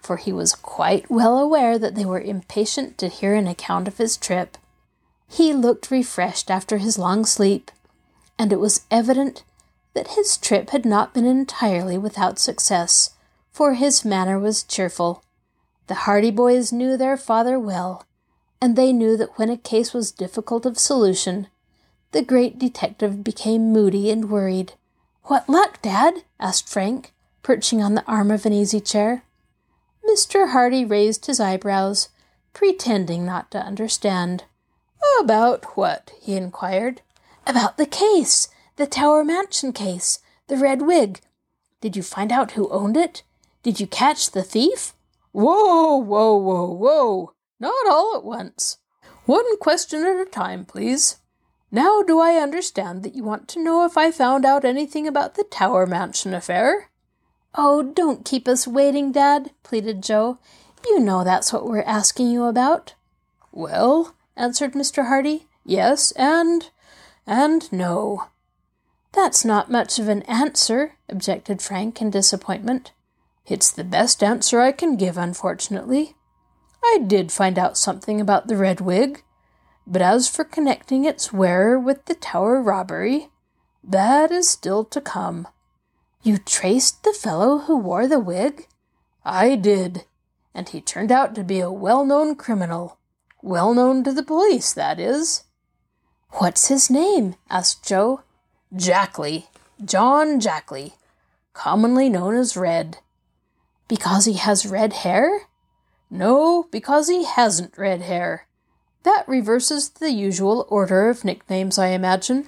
for 0.00 0.16
he 0.16 0.32
was 0.32 0.54
quite 0.54 1.10
well 1.10 1.40
aware 1.40 1.76
that 1.76 1.96
they 1.96 2.04
were 2.04 2.20
impatient 2.20 2.98
to 2.98 3.08
hear 3.08 3.34
an 3.34 3.48
account 3.48 3.88
of 3.88 3.98
his 3.98 4.16
trip. 4.16 4.58
He 5.28 5.52
looked 5.52 5.90
refreshed 5.90 6.52
after 6.52 6.78
his 6.78 6.96
long 6.96 7.26
sleep, 7.26 7.72
and 8.38 8.52
it 8.52 8.60
was 8.60 8.86
evident 8.90 9.44
that 9.94 10.08
his 10.08 10.36
trip 10.36 10.70
had 10.70 10.84
not 10.84 11.12
been 11.12 11.26
entirely 11.26 11.98
without 11.98 12.38
success, 12.38 13.10
for 13.50 13.74
his 13.74 14.04
manner 14.04 14.38
was 14.38 14.62
cheerful. 14.62 15.22
The 15.86 15.94
Hardy 16.06 16.30
boys 16.30 16.72
knew 16.72 16.96
their 16.96 17.16
father 17.16 17.58
well, 17.58 18.06
and 18.60 18.76
they 18.76 18.92
knew 18.92 19.16
that 19.16 19.38
when 19.38 19.50
a 19.50 19.56
case 19.56 19.92
was 19.92 20.10
difficult 20.12 20.64
of 20.64 20.78
solution, 20.78 21.48
the 22.12 22.22
great 22.22 22.58
detective 22.58 23.24
became 23.24 23.72
moody 23.72 24.10
and 24.10 24.30
worried. 24.30 24.74
What 25.24 25.48
luck, 25.48 25.80
Dad? 25.82 26.24
asked 26.38 26.68
Frank, 26.68 27.12
perching 27.42 27.82
on 27.82 27.94
the 27.94 28.04
arm 28.06 28.30
of 28.30 28.46
an 28.46 28.52
easy 28.52 28.80
chair. 28.80 29.24
Mr. 30.08 30.50
Hardy 30.50 30.84
raised 30.84 31.26
his 31.26 31.40
eyebrows, 31.40 32.08
pretending 32.52 33.24
not 33.24 33.50
to 33.50 33.58
understand. 33.58 34.44
About 35.20 35.76
what? 35.76 36.12
he 36.20 36.34
inquired. 36.34 37.02
About 37.46 37.76
the 37.76 37.86
case, 37.86 38.48
the 38.76 38.86
Tower 38.86 39.24
Mansion 39.24 39.72
case, 39.72 40.20
the 40.46 40.56
red 40.56 40.82
wig. 40.82 41.20
Did 41.80 41.96
you 41.96 42.02
find 42.02 42.30
out 42.30 42.52
who 42.52 42.70
owned 42.70 42.96
it? 42.96 43.22
Did 43.62 43.80
you 43.80 43.86
catch 43.86 44.30
the 44.30 44.42
thief? 44.42 44.94
Whoa, 45.32 45.96
whoa, 45.96 46.36
whoa, 46.36 46.72
whoa! 46.72 47.32
Not 47.58 47.86
all 47.88 48.16
at 48.16 48.24
once. 48.24 48.78
One 49.24 49.56
question 49.58 50.04
at 50.04 50.20
a 50.20 50.24
time, 50.24 50.64
please. 50.64 51.18
Now, 51.70 52.02
do 52.02 52.20
I 52.20 52.34
understand 52.34 53.02
that 53.02 53.14
you 53.14 53.24
want 53.24 53.48
to 53.48 53.62
know 53.62 53.84
if 53.84 53.96
I 53.96 54.10
found 54.10 54.44
out 54.44 54.64
anything 54.64 55.08
about 55.08 55.36
the 55.36 55.44
Tower 55.44 55.86
Mansion 55.86 56.34
affair? 56.34 56.90
Oh, 57.54 57.82
don't 57.82 58.24
keep 58.24 58.46
us 58.46 58.66
waiting, 58.66 59.10
Dad, 59.12 59.52
pleaded 59.62 60.02
Joe. 60.02 60.38
You 60.84 61.00
know 61.00 61.24
that's 61.24 61.52
what 61.52 61.66
we're 61.66 61.82
asking 61.82 62.30
you 62.30 62.44
about. 62.44 62.94
Well, 63.52 64.14
answered 64.36 64.72
Mr. 64.72 65.06
Hardy. 65.06 65.46
Yes, 65.64 66.12
and. 66.12 66.70
And 67.26 67.70
no. 67.72 68.28
That's 69.12 69.44
not 69.44 69.70
much 69.70 69.98
of 69.98 70.08
an 70.08 70.22
answer, 70.22 70.94
objected 71.08 71.60
Frank 71.60 72.00
in 72.00 72.10
disappointment. 72.10 72.92
It's 73.46 73.70
the 73.70 73.84
best 73.84 74.22
answer 74.22 74.60
I 74.60 74.72
can 74.72 74.96
give, 74.96 75.18
unfortunately. 75.18 76.16
I 76.84 76.98
did 77.06 77.30
find 77.30 77.58
out 77.58 77.76
something 77.76 78.20
about 78.20 78.48
the 78.48 78.56
red 78.56 78.80
wig, 78.80 79.22
but 79.86 80.02
as 80.02 80.28
for 80.28 80.44
connecting 80.44 81.04
its 81.04 81.32
wearer 81.32 81.78
with 81.78 82.06
the 82.06 82.14
tower 82.14 82.62
robbery, 82.62 83.28
that 83.84 84.30
is 84.30 84.48
still 84.48 84.84
to 84.86 85.00
come. 85.00 85.48
You 86.22 86.38
traced 86.38 87.02
the 87.02 87.12
fellow 87.12 87.58
who 87.58 87.76
wore 87.76 88.06
the 88.06 88.20
wig? 88.20 88.68
I 89.24 89.56
did, 89.56 90.04
and 90.54 90.68
he 90.68 90.80
turned 90.80 91.10
out 91.10 91.34
to 91.34 91.44
be 91.44 91.60
a 91.60 91.70
well 91.70 92.04
known 92.04 92.36
criminal. 92.36 92.98
Well 93.42 93.74
known 93.74 94.04
to 94.04 94.12
the 94.12 94.22
police, 94.22 94.72
that 94.72 95.00
is. 95.00 95.44
What's 96.34 96.68
his 96.68 96.90
name? 96.90 97.36
asked 97.50 97.86
Joe. 97.86 98.22
Jackley. 98.74 99.48
John 99.84 100.40
Jackley. 100.40 100.94
Commonly 101.52 102.08
known 102.08 102.36
as 102.36 102.56
Red. 102.56 102.98
Because 103.86 104.24
he 104.24 104.34
has 104.34 104.64
red 104.64 104.92
hair? 104.92 105.42
No, 106.10 106.68
because 106.70 107.08
he 107.08 107.24
hasn't 107.24 107.76
red 107.76 108.02
hair. 108.02 108.46
That 109.02 109.28
reverses 109.28 109.90
the 109.90 110.10
usual 110.10 110.66
order 110.68 111.10
of 111.10 111.24
nicknames, 111.24 111.78
I 111.78 111.88
imagine. 111.88 112.46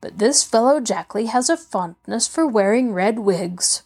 But 0.00 0.18
this 0.18 0.42
fellow 0.42 0.80
Jackley 0.80 1.26
has 1.26 1.48
a 1.48 1.56
fondness 1.56 2.28
for 2.28 2.46
wearing 2.46 2.92
red 2.92 3.18
wigs. 3.18 3.82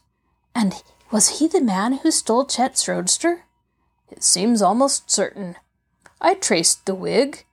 And 0.55 0.83
was 1.13 1.39
he 1.39 1.47
the 1.47 1.61
man 1.61 1.99
who 1.99 2.11
stole 2.11 2.47
Chet's 2.47 2.89
roadster? 2.89 3.45
It 4.11 4.25
seems 4.25 4.61
almost 4.61 5.11
certain. 5.11 5.57
I 6.21 6.35
traced 6.35 6.87
the 6.87 6.95
wig, 6.95 7.45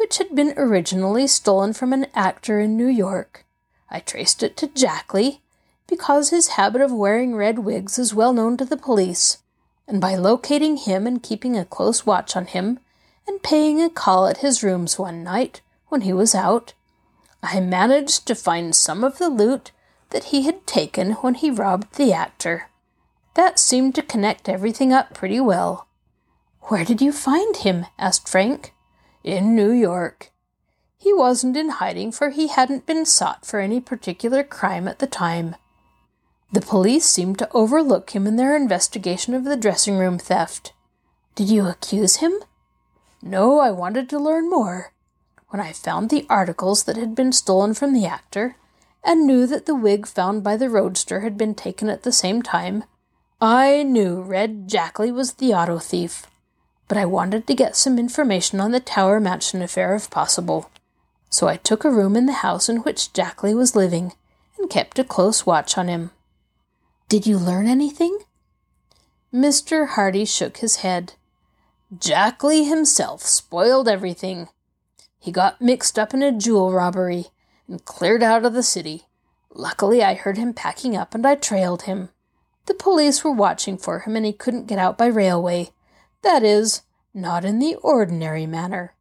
which 0.00 0.16
had 0.16 0.34
been 0.34 0.54
originally 0.56 1.26
stolen 1.26 1.74
from 1.74 1.92
an 1.92 2.06
actor 2.14 2.58
in 2.58 2.74
New 2.74 2.86
York. 2.86 3.44
I 3.90 4.00
traced 4.00 4.42
it 4.42 4.56
to 4.56 4.66
Jackley, 4.66 5.42
because 5.86 6.30
his 6.30 6.56
habit 6.56 6.80
of 6.80 6.90
wearing 6.90 7.36
red 7.36 7.58
wigs 7.58 7.98
is 7.98 8.14
well 8.14 8.32
known 8.32 8.56
to 8.56 8.64
the 8.64 8.78
police, 8.78 9.42
and 9.86 10.00
by 10.00 10.14
locating 10.14 10.78
him 10.78 11.06
and 11.06 11.22
keeping 11.22 11.54
a 11.54 11.66
close 11.66 12.06
watch 12.06 12.34
on 12.34 12.46
him, 12.46 12.78
and 13.28 13.42
paying 13.42 13.82
a 13.82 13.90
call 13.90 14.26
at 14.26 14.38
his 14.38 14.62
rooms 14.62 14.98
one 14.98 15.22
night 15.22 15.60
when 15.88 16.00
he 16.00 16.14
was 16.14 16.34
out, 16.34 16.72
I 17.42 17.60
managed 17.60 18.26
to 18.26 18.34
find 18.34 18.74
some 18.74 19.04
of 19.04 19.18
the 19.18 19.28
loot 19.28 19.70
that 20.10 20.24
he 20.24 20.44
had 20.44 20.66
taken 20.66 21.12
when 21.16 21.34
he 21.34 21.50
robbed 21.50 21.96
the 21.96 22.10
actor. 22.10 22.70
That 23.34 23.58
seemed 23.58 23.94
to 23.96 24.02
connect 24.02 24.48
everything 24.48 24.94
up 24.94 25.12
pretty 25.12 25.40
well. 25.40 25.88
Where 26.62 26.86
did 26.86 27.02
you 27.02 27.12
find 27.12 27.54
him? 27.54 27.84
asked 27.98 28.30
Frank. 28.30 28.72
In 29.22 29.54
New 29.54 29.70
York. 29.70 30.30
He 30.96 31.12
wasn't 31.12 31.56
in 31.56 31.68
hiding, 31.68 32.12
for 32.12 32.30
he 32.30 32.48
hadn't 32.48 32.86
been 32.86 33.04
sought 33.04 33.44
for 33.44 33.60
any 33.60 33.80
particular 33.80 34.42
crime 34.42 34.88
at 34.88 34.98
the 34.98 35.06
time. 35.06 35.56
The 36.52 36.60
police 36.60 37.04
seemed 37.04 37.38
to 37.38 37.52
overlook 37.52 38.10
him 38.10 38.26
in 38.26 38.36
their 38.36 38.56
investigation 38.56 39.34
of 39.34 39.44
the 39.44 39.56
dressing 39.56 39.96
room 39.96 40.18
theft. 40.18 40.72
Did 41.34 41.48
you 41.48 41.66
accuse 41.66 42.16
him? 42.16 42.32
No, 43.22 43.58
I 43.58 43.70
wanted 43.70 44.08
to 44.10 44.18
learn 44.18 44.48
more. 44.48 44.92
When 45.48 45.60
I 45.60 45.72
found 45.72 46.08
the 46.08 46.26
articles 46.30 46.84
that 46.84 46.96
had 46.96 47.14
been 47.14 47.32
stolen 47.32 47.74
from 47.74 47.92
the 47.92 48.06
actor, 48.06 48.56
and 49.04 49.26
knew 49.26 49.46
that 49.46 49.66
the 49.66 49.74
wig 49.74 50.06
found 50.06 50.42
by 50.42 50.56
the 50.56 50.70
roadster 50.70 51.20
had 51.20 51.36
been 51.36 51.54
taken 51.54 51.88
at 51.88 52.02
the 52.02 52.12
same 52.12 52.42
time, 52.42 52.84
I 53.40 53.82
knew 53.82 54.20
Red 54.20 54.68
Jackley 54.68 55.12
was 55.12 55.34
the 55.34 55.52
auto 55.54 55.78
thief. 55.78 56.26
But 56.90 56.98
I 56.98 57.04
wanted 57.04 57.46
to 57.46 57.54
get 57.54 57.76
some 57.76 58.00
information 58.00 58.58
on 58.58 58.72
the 58.72 58.80
Tower 58.80 59.20
Mansion 59.20 59.62
affair 59.62 59.94
if 59.94 60.10
possible. 60.10 60.72
So 61.28 61.46
I 61.46 61.56
took 61.56 61.84
a 61.84 61.90
room 61.90 62.16
in 62.16 62.26
the 62.26 62.42
house 62.42 62.68
in 62.68 62.78
which 62.78 63.12
Jackley 63.12 63.54
was 63.54 63.76
living 63.76 64.14
and 64.58 64.68
kept 64.68 64.98
a 64.98 65.04
close 65.04 65.46
watch 65.46 65.78
on 65.78 65.86
him. 65.86 66.10
Did 67.08 67.28
you 67.28 67.38
learn 67.38 67.68
anything? 67.68 68.18
Mr. 69.32 69.90
Hardy 69.90 70.24
shook 70.24 70.56
his 70.56 70.78
head. 70.78 71.12
Jackley 71.96 72.64
himself 72.64 73.22
spoiled 73.22 73.86
everything. 73.86 74.48
He 75.20 75.30
got 75.30 75.60
mixed 75.60 75.96
up 75.96 76.12
in 76.12 76.24
a 76.24 76.36
jewel 76.36 76.72
robbery 76.72 77.26
and 77.68 77.84
cleared 77.84 78.24
out 78.24 78.44
of 78.44 78.52
the 78.52 78.64
city. 78.64 79.04
Luckily, 79.54 80.02
I 80.02 80.14
heard 80.14 80.38
him 80.38 80.52
packing 80.52 80.96
up 80.96 81.14
and 81.14 81.24
I 81.24 81.36
trailed 81.36 81.82
him. 81.82 82.08
The 82.66 82.74
police 82.74 83.22
were 83.22 83.30
watching 83.30 83.78
for 83.78 84.00
him 84.00 84.16
and 84.16 84.26
he 84.26 84.32
couldn't 84.32 84.66
get 84.66 84.80
out 84.80 84.98
by 84.98 85.06
railway. 85.06 85.70
That 86.22 86.42
is, 86.42 86.82
not 87.14 87.44
in 87.44 87.58
the 87.58 87.76
ordinary 87.76 88.46
manner. 88.46 88.94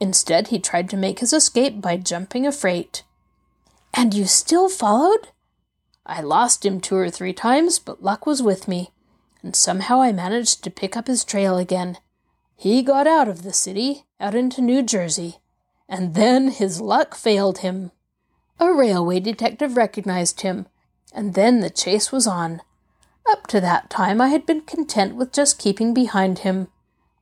Instead, 0.00 0.48
he 0.48 0.58
tried 0.58 0.90
to 0.90 0.96
make 0.96 1.20
his 1.20 1.32
escape 1.32 1.80
by 1.80 1.96
jumping 1.96 2.46
a 2.46 2.52
freight. 2.52 3.04
And 3.94 4.14
you 4.14 4.26
still 4.26 4.68
followed? 4.68 5.28
I 6.04 6.20
lost 6.20 6.64
him 6.64 6.80
two 6.80 6.96
or 6.96 7.10
three 7.10 7.32
times, 7.32 7.78
but 7.78 8.02
luck 8.02 8.26
was 8.26 8.42
with 8.42 8.66
me, 8.66 8.90
and 9.42 9.54
somehow 9.54 10.00
I 10.02 10.12
managed 10.12 10.64
to 10.64 10.70
pick 10.70 10.96
up 10.96 11.06
his 11.06 11.24
trail 11.24 11.56
again. 11.56 11.98
He 12.56 12.82
got 12.82 13.06
out 13.06 13.28
of 13.28 13.42
the 13.42 13.52
city, 13.52 14.04
out 14.20 14.34
into 14.34 14.60
New 14.60 14.82
Jersey, 14.82 15.38
and 15.88 16.14
then 16.14 16.48
his 16.48 16.80
luck 16.80 17.14
failed 17.14 17.58
him. 17.58 17.92
A 18.58 18.72
railway 18.72 19.20
detective 19.20 19.76
recognized 19.76 20.40
him, 20.40 20.66
and 21.14 21.34
then 21.34 21.60
the 21.60 21.70
chase 21.70 22.10
was 22.10 22.26
on. 22.26 22.62
Up 23.30 23.46
to 23.48 23.60
that 23.60 23.88
time, 23.88 24.20
I 24.20 24.28
had 24.28 24.46
been 24.46 24.62
content 24.62 25.14
with 25.14 25.32
just 25.32 25.58
keeping 25.58 25.94
behind 25.94 26.40
him. 26.40 26.68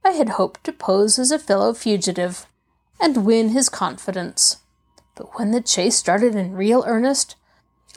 I 0.05 0.11
had 0.11 0.31
hoped 0.31 0.65
to 0.65 0.73
pose 0.73 1.19
as 1.19 1.31
a 1.31 1.39
fellow 1.39 1.75
fugitive 1.75 2.47
and 3.01 3.25
win 3.25 3.51
his 3.51 3.69
confidence. 3.69 4.59
But 5.15 5.39
when 5.39 5.51
the 5.51 5.61
chase 5.61 5.97
started 5.97 6.35
in 6.35 6.55
real 6.55 6.85
earnest, 6.87 7.37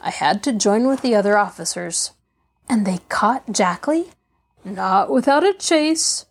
I 0.00 0.10
had 0.10 0.42
to 0.44 0.52
join 0.52 0.86
with 0.86 1.00
the 1.00 1.14
other 1.14 1.38
officers. 1.38 2.12
And 2.68 2.86
they 2.86 2.98
caught 3.08 3.50
Jackley? 3.52 4.10
Not 4.64 5.10
without 5.10 5.44
a 5.44 5.54
chase. 5.54 6.26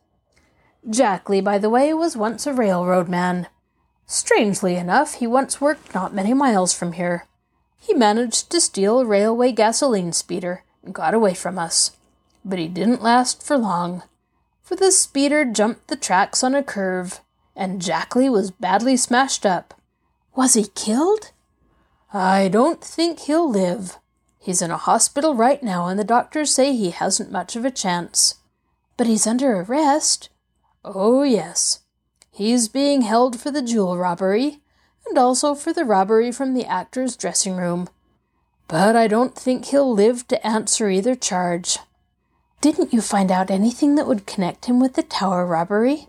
Jackley, 0.90 1.42
by 1.42 1.58
the 1.58 1.70
way, 1.70 1.94
was 1.94 2.18
once 2.18 2.46
a 2.46 2.54
railroad 2.54 3.08
man. 3.08 3.48
Strangely 4.06 4.76
enough, 4.76 5.16
he 5.16 5.28
once 5.28 5.62
worked 5.62 5.96
not 5.96 6.14
many 6.14 6.34
miles 6.34 6.74
from 6.74 6.94
here. 6.94 7.28
He 7.78 7.94
managed 7.94 8.50
to 8.52 8.62
steal 8.62 9.00
a 9.00 9.06
railway 9.06 9.52
gasoline 9.52 10.14
speeder 10.14 10.64
got 10.92 11.14
away 11.14 11.34
from 11.34 11.58
us. 11.58 11.92
But 12.44 12.60
he 12.60 12.68
didn't 12.68 13.02
last 13.02 13.42
for 13.42 13.58
long, 13.58 14.04
for 14.62 14.76
the 14.76 14.92
speeder 14.92 15.46
jumped 15.46 15.88
the 15.88 15.96
tracks 15.96 16.44
on 16.44 16.56
a 16.56 16.64
curve, 16.64 17.22
and 17.56 17.82
Jackley 17.82 18.30
was 18.30 18.52
badly 18.52 18.98
smashed 18.98 19.46
up. 19.46 19.74
Was 20.36 20.56
he 20.56 20.66
killed? 20.76 21.32
I 22.12 22.48
don't 22.48 22.84
think 22.84 23.20
he'll 23.20 23.50
live. 23.50 23.98
He's 24.40 24.62
in 24.62 24.72
a 24.72 24.78
hospital 24.78 25.36
right 25.36 25.64
now, 25.64 25.88
and 25.88 25.98
the 25.98 26.04
doctors 26.04 26.54
say 26.54 26.76
he 26.76 26.90
hasn't 26.90 27.32
much 27.32 27.56
of 27.56 27.64
a 27.64 27.72
chance. 27.72 28.36
But 28.98 29.08
he's 29.08 29.26
under 29.26 29.62
arrest. 29.62 30.30
Oh, 30.84 31.24
yes. 31.24 31.80
He's 32.30 32.68
being 32.68 33.02
held 33.04 33.40
for 33.40 33.52
the 33.52 33.62
jewel 33.62 33.98
robbery, 33.98 34.60
and 35.08 35.18
also 35.18 35.56
for 35.56 35.72
the 35.72 35.86
robbery 35.86 36.32
from 36.32 36.54
the 36.54 36.66
actor's 36.66 37.16
dressing 37.16 37.56
room. 37.56 37.90
But 38.68 38.96
I 38.96 39.08
don't 39.08 39.36
think 39.36 39.66
he'll 39.66 39.92
live 39.92 40.28
to 40.30 40.46
answer 40.46 40.90
either 40.90 41.16
charge. 41.16 41.78
Didn't 42.62 42.94
you 42.94 43.02
find 43.02 43.32
out 43.32 43.52
anything 43.52 43.96
that 43.96 44.08
would 44.08 44.26
connect 44.26 44.66
him 44.66 44.80
with 44.80 44.94
the 44.94 45.04
tower 45.04 45.46
robbery? 45.46 46.08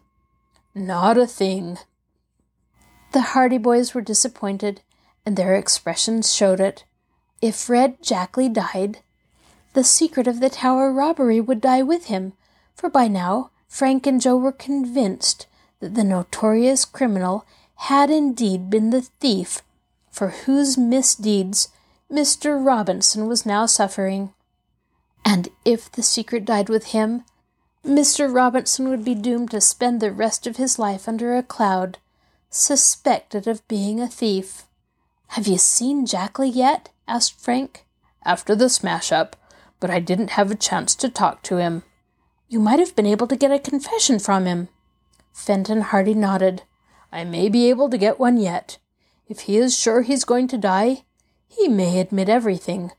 Not 0.74 1.18
a 1.18 1.26
thing. 1.26 1.78
The 3.12 3.22
Hardy 3.22 3.58
boys 3.58 3.94
were 3.94 4.00
disappointed, 4.00 4.80
and 5.26 5.36
their 5.36 5.54
expressions 5.54 6.32
showed 6.34 6.60
it. 6.60 6.84
If 7.42 7.68
Red 7.68 8.02
Jackley 8.02 8.48
died, 8.48 9.00
the 9.74 9.84
secret 9.84 10.26
of 10.26 10.40
the 10.40 10.50
tower 10.50 10.92
robbery 10.92 11.40
would 11.40 11.60
die 11.60 11.82
with 11.82 12.06
him, 12.06 12.32
for 12.74 12.88
by 12.88 13.08
now 13.08 13.50
Frank 13.68 14.06
and 14.06 14.20
Joe 14.20 14.36
were 14.36 14.52
convinced 14.52 15.46
that 15.80 15.94
the 15.94 16.04
notorious 16.04 16.84
criminal 16.84 17.44
had 17.74 18.10
indeed 18.10 18.70
been 18.70 18.90
the 18.90 19.02
thief 19.02 19.62
for 20.10 20.28
whose 20.28 20.78
misdeeds 20.78 21.68
Mr. 22.14 22.64
Robinson 22.64 23.26
was 23.26 23.44
now 23.44 23.66
suffering. 23.66 24.32
And 25.24 25.48
if 25.64 25.90
the 25.90 26.02
secret 26.02 26.44
died 26.44 26.68
with 26.68 26.92
him, 26.92 27.24
Mr. 27.84 28.32
Robinson 28.32 28.88
would 28.88 29.04
be 29.04 29.16
doomed 29.16 29.50
to 29.50 29.60
spend 29.60 30.00
the 30.00 30.12
rest 30.12 30.46
of 30.46 30.56
his 30.56 30.78
life 30.78 31.08
under 31.08 31.36
a 31.36 31.42
cloud, 31.42 31.98
suspected 32.50 33.48
of 33.48 33.66
being 33.66 34.00
a 34.00 34.06
thief. 34.06 34.62
Have 35.28 35.48
you 35.48 35.58
seen 35.58 36.06
Jackley 36.06 36.48
yet? 36.48 36.90
asked 37.08 37.40
Frank. 37.40 37.84
After 38.24 38.54
the 38.54 38.68
smash 38.68 39.10
up, 39.10 39.34
but 39.80 39.90
I 39.90 39.98
didn't 39.98 40.30
have 40.30 40.52
a 40.52 40.54
chance 40.54 40.94
to 40.94 41.08
talk 41.08 41.42
to 41.42 41.56
him. 41.56 41.82
You 42.48 42.60
might 42.60 42.78
have 42.78 42.94
been 42.94 43.06
able 43.06 43.26
to 43.26 43.36
get 43.36 43.50
a 43.50 43.58
confession 43.58 44.20
from 44.20 44.44
him. 44.46 44.68
Fenton 45.32 45.80
Hardy 45.80 46.14
nodded. 46.14 46.62
I 47.10 47.24
may 47.24 47.48
be 47.48 47.68
able 47.70 47.90
to 47.90 47.98
get 47.98 48.20
one 48.20 48.36
yet. 48.36 48.78
If 49.28 49.40
he 49.40 49.56
is 49.56 49.76
sure 49.76 50.02
he's 50.02 50.24
going 50.24 50.46
to 50.48 50.56
die, 50.56 51.02
he 51.56 51.68
may 51.68 52.00
admit 52.00 52.28
everything. 52.28 52.92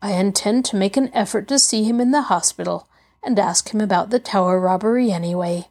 I 0.00 0.12
intend 0.12 0.64
to 0.66 0.76
make 0.76 0.96
an 0.96 1.10
effort 1.12 1.48
to 1.48 1.58
see 1.58 1.84
him 1.84 2.00
in 2.00 2.12
the 2.12 2.22
hospital 2.22 2.88
and 3.22 3.38
ask 3.38 3.74
him 3.74 3.80
about 3.80 4.10
the 4.10 4.18
tower 4.18 4.60
robbery 4.60 5.10
anyway. 5.10 5.68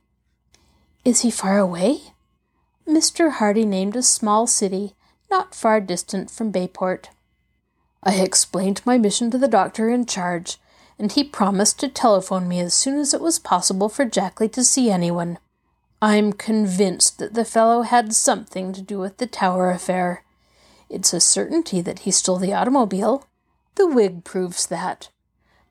Is 1.06 1.22
he 1.22 1.32
far 1.32 1.58
away? 1.58 2.00
Mr. 2.88 3.32
Hardy 3.32 3.66
named 3.66 3.96
a 3.96 4.04
small 4.04 4.48
city 4.48 4.94
not 5.30 5.56
far 5.56 5.80
distant 5.82 6.32
from 6.32 6.52
Bayport. 6.52 7.10
I 8.04 8.16
explained 8.16 8.82
my 8.86 8.98
mission 8.98 9.32
to 9.32 9.38
the 9.38 9.48
doctor 9.48 9.90
in 9.90 10.06
charge, 10.06 10.58
and 10.98 11.12
he 11.12 11.24
promised 11.24 11.80
to 11.80 11.90
telephone 11.90 12.48
me 12.48 12.60
as 12.60 12.74
soon 12.74 12.98
as 12.98 13.14
it 13.14 13.22
was 13.22 13.40
possible 13.40 13.90
for 13.90 14.06
Jackley 14.06 14.50
to 14.50 14.64
see 14.64 14.90
anyone. 14.90 15.38
I'm 16.02 16.32
convinced 16.34 17.20
that 17.20 17.34
the 17.34 17.46
fellow 17.46 17.82
had 17.82 18.14
something 18.14 18.72
to 18.74 18.82
do 18.82 19.00
with 19.00 19.18
the 19.18 19.28
tower 19.28 19.72
affair. 19.72 20.24
It's 20.90 21.14
a 21.14 21.20
certainty 21.20 21.82
that 21.82 22.00
he 22.00 22.12
stole 22.12 22.38
the 22.38 22.54
automobile. 22.54 23.28
The 23.76 23.88
wig 23.88 24.24
proves 24.24 24.66
that. 24.68 25.10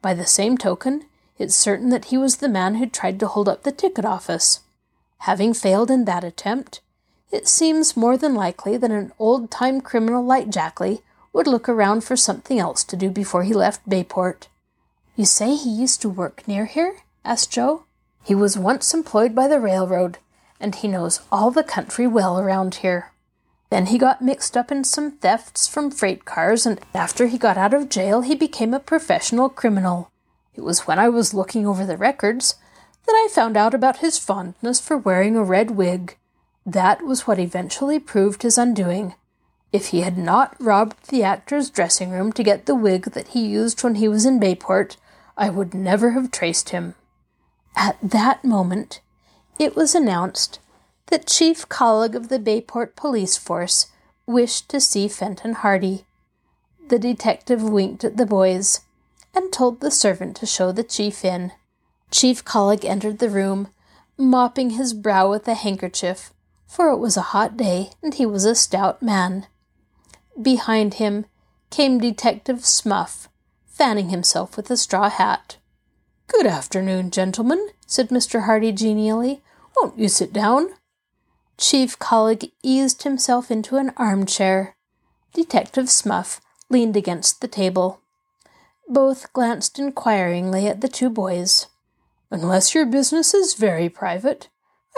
By 0.03 0.15
the 0.15 0.27
same 0.27 0.59
token, 0.59 1.07
it's 1.39 1.55
certain 1.55 1.91
that 1.91 2.07
he 2.07 2.19
was 2.19 2.37
the 2.37 2.49
man 2.49 2.77
who 2.77 2.87
tried 2.87 3.19
to 3.21 3.29
hold 3.29 3.49
up 3.49 3.63
the 3.63 3.73
ticket 3.73 4.05
office. 4.05 4.61
Having 5.21 5.55
failed 5.55 5.91
in 5.91 6.05
that 6.05 6.25
attempt, 6.25 6.81
it 7.33 7.49
seems 7.49 7.97
more 7.97 8.17
than 8.17 8.35
likely 8.35 8.77
that 8.77 8.91
an 8.91 9.13
old 9.19 9.51
time 9.51 9.81
criminal 9.81 10.25
like 10.25 10.49
Jackley 10.49 11.03
would 11.33 11.47
look 11.47 11.69
around 11.69 12.05
for 12.05 12.17
something 12.17 12.59
else 12.59 12.85
to 12.85 12.97
do 12.97 13.11
before 13.11 13.43
he 13.43 13.53
left 13.53 13.89
Bayport. 13.89 14.49
You 15.17 15.25
say 15.25 15.55
he 15.55 15.71
used 15.71 16.01
to 16.03 16.09
work 16.09 16.47
near 16.47 16.67
here? 16.67 16.99
asked 17.25 17.51
Joe. 17.51 17.85
He 18.23 18.35
was 18.35 18.59
once 18.59 18.95
employed 18.95 19.35
by 19.35 19.49
the 19.49 19.61
railroad, 19.61 20.19
and 20.61 20.75
he 20.75 20.89
knows 20.89 21.21
all 21.31 21.51
the 21.51 21.63
country 21.63 22.07
well 22.07 22.39
around 22.39 22.77
here. 22.77 23.13
Then 23.71 23.87
he 23.87 23.99
got 23.99 24.23
mixed 24.23 24.57
up 24.57 24.71
in 24.71 24.85
some 24.85 25.13
thefts 25.13 25.67
from 25.67 25.91
freight 25.91 26.25
cars, 26.25 26.67
and 26.67 26.81
after 26.95 27.27
he 27.27 27.39
got 27.39 27.59
out 27.59 27.75
of 27.75 27.89
jail, 27.89 28.21
he 28.21 28.35
became 28.35 28.73
a 28.73 28.81
professional 28.81 29.49
criminal. 29.49 30.11
It 30.55 30.63
was 30.63 30.87
when 30.87 30.99
I 30.99 31.09
was 31.09 31.35
looking 31.35 31.67
over 31.67 31.85
the 31.85 31.97
records 31.97 32.55
that 33.07 33.13
I 33.13 33.29
found 33.31 33.57
out 33.57 33.75
about 33.75 33.99
his 33.99 34.19
fondness 34.19 34.81
for 34.81 34.97
wearing 34.97 35.37
a 35.37 35.45
red 35.45 35.73
wig. 35.73 36.17
That 36.65 37.05
was 37.05 37.27
what 37.27 37.39
eventually 37.39 37.99
proved 37.99 38.43
his 38.43 38.59
undoing. 38.59 39.15
If 39.73 39.89
he 39.89 40.01
had 40.01 40.17
not 40.17 40.57
robbed 40.61 41.09
the 41.09 41.23
actor's 41.23 41.71
dressing 41.71 42.11
room 42.11 42.33
to 42.33 42.43
get 42.43 42.67
the 42.67 42.75
wig 42.75 43.13
that 43.13 43.29
he 43.29 43.47
used 43.47 43.83
when 43.83 43.97
he 43.97 44.09
was 44.09 44.25
in 44.25 44.41
Bayport, 44.41 44.97
I 45.37 45.51
would 45.51 45.75
never 45.75 46.13
have 46.13 46.31
traced 46.31 46.71
him. 46.71 46.95
At 47.77 47.99
that 48.03 48.45
moment, 48.45 49.01
it 49.59 49.77
was 49.77 49.95
announced 49.95 50.61
that 51.09 51.27
Chief 51.27 51.69
Collig 51.69 52.15
of 52.15 52.29
the 52.29 52.39
Bayport 52.39 52.97
Police 52.97 53.37
Force 53.37 53.89
wished 54.27 54.69
to 54.69 54.81
see 54.81 55.09
Fenton 55.09 55.55
Hardy. 55.55 56.05
The 56.89 56.99
detective 56.99 57.63
winked 57.63 58.05
at 58.05 58.17
the 58.17 58.27
boys 58.27 58.81
and 59.35 59.53
told 59.53 59.81
the 59.81 59.91
servant 59.91 60.37
to 60.37 60.47
show 60.47 60.73
the 60.73 60.83
chief 60.83 61.25
in. 61.25 61.53
Chief 62.11 62.45
Collig 62.45 62.85
entered 62.85 63.19
the 63.19 63.31
room, 63.31 63.69
mopping 64.17 64.71
his 64.71 64.95
brow 64.95 65.31
with 65.31 65.47
a 65.47 65.55
handkerchief, 65.55 66.33
for 66.67 66.91
it 66.91 66.97
was 66.97 67.17
a 67.17 67.33
hot 67.33 67.57
day 67.57 67.91
and 68.03 68.15
he 68.15 68.27
was 68.27 68.45
a 68.45 68.55
stout 68.55 69.03
man. 69.03 69.47
Behind 70.41 70.95
him 70.95 71.27
came 71.71 71.99
Detective 71.99 72.65
Smuff, 72.65 73.29
fanning 73.67 74.09
himself 74.09 74.57
with 74.57 74.71
a 74.71 74.77
straw 74.77 75.09
hat. 75.09 75.57
Good 76.27 76.47
afternoon, 76.47 77.11
gentlemen, 77.11 77.69
said 77.87 78.09
Mr. 78.09 78.45
Hardy 78.45 78.73
genially. 78.73 79.43
Won't 79.77 79.99
you 79.99 80.09
sit 80.09 80.33
down? 80.33 80.71
Chief 81.59 81.99
Collig 81.99 82.53
eased 82.63 83.03
himself 83.05 83.51
into 83.51 83.77
an 83.77 83.93
armchair. 83.97 84.77
Detective 85.33 85.89
Smuff 85.89 86.41
leaned 86.69 86.97
against 86.97 87.41
the 87.41 87.49
table. 87.49 88.01
Both 88.89 89.33
glanced 89.33 89.79
inquiringly 89.79 90.67
at 90.69 90.81
the 90.81 90.89
two 90.89 91.09
boys. 91.09 91.67
Unless 92.31 92.75
your 92.75 92.85
business 92.85 93.33
is 93.33 93.55
very 93.55 93.89
private, 93.89 94.49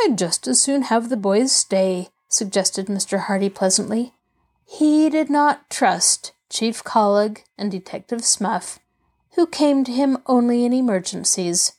I'd 0.00 0.18
just 0.18 0.48
as 0.48 0.60
soon 0.60 0.82
have 0.82 1.08
the 1.08 1.16
boys 1.16 1.52
stay, 1.52 2.08
suggested 2.28 2.86
Mr. 2.86 3.20
Hardy 3.20 3.50
pleasantly. 3.50 4.14
He 4.66 5.08
did 5.08 5.30
not 5.30 5.70
trust 5.70 6.32
Chief 6.50 6.82
Collig 6.82 7.44
and 7.56 7.70
Detective 7.70 8.24
Smuff, 8.24 8.78
who 9.34 9.46
came 9.46 9.84
to 9.84 9.92
him 9.92 10.18
only 10.26 10.64
in 10.64 10.72
emergencies, 10.72 11.74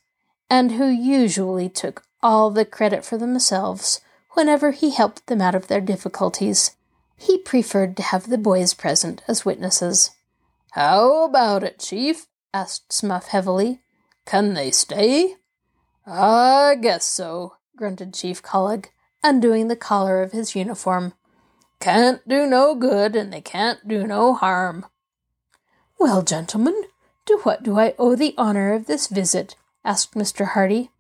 and 0.50 0.74
who 0.74 0.88
usually 0.88 1.68
took 1.68 2.04
all 2.24 2.50
the 2.50 2.66
credit 2.66 3.04
for 3.04 3.18
themselves 3.18 4.02
whenever 4.34 4.72
he 4.72 4.92
helped 4.92 5.28
them 5.28 5.42
out 5.42 5.56
of 5.56 5.68
their 5.68 5.82
difficulties. 5.82 6.76
He 7.18 7.38
preferred 7.38 7.98
to 7.98 8.04
have 8.04 8.30
the 8.30 8.38
boys 8.38 8.74
present 8.74 9.22
as 9.28 9.46
witnesses. 9.46 10.12
How 10.72 11.24
about 11.26 11.64
it, 11.64 11.80
Chief? 11.80 12.28
asked 12.54 12.94
Smuff 12.94 13.28
heavily. 13.28 13.82
Can 14.26 14.54
they 14.54 14.72
stay? 14.72 15.36
I 16.06 16.76
guess 16.80 17.06
so, 17.06 17.58
grunted 17.76 18.14
Chief 18.14 18.42
Collig, 18.42 18.88
undoing 19.24 19.68
the 19.68 19.76
collar 19.76 20.22
of 20.22 20.32
his 20.32 20.56
uniform. 20.56 21.14
Can't 21.80 22.28
do 22.28 22.46
no 22.46 22.76
good, 22.76 23.16
and 23.16 23.32
they 23.32 23.42
can't 23.42 23.88
do 23.88 24.06
no 24.06 24.34
harm. 24.34 24.86
Well, 26.00 26.22
gentlemen, 26.22 26.84
to 27.26 27.40
what 27.44 27.64
do 27.64 27.78
I 27.78 27.94
owe 28.00 28.16
the 28.16 28.34
honor 28.38 28.74
of 28.74 28.88
this 28.88 29.08
visit? 29.08 29.56
asked 29.84 30.14
Mr. 30.14 30.50
Hardy. 30.50 30.92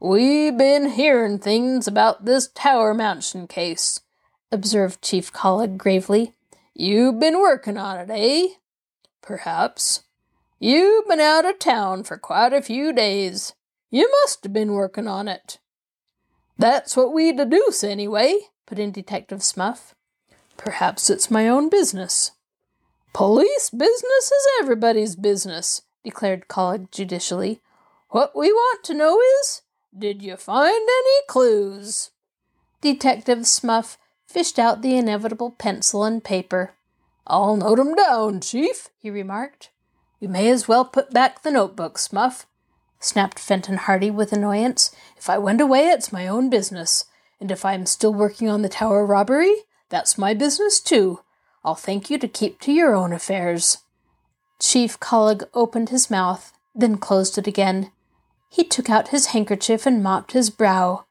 We 0.00 0.52
been 0.52 0.90
hearin' 0.90 1.40
things 1.40 1.88
about 1.88 2.24
this 2.24 2.48
Tower 2.54 2.94
Mansion 2.94 3.48
case, 3.48 4.00
observed 4.52 5.02
Chief 5.02 5.32
Collig 5.32 5.76
gravely. 5.76 6.34
You've 6.72 7.18
been 7.18 7.40
workin' 7.40 7.76
on 7.76 7.98
it, 7.98 8.10
eh? 8.12 8.54
Perhaps. 9.22 10.04
You've 10.60 11.08
been 11.08 11.18
out 11.18 11.44
of 11.44 11.58
town 11.58 12.04
for 12.04 12.16
quite 12.16 12.52
a 12.52 12.62
few 12.62 12.92
days. 12.92 13.54
You 13.90 14.08
must 14.22 14.44
have 14.44 14.52
been 14.52 14.72
working 14.72 15.08
on 15.08 15.26
it. 15.26 15.58
That's 16.56 16.96
what 16.96 17.12
we 17.12 17.32
deduce, 17.32 17.82
anyway, 17.82 18.38
put 18.66 18.78
in 18.78 18.92
Detective 18.92 19.42
Smuff. 19.42 19.96
Perhaps 20.56 21.10
it's 21.10 21.28
my 21.28 21.48
own 21.48 21.68
business. 21.68 22.30
Police 23.12 23.70
business 23.70 24.30
is 24.30 24.46
everybody's 24.60 25.16
business, 25.16 25.82
declared 26.04 26.46
Collig 26.46 26.92
judicially. 26.92 27.60
What 28.10 28.36
we 28.36 28.52
want 28.52 28.84
to 28.84 28.94
know 28.94 29.20
is, 29.40 29.62
did 29.96 30.22
you 30.22 30.36
find 30.36 30.74
any 30.74 31.26
clues? 31.26 32.10
Detective 32.80 33.46
Smuff 33.46 33.98
fished 34.26 34.58
out 34.58 34.82
the 34.82 34.96
inevitable 34.96 35.52
pencil 35.52 36.04
and 36.04 36.22
paper. 36.22 36.74
I'll 37.26 37.56
note 37.56 37.78
'em 37.78 37.94
down, 37.94 38.40
Chief, 38.40 38.88
he 38.98 39.10
remarked. 39.10 39.70
You 40.20 40.28
may 40.28 40.48
as 40.50 40.66
well 40.66 40.84
put 40.84 41.12
back 41.12 41.42
the 41.42 41.50
notebook, 41.50 41.98
Smuff, 41.98 42.46
snapped 43.00 43.38
Fenton 43.38 43.76
Hardy 43.76 44.10
with 44.10 44.32
annoyance. 44.32 44.90
If 45.16 45.30
I 45.30 45.38
went 45.38 45.60
away, 45.60 45.88
it's 45.88 46.12
my 46.12 46.26
own 46.26 46.50
business. 46.50 47.04
And 47.40 47.50
if 47.50 47.64
I'm 47.64 47.86
still 47.86 48.12
working 48.12 48.48
on 48.48 48.62
the 48.62 48.68
tower 48.68 49.06
robbery, 49.06 49.64
that's 49.88 50.18
my 50.18 50.34
business 50.34 50.80
too. 50.80 51.20
I'll 51.64 51.74
thank 51.74 52.10
you 52.10 52.18
to 52.18 52.28
keep 52.28 52.60
to 52.60 52.72
your 52.72 52.94
own 52.94 53.12
affairs. 53.12 53.78
Chief 54.58 54.98
Collig 54.98 55.44
opened 55.54 55.90
his 55.90 56.10
mouth, 56.10 56.52
then 56.74 56.98
closed 56.98 57.38
it 57.38 57.46
again. 57.46 57.92
He 58.48 58.64
took 58.64 58.88
out 58.88 59.08
his 59.08 59.26
handkerchief 59.26 59.86
and 59.86 60.02
mopped 60.02 60.32
his 60.32 60.50
brow, 60.50 61.04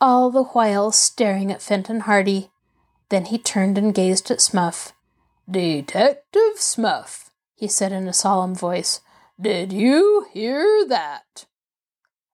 all 0.00 0.30
the 0.30 0.44
while 0.44 0.90
staring 0.92 1.52
at 1.52 1.62
Fenton 1.62 2.00
Hardy. 2.00 2.50
Then 3.08 3.26
he 3.26 3.38
turned 3.38 3.78
and 3.78 3.94
gazed 3.94 4.30
at 4.30 4.40
Smuff. 4.40 4.92
Detective 5.50 6.58
Smuff, 6.58 7.30
he 7.54 7.68
said 7.68 7.92
in 7.92 8.08
a 8.08 8.12
solemn 8.12 8.54
voice, 8.54 9.00
did 9.40 9.72
you 9.72 10.26
hear 10.32 10.86
that? 10.88 11.46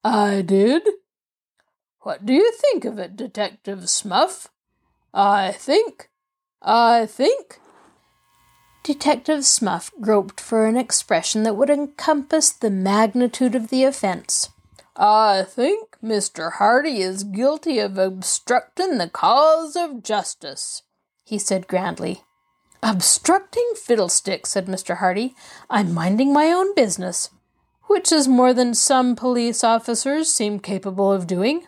I 0.04 0.42
did. 0.42 0.82
What 2.00 2.24
do 2.24 2.32
you 2.32 2.52
think 2.52 2.84
of 2.84 2.98
it, 2.98 3.16
Detective 3.16 3.88
Smuff? 3.90 4.48
I 5.12 5.52
think. 5.52 6.10
I 6.62 7.06
think. 7.06 7.60
Detective 8.88 9.44
Smuff 9.44 9.92
groped 10.00 10.40
for 10.40 10.64
an 10.64 10.74
expression 10.74 11.42
that 11.42 11.56
would 11.56 11.68
encompass 11.68 12.48
the 12.48 12.70
magnitude 12.70 13.54
of 13.54 13.68
the 13.68 13.84
offense. 13.84 14.48
I 14.96 15.42
think 15.46 15.98
Mr. 16.02 16.54
Hardy 16.54 17.02
is 17.02 17.22
guilty 17.22 17.80
of 17.80 17.98
obstructing 17.98 18.96
the 18.96 19.10
cause 19.10 19.76
of 19.76 20.02
justice, 20.02 20.84
he 21.22 21.38
said 21.38 21.68
grandly. 21.68 22.22
Obstructing 22.82 23.72
fiddlesticks, 23.76 24.52
said 24.52 24.64
Mr. 24.64 24.96
Hardy. 24.96 25.34
I'm 25.68 25.92
minding 25.92 26.32
my 26.32 26.46
own 26.46 26.74
business, 26.74 27.28
which 27.88 28.10
is 28.10 28.26
more 28.26 28.54
than 28.54 28.72
some 28.72 29.14
police 29.14 29.62
officers 29.62 30.32
seem 30.32 30.60
capable 30.60 31.12
of 31.12 31.26
doing. 31.26 31.66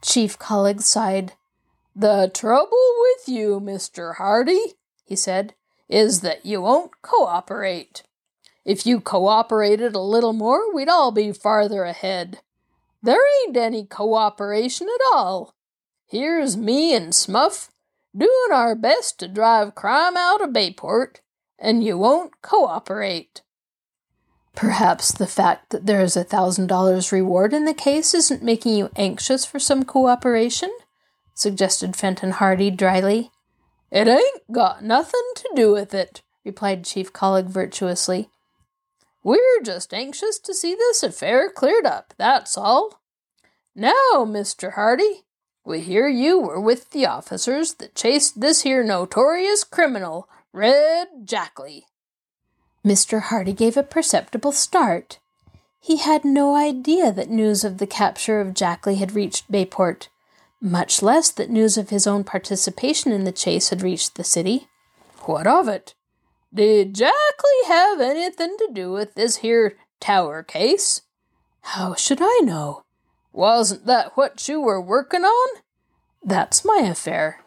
Chief 0.00 0.38
Collig 0.38 0.80
sighed. 0.80 1.34
The 1.94 2.30
trouble 2.32 2.94
with 3.02 3.28
you, 3.28 3.60
Mr. 3.60 4.14
Hardy, 4.14 4.76
he 5.04 5.14
said, 5.14 5.52
is 5.92 6.22
that 6.22 6.46
you 6.46 6.62
won't 6.62 7.02
cooperate. 7.02 8.02
If 8.64 8.86
you 8.86 9.00
cooperated 9.00 9.94
a 9.94 10.00
little 10.00 10.32
more, 10.32 10.72
we'd 10.74 10.88
all 10.88 11.12
be 11.12 11.32
farther 11.32 11.84
ahead. 11.84 12.40
There 13.02 13.20
ain't 13.44 13.56
any 13.56 13.84
cooperation 13.84 14.88
at 14.88 15.14
all. 15.14 15.54
Here's 16.06 16.56
me 16.56 16.94
and 16.94 17.12
Smuff 17.12 17.70
doing 18.16 18.52
our 18.52 18.74
best 18.74 19.18
to 19.18 19.28
drive 19.28 19.74
crime 19.74 20.16
out 20.16 20.40
of 20.40 20.52
Bayport, 20.52 21.20
and 21.58 21.84
you 21.84 21.98
won't 21.98 22.40
cooperate. 22.40 23.42
Perhaps 24.54 25.12
the 25.12 25.26
fact 25.26 25.70
that 25.70 25.86
there 25.86 26.02
is 26.02 26.16
a 26.16 26.24
thousand 26.24 26.68
dollars 26.68 27.12
reward 27.12 27.52
in 27.52 27.64
the 27.64 27.74
case 27.74 28.14
isn't 28.14 28.42
making 28.42 28.74
you 28.76 28.90
anxious 28.96 29.44
for 29.44 29.58
some 29.58 29.82
cooperation? 29.82 30.70
suggested 31.34 31.96
Fenton 31.96 32.32
Hardy 32.32 32.70
dryly. 32.70 33.31
It 33.92 34.08
ain't 34.08 34.50
got 34.50 34.82
nothing 34.82 35.20
to 35.36 35.50
do 35.54 35.70
with 35.70 35.92
it, 35.92 36.22
replied 36.46 36.82
Chief 36.82 37.12
Collig 37.12 37.44
virtuously. 37.44 38.30
We're 39.22 39.60
just 39.62 39.92
anxious 39.92 40.38
to 40.38 40.54
see 40.54 40.74
this 40.74 41.02
affair 41.02 41.50
cleared 41.50 41.84
up, 41.84 42.14
that's 42.16 42.56
all. 42.56 43.02
Now, 43.74 44.24
Mr. 44.24 44.72
Hardy, 44.72 45.24
we 45.62 45.80
hear 45.80 46.08
you 46.08 46.40
were 46.40 46.58
with 46.58 46.90
the 46.90 47.04
officers 47.04 47.74
that 47.74 47.94
chased 47.94 48.40
this 48.40 48.62
here 48.62 48.82
notorious 48.82 49.62
criminal, 49.62 50.26
Red 50.54 51.08
Jackley. 51.26 51.84
Mr. 52.82 53.20
Hardy 53.20 53.52
gave 53.52 53.76
a 53.76 53.82
perceptible 53.82 54.52
start. 54.52 55.18
He 55.78 55.98
had 55.98 56.24
no 56.24 56.56
idea 56.56 57.12
that 57.12 57.28
news 57.28 57.62
of 57.62 57.76
the 57.76 57.86
capture 57.86 58.40
of 58.40 58.54
Jackley 58.54 58.96
had 58.96 59.14
reached 59.14 59.52
Bayport, 59.52 60.08
much 60.62 61.02
less 61.02 61.30
that 61.32 61.50
news 61.50 61.76
of 61.76 61.90
his 61.90 62.06
own 62.06 62.22
participation 62.22 63.10
in 63.10 63.24
the 63.24 63.32
chase 63.32 63.70
had 63.70 63.82
reached 63.82 64.14
the 64.14 64.24
city. 64.24 64.68
What 65.22 65.46
of 65.46 65.66
it? 65.68 65.94
Did 66.54 66.94
Jackley 66.94 67.66
have 67.66 68.00
anything 68.00 68.56
to 68.58 68.70
do 68.72 68.92
with 68.92 69.14
this 69.14 69.38
here 69.38 69.76
tower 70.00 70.42
case? 70.42 71.02
How 71.62 71.94
should 71.94 72.20
I 72.20 72.40
know? 72.42 72.84
Wasn't 73.32 73.86
that 73.86 74.16
what 74.16 74.48
you 74.48 74.60
were 74.60 74.80
working 74.80 75.24
on? 75.24 75.60
That's 76.22 76.64
my 76.64 76.82
affair. 76.84 77.40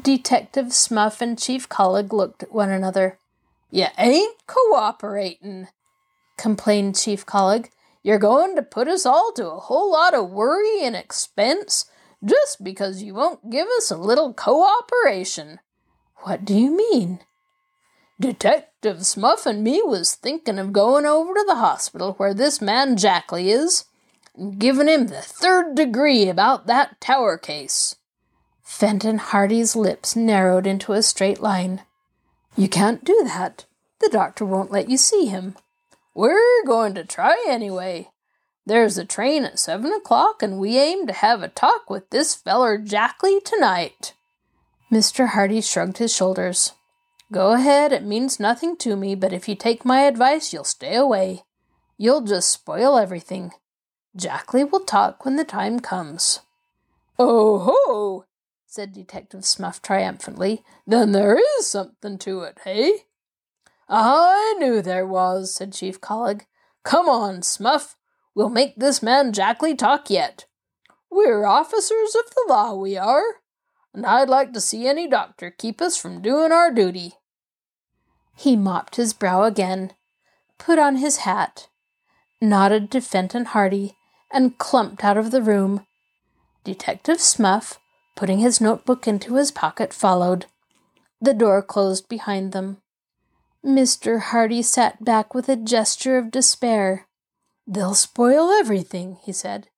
Detective 0.00 0.72
Smuff 0.72 1.20
and 1.20 1.38
Chief 1.38 1.68
Collig 1.68 2.12
looked 2.12 2.44
at 2.44 2.52
one 2.52 2.70
another. 2.70 3.18
You 3.70 3.86
ain't 3.98 4.36
cooperating, 4.46 5.68
complained 6.36 6.96
Chief 6.96 7.26
Collig. 7.26 7.70
You're 8.02 8.18
going 8.18 8.54
to 8.54 8.62
put 8.62 8.86
us 8.86 9.04
all 9.04 9.32
to 9.32 9.50
a 9.50 9.58
whole 9.58 9.90
lot 9.90 10.14
of 10.14 10.30
worry 10.30 10.84
and 10.84 10.94
expense 10.94 11.86
just 12.24 12.62
because 12.62 13.02
you 13.02 13.14
won't 13.14 13.50
give 13.50 13.66
us 13.76 13.90
a 13.90 13.96
little 13.96 14.32
cooperation. 14.32 15.60
What 16.22 16.44
do 16.44 16.54
you 16.54 16.76
mean? 16.76 17.20
Detective 18.20 19.06
Smuff 19.06 19.46
and 19.46 19.62
me 19.62 19.80
was 19.84 20.14
thinking 20.14 20.58
of 20.58 20.72
going 20.72 21.06
over 21.06 21.32
to 21.34 21.44
the 21.46 21.56
hospital 21.56 22.14
where 22.14 22.34
this 22.34 22.60
man 22.60 22.96
Jackley 22.96 23.50
is 23.50 23.84
and 24.36 24.58
giving 24.58 24.88
him 24.88 25.06
the 25.06 25.22
third 25.22 25.76
degree 25.76 26.28
about 26.28 26.66
that 26.66 27.00
tower 27.00 27.38
case. 27.38 27.96
Fenton 28.62 29.18
Hardy's 29.18 29.76
lips 29.76 30.16
narrowed 30.16 30.66
into 30.66 30.92
a 30.92 31.02
straight 31.02 31.40
line. 31.40 31.82
You 32.56 32.68
can't 32.68 33.04
do 33.04 33.22
that. 33.24 33.66
The 34.00 34.10
doctor 34.10 34.44
won't 34.44 34.72
let 34.72 34.90
you 34.90 34.96
see 34.96 35.26
him. 35.26 35.56
We're 36.14 36.64
going 36.66 36.94
to 36.94 37.04
try 37.04 37.36
anyway. 37.48 38.10
There's 38.68 38.98
a 38.98 39.06
train 39.06 39.46
at 39.46 39.58
seven 39.58 39.92
o'clock, 39.92 40.42
and 40.42 40.58
we 40.58 40.76
aim 40.76 41.06
to 41.06 41.12
have 41.14 41.42
a 41.42 41.48
talk 41.48 41.88
with 41.88 42.10
this 42.10 42.34
feller 42.34 42.76
Jackley 42.76 43.40
tonight. 43.40 44.12
Mr. 44.92 45.28
Hardy 45.28 45.62
shrugged 45.62 45.96
his 45.96 46.14
shoulders. 46.14 46.74
Go 47.32 47.52
ahead, 47.52 47.92
it 47.92 48.04
means 48.04 48.38
nothing 48.38 48.76
to 48.76 48.94
me, 48.94 49.14
but 49.14 49.32
if 49.32 49.48
you 49.48 49.54
take 49.54 49.86
my 49.86 50.00
advice, 50.02 50.52
you'll 50.52 50.64
stay 50.64 50.94
away. 50.94 51.44
You'll 51.96 52.20
just 52.20 52.50
spoil 52.50 52.98
everything. 52.98 53.52
Jackley 54.14 54.64
will 54.64 54.84
talk 54.84 55.24
when 55.24 55.36
the 55.36 55.44
time 55.44 55.80
comes. 55.80 56.40
Oh 57.18 57.72
ho! 57.72 58.26
said 58.66 58.92
Detective 58.92 59.46
Smuff 59.46 59.80
triumphantly. 59.80 60.62
Then 60.86 61.12
there 61.12 61.40
is 61.58 61.66
something 61.66 62.18
to 62.18 62.42
it, 62.42 62.58
hey? 62.64 63.04
I 63.88 64.56
knew 64.58 64.82
there 64.82 65.06
was, 65.06 65.54
said 65.54 65.72
Chief 65.72 66.02
Collig. 66.02 66.42
Come 66.82 67.08
on, 67.08 67.40
Smuff. 67.40 67.94
We'll 68.38 68.50
make 68.50 68.76
this 68.76 69.02
man 69.02 69.32
Jackley 69.32 69.74
talk 69.74 70.10
yet. 70.10 70.44
We're 71.10 71.44
officers 71.44 72.14
of 72.14 72.30
the 72.30 72.44
law, 72.48 72.72
we 72.72 72.96
are, 72.96 73.24
and 73.92 74.06
I'd 74.06 74.28
like 74.28 74.52
to 74.52 74.60
see 74.60 74.86
any 74.86 75.08
doctor 75.08 75.50
keep 75.50 75.82
us 75.82 75.96
from 75.96 76.22
doing 76.22 76.52
our 76.52 76.72
duty. 76.72 77.14
He 78.36 78.54
mopped 78.54 78.94
his 78.94 79.12
brow 79.12 79.42
again, 79.42 79.92
put 80.56 80.78
on 80.78 80.98
his 80.98 81.16
hat, 81.16 81.66
nodded 82.40 82.92
to 82.92 83.00
Fenton 83.00 83.46
Hardy, 83.46 83.96
and 84.30 84.56
clumped 84.56 85.02
out 85.02 85.16
of 85.16 85.32
the 85.32 85.42
room. 85.42 85.84
Detective 86.62 87.20
Smuff, 87.20 87.80
putting 88.14 88.38
his 88.38 88.60
notebook 88.60 89.08
into 89.08 89.34
his 89.34 89.50
pocket, 89.50 89.92
followed. 89.92 90.46
The 91.20 91.34
door 91.34 91.60
closed 91.60 92.08
behind 92.08 92.52
them. 92.52 92.76
Mr. 93.66 94.20
Hardy 94.20 94.62
sat 94.62 95.04
back 95.04 95.34
with 95.34 95.48
a 95.48 95.56
gesture 95.56 96.16
of 96.16 96.30
despair. 96.30 97.07
They'll 97.70 97.94
spoil 97.94 98.50
everything, 98.50 99.18
he 99.22 99.32
said. 99.32 99.68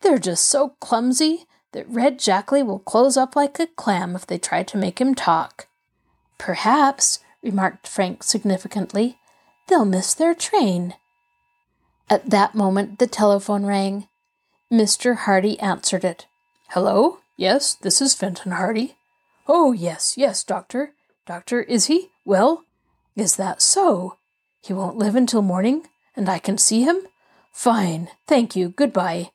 They're 0.00 0.18
just 0.18 0.46
so 0.46 0.70
clumsy 0.80 1.44
that 1.72 1.88
Red 1.88 2.18
Jackley 2.18 2.62
will 2.62 2.78
close 2.78 3.18
up 3.18 3.36
like 3.36 3.60
a 3.60 3.66
clam 3.66 4.16
if 4.16 4.26
they 4.26 4.38
try 4.38 4.62
to 4.62 4.78
make 4.78 4.98
him 4.98 5.14
talk. 5.14 5.68
Perhaps, 6.38 7.20
remarked 7.42 7.86
Frank 7.86 8.22
significantly. 8.22 9.18
They'll 9.68 9.84
miss 9.84 10.14
their 10.14 10.34
train. 10.34 10.94
At 12.08 12.30
that 12.30 12.54
moment, 12.54 12.98
the 12.98 13.06
telephone 13.06 13.66
rang. 13.66 14.08
Mr. 14.72 15.16
Hardy 15.16 15.60
answered 15.60 16.04
it. 16.04 16.26
Hello? 16.70 17.18
Yes, 17.36 17.74
this 17.74 18.00
is 18.00 18.14
Fenton 18.14 18.52
Hardy. 18.52 18.96
Oh, 19.46 19.72
yes, 19.72 20.14
yes, 20.16 20.44
doctor. 20.44 20.94
Doctor, 21.26 21.60
is 21.60 21.86
he? 21.86 22.08
Well, 22.24 22.64
is 23.16 23.36
that 23.36 23.60
so? 23.60 24.16
He 24.62 24.72
won't 24.72 24.96
live 24.96 25.14
until 25.14 25.42
morning, 25.42 25.86
and 26.16 26.28
I 26.28 26.38
can 26.38 26.56
see 26.56 26.82
him? 26.82 27.06
Fine, 27.54 28.10
thank 28.26 28.56
you, 28.56 28.68
goodbye. 28.68 29.30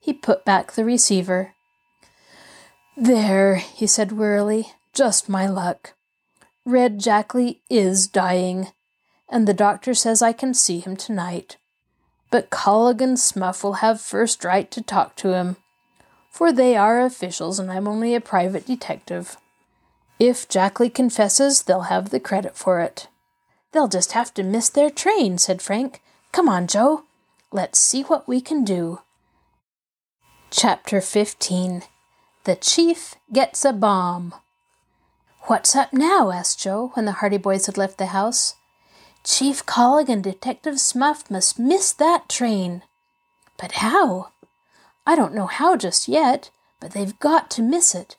He 0.00 0.12
put 0.12 0.44
back 0.44 0.72
the 0.72 0.84
receiver. 0.84 1.54
There, 2.96 3.54
he 3.54 3.86
said 3.86 4.12
wearily, 4.12 4.72
just 4.92 5.28
my 5.28 5.46
luck. 5.46 5.94
Red 6.66 6.98
Jackley 6.98 7.62
is 7.70 8.08
dying, 8.08 8.68
and 9.30 9.46
the 9.46 9.54
doctor 9.54 9.94
says 9.94 10.20
I 10.20 10.32
can 10.32 10.52
see 10.52 10.80
him 10.80 10.96
tonight. 10.96 11.56
But 12.30 12.50
Collig 12.50 13.00
and 13.00 13.16
Smuff 13.16 13.62
will 13.62 13.74
have 13.74 14.00
first 14.00 14.44
right 14.44 14.70
to 14.72 14.82
talk 14.82 15.14
to 15.16 15.32
him, 15.32 15.56
for 16.30 16.52
they 16.52 16.76
are 16.76 17.00
officials 17.00 17.58
and 17.58 17.70
I'm 17.70 17.86
only 17.86 18.14
a 18.14 18.20
private 18.20 18.66
detective. 18.66 19.36
If 20.18 20.48
Jackley 20.48 20.90
confesses, 20.90 21.62
they'll 21.62 21.82
have 21.82 22.10
the 22.10 22.20
credit 22.20 22.56
for 22.56 22.80
it. 22.80 23.06
They'll 23.70 23.88
just 23.88 24.12
have 24.12 24.34
to 24.34 24.42
miss 24.42 24.68
their 24.68 24.90
train, 24.90 25.38
said 25.38 25.62
Frank. 25.62 26.02
Come 26.32 26.48
on, 26.48 26.66
Joe. 26.66 27.04
Let's 27.54 27.78
see 27.78 28.02
what 28.02 28.26
we 28.26 28.40
can 28.40 28.64
do. 28.64 29.00
Chapter 30.50 31.02
15 31.02 31.82
The 32.44 32.56
Chief 32.56 33.14
Gets 33.30 33.66
a 33.66 33.74
Bomb. 33.74 34.34
What's 35.42 35.76
up 35.76 35.92
now? 35.92 36.30
asked 36.30 36.60
Joe 36.60 36.92
when 36.94 37.04
the 37.04 37.12
Hardy 37.12 37.36
boys 37.36 37.66
had 37.66 37.76
left 37.76 37.98
the 37.98 38.06
house. 38.06 38.54
Chief 39.22 39.66
Collig 39.66 40.08
and 40.08 40.24
Detective 40.24 40.80
Smuff 40.80 41.30
must 41.30 41.58
miss 41.58 41.92
that 41.92 42.30
train. 42.30 42.84
But 43.58 43.72
how? 43.72 44.30
I 45.06 45.14
don't 45.14 45.34
know 45.34 45.46
how 45.46 45.76
just 45.76 46.08
yet, 46.08 46.48
but 46.80 46.92
they've 46.92 47.18
got 47.18 47.50
to 47.50 47.62
miss 47.62 47.94
it. 47.94 48.16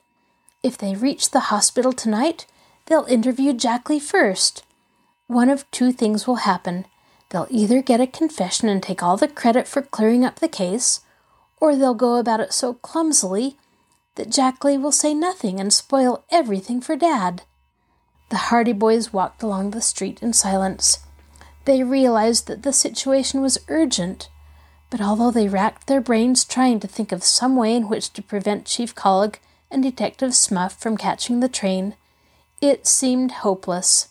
If 0.62 0.78
they 0.78 0.94
reach 0.94 1.32
the 1.32 1.50
hospital 1.50 1.92
tonight, 1.92 2.46
they'll 2.86 3.04
interview 3.06 3.52
Jackley 3.52 3.98
first. 3.98 4.62
One 5.26 5.50
of 5.50 5.68
two 5.72 5.90
things 5.90 6.24
will 6.24 6.46
happen. 6.46 6.84
They'll 7.34 7.48
either 7.50 7.82
get 7.82 8.00
a 8.00 8.06
confession 8.06 8.68
and 8.68 8.80
take 8.80 9.02
all 9.02 9.16
the 9.16 9.26
credit 9.26 9.66
for 9.66 9.82
clearing 9.82 10.24
up 10.24 10.38
the 10.38 10.46
case, 10.46 11.00
or 11.60 11.74
they'll 11.74 11.92
go 11.92 12.14
about 12.14 12.38
it 12.38 12.52
so 12.52 12.74
clumsily 12.74 13.56
that 14.14 14.30
Jackley 14.30 14.78
will 14.78 14.92
say 14.92 15.14
nothing 15.14 15.58
and 15.58 15.72
spoil 15.72 16.24
everything 16.30 16.80
for 16.80 16.94
Dad. 16.94 17.42
The 18.28 18.36
Hardy 18.36 18.72
boys 18.72 19.12
walked 19.12 19.42
along 19.42 19.72
the 19.72 19.80
street 19.80 20.22
in 20.22 20.32
silence. 20.32 21.00
They 21.64 21.82
realized 21.82 22.46
that 22.46 22.62
the 22.62 22.72
situation 22.72 23.42
was 23.42 23.58
urgent, 23.66 24.28
but 24.88 25.00
although 25.00 25.32
they 25.32 25.48
racked 25.48 25.88
their 25.88 26.00
brains 26.00 26.44
trying 26.44 26.78
to 26.78 26.86
think 26.86 27.10
of 27.10 27.24
some 27.24 27.56
way 27.56 27.74
in 27.74 27.88
which 27.88 28.12
to 28.12 28.22
prevent 28.22 28.64
Chief 28.64 28.94
Collig 28.94 29.40
and 29.72 29.82
Detective 29.82 30.36
Smuff 30.36 30.80
from 30.80 30.96
catching 30.96 31.40
the 31.40 31.48
train, 31.48 31.96
it 32.60 32.86
seemed 32.86 33.32
hopeless. 33.42 34.10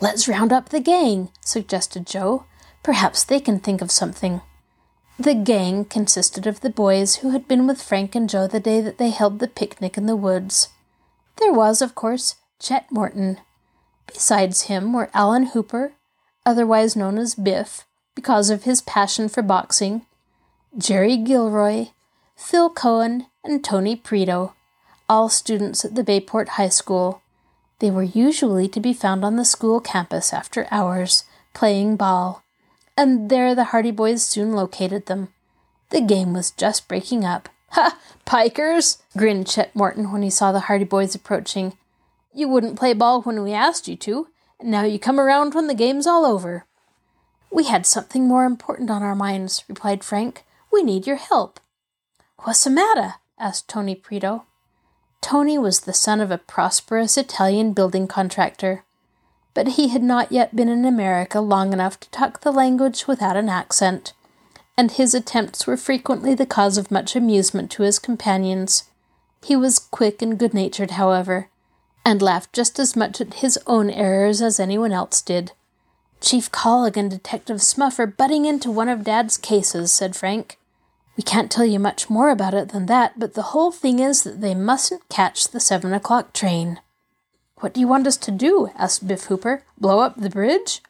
Let's 0.00 0.28
round 0.28 0.52
up 0.52 0.68
the 0.68 0.80
gang, 0.80 1.30
suggested 1.44 2.06
Joe. 2.06 2.44
Perhaps 2.82 3.24
they 3.24 3.40
can 3.40 3.58
think 3.58 3.82
of 3.82 3.90
something. 3.90 4.40
The 5.18 5.34
gang 5.34 5.84
consisted 5.84 6.46
of 6.46 6.60
the 6.60 6.70
boys 6.70 7.16
who 7.16 7.30
had 7.30 7.48
been 7.48 7.66
with 7.66 7.82
Frank 7.82 8.14
and 8.14 8.30
Joe 8.30 8.46
the 8.46 8.60
day 8.60 8.80
that 8.80 8.98
they 8.98 9.10
held 9.10 9.40
the 9.40 9.48
picnic 9.48 9.96
in 9.98 10.06
the 10.06 10.14
woods. 10.14 10.68
There 11.38 11.52
was, 11.52 11.82
of 11.82 11.96
course, 11.96 12.36
Chet 12.60 12.90
Morton. 12.92 13.38
Besides 14.06 14.62
him 14.62 14.92
were 14.92 15.10
Alan 15.12 15.46
Hooper, 15.46 15.94
otherwise 16.46 16.94
known 16.94 17.18
as 17.18 17.34
Biff, 17.34 17.84
because 18.14 18.50
of 18.50 18.62
his 18.62 18.80
passion 18.80 19.28
for 19.28 19.42
boxing, 19.42 20.06
Jerry 20.76 21.16
Gilroy, 21.16 21.88
Phil 22.36 22.70
Cohen, 22.70 23.26
and 23.42 23.64
Tony 23.64 23.96
Prito, 23.96 24.54
all 25.08 25.28
students 25.28 25.84
at 25.84 25.96
the 25.96 26.04
Bayport 26.04 26.50
High 26.50 26.68
School. 26.68 27.20
They 27.80 27.90
were 27.90 28.02
usually 28.02 28.68
to 28.68 28.80
be 28.80 28.92
found 28.92 29.24
on 29.24 29.36
the 29.36 29.44
school 29.44 29.80
campus 29.80 30.32
after 30.32 30.66
hours, 30.70 31.24
playing 31.54 31.96
ball 31.96 32.42
and 32.98 33.30
there 33.30 33.54
the 33.54 33.70
Hardy 33.70 33.92
boys 33.92 34.24
soon 34.24 34.52
located 34.52 35.06
them. 35.06 35.28
The 35.90 36.00
game 36.00 36.32
was 36.32 36.50
just 36.50 36.88
breaking 36.88 37.24
up, 37.24 37.48
Ha! 37.70 37.96
Pikers! 38.26 38.98
grinned 39.16 39.46
Chet 39.46 39.74
Morton 39.74 40.10
when 40.10 40.22
he 40.22 40.30
saw 40.30 40.50
the 40.50 40.66
Hardy 40.66 40.84
Boys 40.84 41.14
approaching. 41.14 41.78
You 42.34 42.48
wouldn't 42.48 42.78
play 42.78 42.92
ball 42.94 43.22
when 43.22 43.42
we 43.44 43.52
asked 43.52 43.86
you 43.86 43.94
to, 43.98 44.26
and 44.58 44.70
now 44.70 44.82
you 44.82 44.98
come 44.98 45.20
around 45.20 45.54
when 45.54 45.68
the 45.68 45.74
game's 45.74 46.08
all 46.08 46.26
over. 46.26 46.66
We 47.52 47.64
had 47.64 47.86
something 47.86 48.26
more 48.26 48.44
important 48.44 48.90
on 48.90 49.02
our 49.04 49.14
minds, 49.14 49.62
replied 49.68 50.02
Frank. 50.02 50.44
We 50.72 50.82
need 50.82 51.06
your 51.06 51.16
help. 51.16 51.60
What's 52.38 52.64
the 52.64 52.70
matter? 52.70 53.14
asked 53.38 53.68
Tony 53.68 53.94
Prito. 53.94 54.44
Tony 55.20 55.58
was 55.58 55.80
the 55.80 55.92
son 55.92 56.20
of 56.20 56.30
a 56.30 56.38
prosperous 56.38 57.16
Italian 57.16 57.72
building 57.72 58.06
contractor, 58.06 58.84
but 59.54 59.68
he 59.68 59.88
had 59.88 60.02
not 60.02 60.32
yet 60.32 60.54
been 60.54 60.68
in 60.68 60.84
America 60.84 61.40
long 61.40 61.72
enough 61.72 61.98
to 62.00 62.10
talk 62.10 62.40
the 62.40 62.52
language 62.52 63.06
without 63.06 63.36
an 63.36 63.48
accent 63.48 64.12
and 64.78 64.92
his 64.92 65.12
attempts 65.12 65.66
were 65.66 65.76
frequently 65.76 66.36
the 66.36 66.46
cause 66.46 66.78
of 66.78 66.88
much 66.92 67.16
amusement 67.16 67.68
to 67.68 67.82
his 67.82 67.98
companions. 67.98 68.84
He 69.42 69.56
was 69.56 69.80
quick 69.80 70.22
and 70.22 70.38
good 70.38 70.54
natured, 70.54 70.92
however, 70.92 71.48
and 72.04 72.22
laughed 72.22 72.52
just 72.52 72.78
as 72.78 72.94
much 72.94 73.20
at 73.20 73.34
his 73.34 73.58
own 73.66 73.90
errors 73.90 74.40
as 74.40 74.60
anyone 74.60 74.92
else 74.92 75.20
did. 75.20 75.50
Chief 76.20 76.50
Collig 76.52 76.96
and 76.96 77.10
Detective 77.10 77.60
Smuff 77.60 77.98
are 77.98 78.06
butting 78.06 78.44
into 78.44 78.70
one 78.70 78.88
of 78.88 79.02
Dad's 79.02 79.36
cases, 79.36 79.90
said 79.90 80.14
Frank. 80.14 80.60
We 81.18 81.24
can't 81.24 81.50
tell 81.50 81.66
you 81.66 81.80
much 81.80 82.08
more 82.08 82.30
about 82.30 82.54
it 82.54 82.68
than 82.68 82.86
that, 82.86 83.18
but 83.18 83.34
the 83.34 83.50
whole 83.50 83.72
thing 83.72 83.98
is 83.98 84.22
that 84.22 84.40
they 84.40 84.54
mustn't 84.54 85.08
catch 85.08 85.48
the 85.48 85.58
seven 85.58 85.92
o'clock 85.92 86.32
train. 86.32 86.80
What 87.56 87.74
do 87.74 87.80
you 87.80 87.88
want 87.88 88.06
us 88.06 88.16
to 88.18 88.30
do? 88.30 88.70
asked 88.76 89.08
Biff 89.08 89.24
Hooper. 89.24 89.64
Blow 89.76 89.98
up 89.98 90.14
the 90.14 90.30
bridge? 90.30 90.80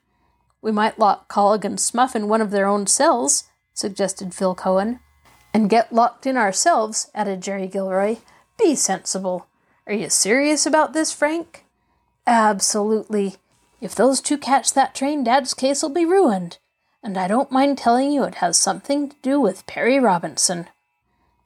We 0.61 0.71
might 0.71 0.99
lock 0.99 1.33
Collig 1.33 1.65
and 1.65 1.81
Smuff 1.81 2.15
in 2.15 2.29
one 2.29 2.43
of 2.43 2.51
their 2.51 2.67
own 2.67 2.87
cells, 2.87 3.45
suggested 3.73 4.35
Phil 4.35 4.55
Cohen. 4.55 5.01
And 5.55 5.71
get 5.71 5.95
locked 5.95 6.27
in 6.27 6.37
ourselves, 6.37 7.11
added 7.15 7.41
Jerry 7.41 7.67
Gilroy. 7.67 8.19
Be 8.59 8.75
sensible. 8.75 9.47
Are 9.87 9.95
you 9.95 10.11
serious 10.11 10.67
about 10.67 10.93
this, 10.93 11.11
Frank? 11.11 11.65
Absolutely. 12.27 13.37
If 13.81 13.95
those 13.95 14.21
two 14.21 14.37
catch 14.37 14.75
that 14.75 14.95
train, 14.95 15.25
Dad's 15.25 15.55
case'll 15.55 15.89
be 15.89 16.05
ruined. 16.05 16.59
And 17.03 17.17
I 17.17 17.29
don't 17.29 17.53
mind 17.53 17.79
telling 17.79 18.13
you 18.13 18.25
it 18.25 18.37
has 18.37 18.57
something 18.57 19.11
to 19.11 19.17
do 19.23 19.41
with 19.41 19.67
Perry 19.67 19.99
Robinson. 19.99 20.69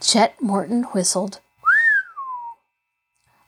Chet 0.01 0.41
Morton 0.41 0.85
whistled. 0.93 1.41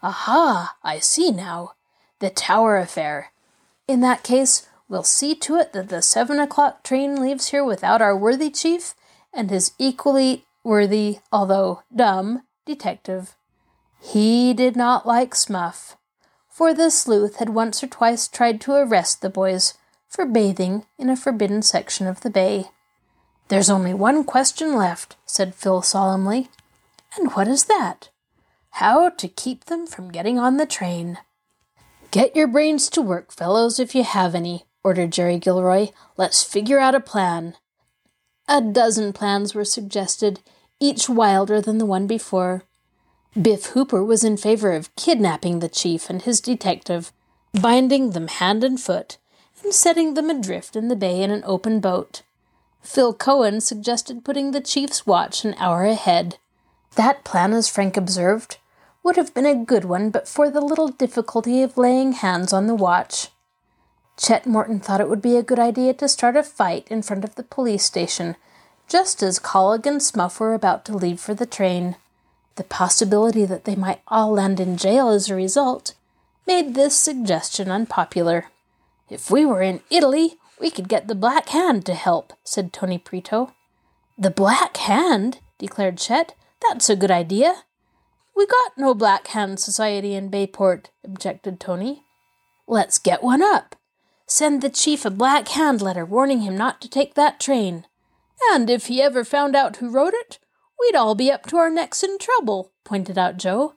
Aha, 0.02 0.76
I 0.82 0.98
see 0.98 1.30
now. 1.30 1.72
The 2.20 2.30
Tower 2.30 2.76
affair. 2.76 3.32
In 3.88 4.00
that 4.00 4.22
case, 4.22 4.66
We'll 4.88 5.02
see 5.02 5.34
to 5.36 5.56
it 5.56 5.72
that 5.72 5.88
the 5.88 6.02
seven 6.02 6.38
o'clock 6.38 6.82
train 6.82 7.20
leaves 7.20 7.48
here 7.48 7.64
without 7.64 8.02
our 8.02 8.16
worthy 8.16 8.50
chief 8.50 8.94
and 9.32 9.50
his 9.50 9.72
equally 9.78 10.44
worthy, 10.62 11.20
although 11.32 11.82
dumb, 11.94 12.42
detective. 12.66 13.34
He 14.00 14.52
did 14.52 14.76
not 14.76 15.06
like 15.06 15.34
Smuff, 15.34 15.96
for 16.48 16.74
the 16.74 16.90
sleuth 16.90 17.36
had 17.36 17.48
once 17.48 17.82
or 17.82 17.86
twice 17.86 18.28
tried 18.28 18.60
to 18.62 18.72
arrest 18.72 19.22
the 19.22 19.30
boys 19.30 19.74
for 20.14 20.24
bathing 20.24 20.86
in 20.96 21.10
a 21.10 21.16
forbidden 21.16 21.60
section 21.60 22.06
of 22.06 22.20
the 22.20 22.30
bay. 22.30 22.66
There's 23.48 23.68
only 23.68 23.92
one 23.92 24.22
question 24.22 24.76
left, 24.76 25.16
said 25.26 25.54
Phil 25.54 25.82
solemnly. 25.82 26.48
And 27.18 27.32
what 27.32 27.48
is 27.48 27.64
that? 27.64 28.10
How 28.70 29.08
to 29.10 29.28
keep 29.28 29.64
them 29.64 29.86
from 29.86 30.12
getting 30.12 30.38
on 30.38 30.56
the 30.56 30.66
train. 30.66 31.18
Get 32.12 32.36
your 32.36 32.46
brains 32.46 32.88
to 32.90 33.02
work, 33.02 33.32
fellows, 33.32 33.80
if 33.80 33.94
you 33.94 34.04
have 34.04 34.36
any, 34.36 34.64
ordered 34.84 35.10
Jerry 35.10 35.38
Gilroy. 35.38 35.88
Let's 36.16 36.44
figure 36.44 36.78
out 36.78 36.94
a 36.94 37.00
plan. 37.00 37.56
A 38.48 38.60
dozen 38.60 39.12
plans 39.12 39.54
were 39.54 39.64
suggested, 39.64 40.40
each 40.78 41.08
wilder 41.08 41.60
than 41.60 41.78
the 41.78 41.86
one 41.86 42.06
before. 42.06 42.62
Biff 43.40 43.66
Hooper 43.66 44.04
was 44.04 44.22
in 44.22 44.36
favor 44.36 44.72
of 44.72 44.94
kidnapping 44.94 45.58
the 45.58 45.68
chief 45.68 46.08
and 46.08 46.22
his 46.22 46.40
detective, 46.40 47.12
binding 47.60 48.10
them 48.10 48.28
hand 48.28 48.62
and 48.62 48.80
foot, 48.80 49.18
and 49.64 49.74
setting 49.74 50.14
them 50.14 50.30
adrift 50.30 50.76
in 50.76 50.88
the 50.88 50.96
bay 50.96 51.22
in 51.22 51.30
an 51.30 51.42
open 51.44 51.80
boat. 51.80 52.22
Phil 52.82 53.14
Cohen 53.14 53.60
suggested 53.60 54.24
putting 54.24 54.50
the 54.50 54.60
chief's 54.60 55.06
watch 55.06 55.44
an 55.44 55.54
hour 55.58 55.84
ahead. 55.84 56.36
That 56.96 57.24
plan, 57.24 57.54
as 57.54 57.68
Frank 57.68 57.96
observed, 57.96 58.58
would 59.02 59.16
have 59.16 59.34
been 59.34 59.46
a 59.46 59.54
good 59.54 59.84
one 59.84 60.10
but 60.10 60.28
for 60.28 60.50
the 60.50 60.60
little 60.60 60.88
difficulty 60.88 61.62
of 61.62 61.78
laying 61.78 62.12
hands 62.12 62.52
on 62.52 62.66
the 62.66 62.74
watch. 62.74 63.28
Chet 64.16 64.46
Morton 64.46 64.80
thought 64.80 65.00
it 65.00 65.08
would 65.08 65.22
be 65.22 65.36
a 65.36 65.42
good 65.42 65.58
idea 65.58 65.92
to 65.94 66.08
start 66.08 66.36
a 66.36 66.42
fight 66.42 66.86
in 66.88 67.02
front 67.02 67.24
of 67.24 67.34
the 67.34 67.42
police 67.42 67.84
station, 67.84 68.36
just 68.86 69.22
as 69.22 69.38
Collig 69.38 69.86
and 69.86 70.00
Smuff 70.00 70.38
were 70.38 70.54
about 70.54 70.84
to 70.84 70.96
leave 70.96 71.18
for 71.18 71.34
the 71.34 71.46
train. 71.46 71.96
The 72.56 72.64
possibility 72.64 73.44
that 73.44 73.64
they 73.64 73.74
might 73.74 74.02
all 74.06 74.32
land 74.32 74.60
in 74.60 74.76
jail 74.76 75.08
as 75.08 75.28
a 75.28 75.34
result 75.34 75.94
made 76.46 76.74
this 76.74 76.94
suggestion 76.94 77.70
unpopular. 77.70 78.46
If 79.08 79.30
we 79.30 79.44
were 79.44 79.62
in 79.62 79.80
Italy, 79.90 80.38
we 80.60 80.70
could 80.70 80.88
get 80.88 81.08
the 81.08 81.14
Black 81.14 81.50
Hand 81.50 81.84
to 81.86 81.94
help, 81.94 82.32
said 82.42 82.72
Tony 82.72 82.98
Prito. 82.98 83.52
The 84.16 84.30
Black 84.30 84.76
Hand? 84.78 85.40
declared 85.58 85.98
Chet. 85.98 86.34
That's 86.62 86.88
a 86.88 86.96
good 86.96 87.10
idea. 87.10 87.64
We 88.34 88.46
got 88.46 88.72
no 88.76 88.94
Black 88.94 89.28
Hand 89.28 89.60
Society 89.60 90.14
in 90.14 90.28
Bayport, 90.28 90.90
objected 91.04 91.60
Tony. 91.60 92.04
Let's 92.66 92.98
get 92.98 93.22
one 93.22 93.42
up. 93.42 93.76
Send 94.26 94.62
the 94.62 94.70
chief 94.70 95.04
a 95.04 95.10
black 95.10 95.48
hand 95.48 95.82
letter 95.82 96.04
warning 96.04 96.40
him 96.40 96.56
not 96.56 96.80
to 96.80 96.88
take 96.88 97.14
that 97.14 97.38
train. 97.38 97.86
And 98.50 98.70
if 98.70 98.86
he 98.86 99.02
ever 99.02 99.22
found 99.22 99.54
out 99.54 99.76
who 99.76 99.90
wrote 99.90 100.14
it, 100.14 100.38
we'd 100.80 100.96
all 100.96 101.14
be 101.14 101.30
up 101.30 101.46
to 101.46 101.58
our 101.58 101.70
necks 101.70 102.02
in 102.02 102.18
trouble, 102.18 102.72
pointed 102.84 103.18
out 103.18 103.36
Joe. 103.36 103.74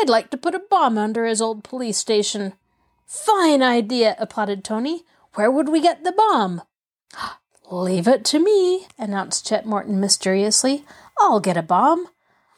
I'd 0.00 0.08
like 0.08 0.30
to 0.30 0.38
put 0.38 0.54
a 0.54 0.62
bomb 0.70 0.96
under 0.96 1.26
his 1.26 1.42
old 1.42 1.62
police 1.62 1.98
station. 1.98 2.54
Fine 3.12 3.62
idea, 3.62 4.16
applauded 4.18 4.64
Tony. 4.64 5.02
Where 5.34 5.50
would 5.50 5.68
we 5.68 5.82
get 5.82 6.02
the 6.02 6.12
bomb? 6.12 6.62
Leave 7.70 8.08
it 8.08 8.24
to 8.24 8.38
me, 8.38 8.86
announced 8.98 9.46
Chet 9.46 9.66
Morton 9.66 10.00
mysteriously. 10.00 10.86
I'll 11.20 11.38
get 11.38 11.58
a 11.58 11.62
bomb. 11.62 12.08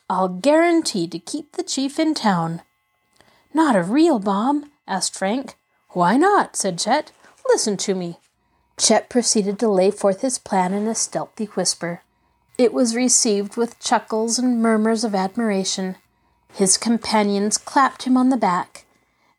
I'll 0.08 0.28
guarantee 0.28 1.08
to 1.08 1.18
keep 1.18 1.52
the 1.52 1.64
chief 1.64 1.98
in 1.98 2.14
town. 2.14 2.62
Not 3.52 3.74
a 3.74 3.82
real 3.82 4.20
bomb? 4.20 4.70
asked 4.86 5.16
Frank. 5.16 5.56
Why 5.88 6.16
not? 6.16 6.54
said 6.54 6.78
Chet. 6.78 7.10
Listen 7.48 7.76
to 7.78 7.96
me. 7.96 8.18
Chet 8.78 9.08
proceeded 9.08 9.58
to 9.58 9.68
lay 9.68 9.90
forth 9.90 10.20
his 10.20 10.38
plan 10.38 10.72
in 10.72 10.86
a 10.86 10.94
stealthy 10.94 11.46
whisper. 11.46 12.02
It 12.56 12.72
was 12.72 12.94
received 12.94 13.56
with 13.56 13.80
chuckles 13.80 14.38
and 14.38 14.62
murmurs 14.62 15.02
of 15.02 15.16
admiration. 15.16 15.96
His 16.52 16.78
companions 16.78 17.58
clapped 17.58 18.04
him 18.04 18.16
on 18.16 18.28
the 18.28 18.36
back, 18.36 18.83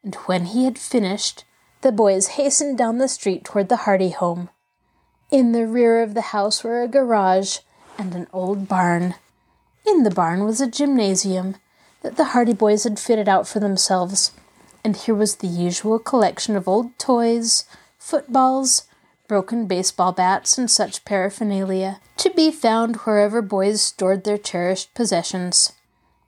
and 0.06 0.16
when 0.28 0.46
he 0.46 0.66
had 0.66 0.78
finished, 0.78 1.44
the 1.82 1.92
boys 1.92 2.28
hastened 2.28 2.78
down 2.78 3.00
the 3.00 3.08
street 3.08 3.44
toward 3.44 3.68
the 3.68 3.78
Hardy 3.78 4.12
home. 4.12 4.50
In 5.32 5.52
the 5.52 5.66
rear 5.66 6.02
of 6.02 6.14
the 6.14 6.30
house 6.30 6.64
were 6.64 6.84
a 6.84 6.88
garage 6.88 7.58
and 7.98 8.14
an 8.14 8.28
old 8.32 8.68
barn. 8.68 9.16
In 9.86 10.04
the 10.04 10.12
barn 10.12 10.46
was 10.46 10.62
a 10.62 10.70
gymnasium 10.70 11.56
that 12.04 12.18
the 12.18 12.26
Hardy 12.26 12.54
boys 12.54 12.84
had 12.84 13.00
fitted 13.00 13.28
out 13.28 13.48
for 13.48 13.60
themselves, 13.60 14.32
and 14.84 14.96
here 14.96 15.16
was 15.16 15.38
the 15.38 15.48
usual 15.48 15.98
collection 15.98 16.56
of 16.56 16.68
old 16.68 16.98
toys, 17.00 17.66
footballs, 17.98 18.84
broken 19.28 19.66
baseball 19.66 20.12
bats, 20.12 20.56
and 20.60 20.70
such 20.70 21.04
paraphernalia, 21.04 22.00
to 22.18 22.30
be 22.30 22.52
found 22.52 22.98
wherever 22.98 23.42
boys 23.42 23.82
stored 23.82 24.24
their 24.24 24.38
cherished 24.38 24.94
possessions. 24.94 25.74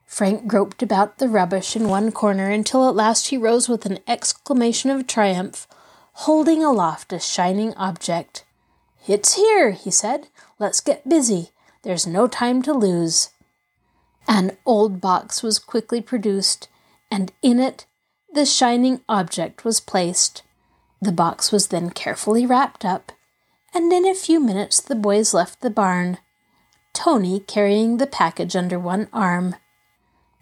Frank 0.08 0.48
groped 0.48 0.82
about 0.82 1.18
the 1.18 1.28
rubbish 1.28 1.76
in 1.76 1.90
one 1.90 2.12
corner 2.12 2.50
until 2.50 2.88
at 2.88 2.96
last 2.96 3.28
he 3.28 3.38
rose 3.38 3.70
with 3.70 3.86
an 3.86 4.00
exclamation 4.08 4.90
of 4.90 5.06
triumph, 5.06 5.68
holding 6.14 6.64
aloft 6.64 7.14
a 7.14 7.20
shining 7.20 7.74
object. 7.76 8.46
It's 9.06 9.36
here, 9.36 9.72
he 9.72 9.92
said. 9.92 10.30
Let's 10.58 10.80
get 10.80 11.08
busy. 11.08 11.50
There's 11.84 12.08
no 12.08 12.26
time 12.28 12.62
to 12.64 12.74
lose. 12.74 13.30
An 14.28 14.58
old 14.66 15.00
box 15.00 15.44
was 15.44 15.60
quickly 15.60 16.02
produced, 16.02 16.68
and 17.12 17.32
in 17.42 17.60
it 17.60 17.86
the 18.34 18.46
shining 18.46 19.02
object 19.08 19.66
was 19.66 19.80
placed. 19.80 20.42
The 21.02 21.12
box 21.12 21.52
was 21.52 21.68
then 21.68 21.92
carefully 21.92 22.46
wrapped 22.46 22.84
up, 22.84 23.12
and 23.74 23.92
in 23.92 24.08
a 24.08 24.16
few 24.16 24.40
minutes 24.40 24.82
the 24.82 24.96
boys 24.96 25.34
left 25.34 25.62
the 25.62 25.70
barn, 25.70 26.18
Tony 26.94 27.40
carrying 27.42 27.98
the 27.98 28.08
package 28.08 28.56
under 28.56 28.80
one 28.80 29.08
arm. 29.14 29.56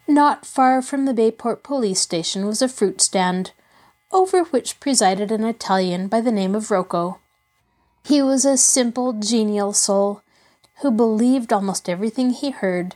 Not 0.08 0.46
far 0.46 0.82
from 0.84 1.06
the 1.06 1.14
Bayport 1.14 1.64
police 1.64 2.00
station 2.00 2.46
was 2.46 2.62
a 2.62 2.70
fruit 2.70 3.02
stand, 3.02 3.52
over 4.12 4.44
which 4.44 4.80
presided 4.80 5.32
an 5.32 5.44
Italian 5.44 6.08
by 6.08 6.22
the 6.22 6.32
name 6.32 6.54
of 6.54 6.70
Rocco. 6.70 7.20
He 8.04 8.22
was 8.22 8.46
a 8.46 8.56
simple, 8.56 9.14
genial 9.14 9.74
soul 9.74 10.22
who 10.82 10.92
believed 10.92 11.52
almost 11.52 11.90
everything 11.90 12.30
he 12.30 12.52
heard, 12.52 12.96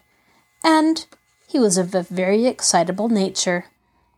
and 0.63 1.07
he 1.47 1.57
was 1.57 1.77
of 1.79 1.95
a 1.95 2.03
very 2.03 2.45
excitable 2.45 3.09
nature. 3.09 3.65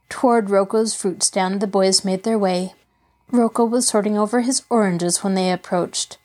Toward 0.09 0.49
Rocco's 0.49 0.93
fruit 0.93 1.23
stand 1.23 1.61
the 1.61 1.67
boys 1.67 2.03
made 2.03 2.23
their 2.23 2.37
way. 2.37 2.73
Rocco 3.31 3.63
was 3.63 3.87
sorting 3.87 4.17
over 4.17 4.41
his 4.41 4.63
oranges 4.69 5.23
when 5.23 5.33
they 5.33 5.49
approached. 5.49 6.17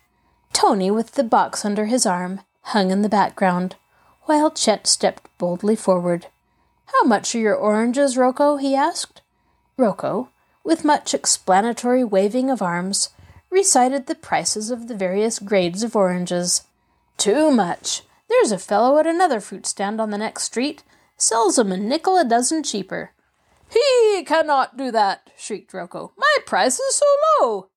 Tony, 0.52 0.90
with 0.90 1.12
the 1.12 1.22
box 1.22 1.64
under 1.64 1.84
his 1.84 2.04
arm, 2.04 2.40
hung 2.62 2.90
in 2.90 3.02
the 3.02 3.08
background. 3.08 3.76
while 4.24 4.50
Chet 4.50 4.88
stepped 4.88 5.28
boldly 5.38 5.76
forward. 5.76 6.26
How 6.86 7.06
much 7.06 7.34
are 7.34 7.38
your 7.38 7.54
oranges, 7.54 8.16
Rocco? 8.16 8.56
he 8.56 8.74
asked. 8.74 9.22
Rocco, 9.76 10.30
with 10.64 10.84
much 10.84 11.14
explanatory 11.14 12.04
waving 12.04 12.50
of 12.50 12.62
arms, 12.62 13.10
recited 13.50 14.06
the 14.06 14.14
prices 14.14 14.70
of 14.70 14.88
the 14.88 14.96
various 14.96 15.38
grades 15.38 15.82
of 15.82 15.94
oranges. 15.94 16.62
Too 17.16 17.50
much. 17.50 18.02
There's 18.28 18.52
a 18.52 18.58
fellow 18.58 18.98
at 18.98 19.06
another 19.06 19.40
fruit 19.40 19.66
stand 19.66 20.00
on 20.00 20.10
the 20.10 20.18
next 20.18 20.44
street, 20.44 20.82
sells 21.16 21.58
'em 21.58 21.72
a 21.72 21.76
nickel 21.76 22.16
a 22.16 22.24
dozen 22.24 22.62
cheaper. 22.62 23.12
He 23.68 24.24
cannot 24.24 24.76
do 24.76 24.90
that, 24.90 25.30
shrieked 25.36 25.72
Rocco. 25.74 26.12
My 26.16 26.36
price 26.46 26.78
is 26.78 26.96
so 26.96 27.06
low. 27.40 27.68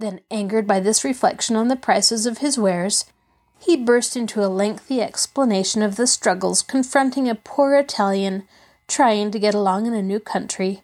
Then, 0.00 0.20
angered 0.30 0.66
by 0.66 0.80
this 0.80 1.04
reflection 1.04 1.56
on 1.56 1.68
the 1.68 1.76
prices 1.76 2.26
of 2.26 2.38
his 2.38 2.58
wares, 2.58 3.04
he 3.58 3.76
burst 3.76 4.16
into 4.16 4.44
a 4.44 4.46
lengthy 4.46 5.00
explanation 5.00 5.82
of 5.82 5.96
the 5.96 6.06
struggles 6.06 6.62
confronting 6.62 7.28
a 7.28 7.34
poor 7.34 7.74
Italian 7.74 8.46
trying 8.86 9.30
to 9.30 9.38
get 9.38 9.54
along 9.54 9.86
in 9.86 9.94
a 9.94 10.02
new 10.02 10.20
country. 10.20 10.82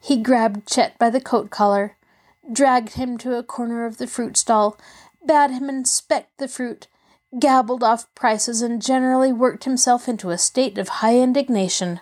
He 0.00 0.22
grabbed 0.22 0.68
Chet 0.68 0.98
by 0.98 1.10
the 1.10 1.20
coat 1.20 1.50
collar, 1.50 1.96
dragged 2.52 2.94
him 2.94 3.18
to 3.18 3.36
a 3.36 3.42
corner 3.42 3.86
of 3.86 3.98
the 3.98 4.06
fruit 4.06 4.36
stall, 4.36 4.76
bade 5.24 5.50
him 5.50 5.68
inspect 5.68 6.38
the 6.38 6.48
fruit, 6.48 6.88
gabbled 7.38 7.84
off 7.84 8.12
prices, 8.14 8.62
and 8.62 8.82
generally 8.82 9.32
worked 9.32 9.64
himself 9.64 10.08
into 10.08 10.30
a 10.30 10.38
state 10.38 10.76
of 10.78 10.88
high 10.88 11.18
indignation. 11.18 12.00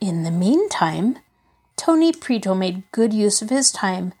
In 0.00 0.22
the 0.22 0.30
meantime, 0.30 1.18
Tony 1.76 2.12
Prito 2.12 2.54
made 2.54 2.90
good 2.92 3.12
use 3.12 3.40
of 3.42 3.50
his 3.50 3.72
time 3.72 4.12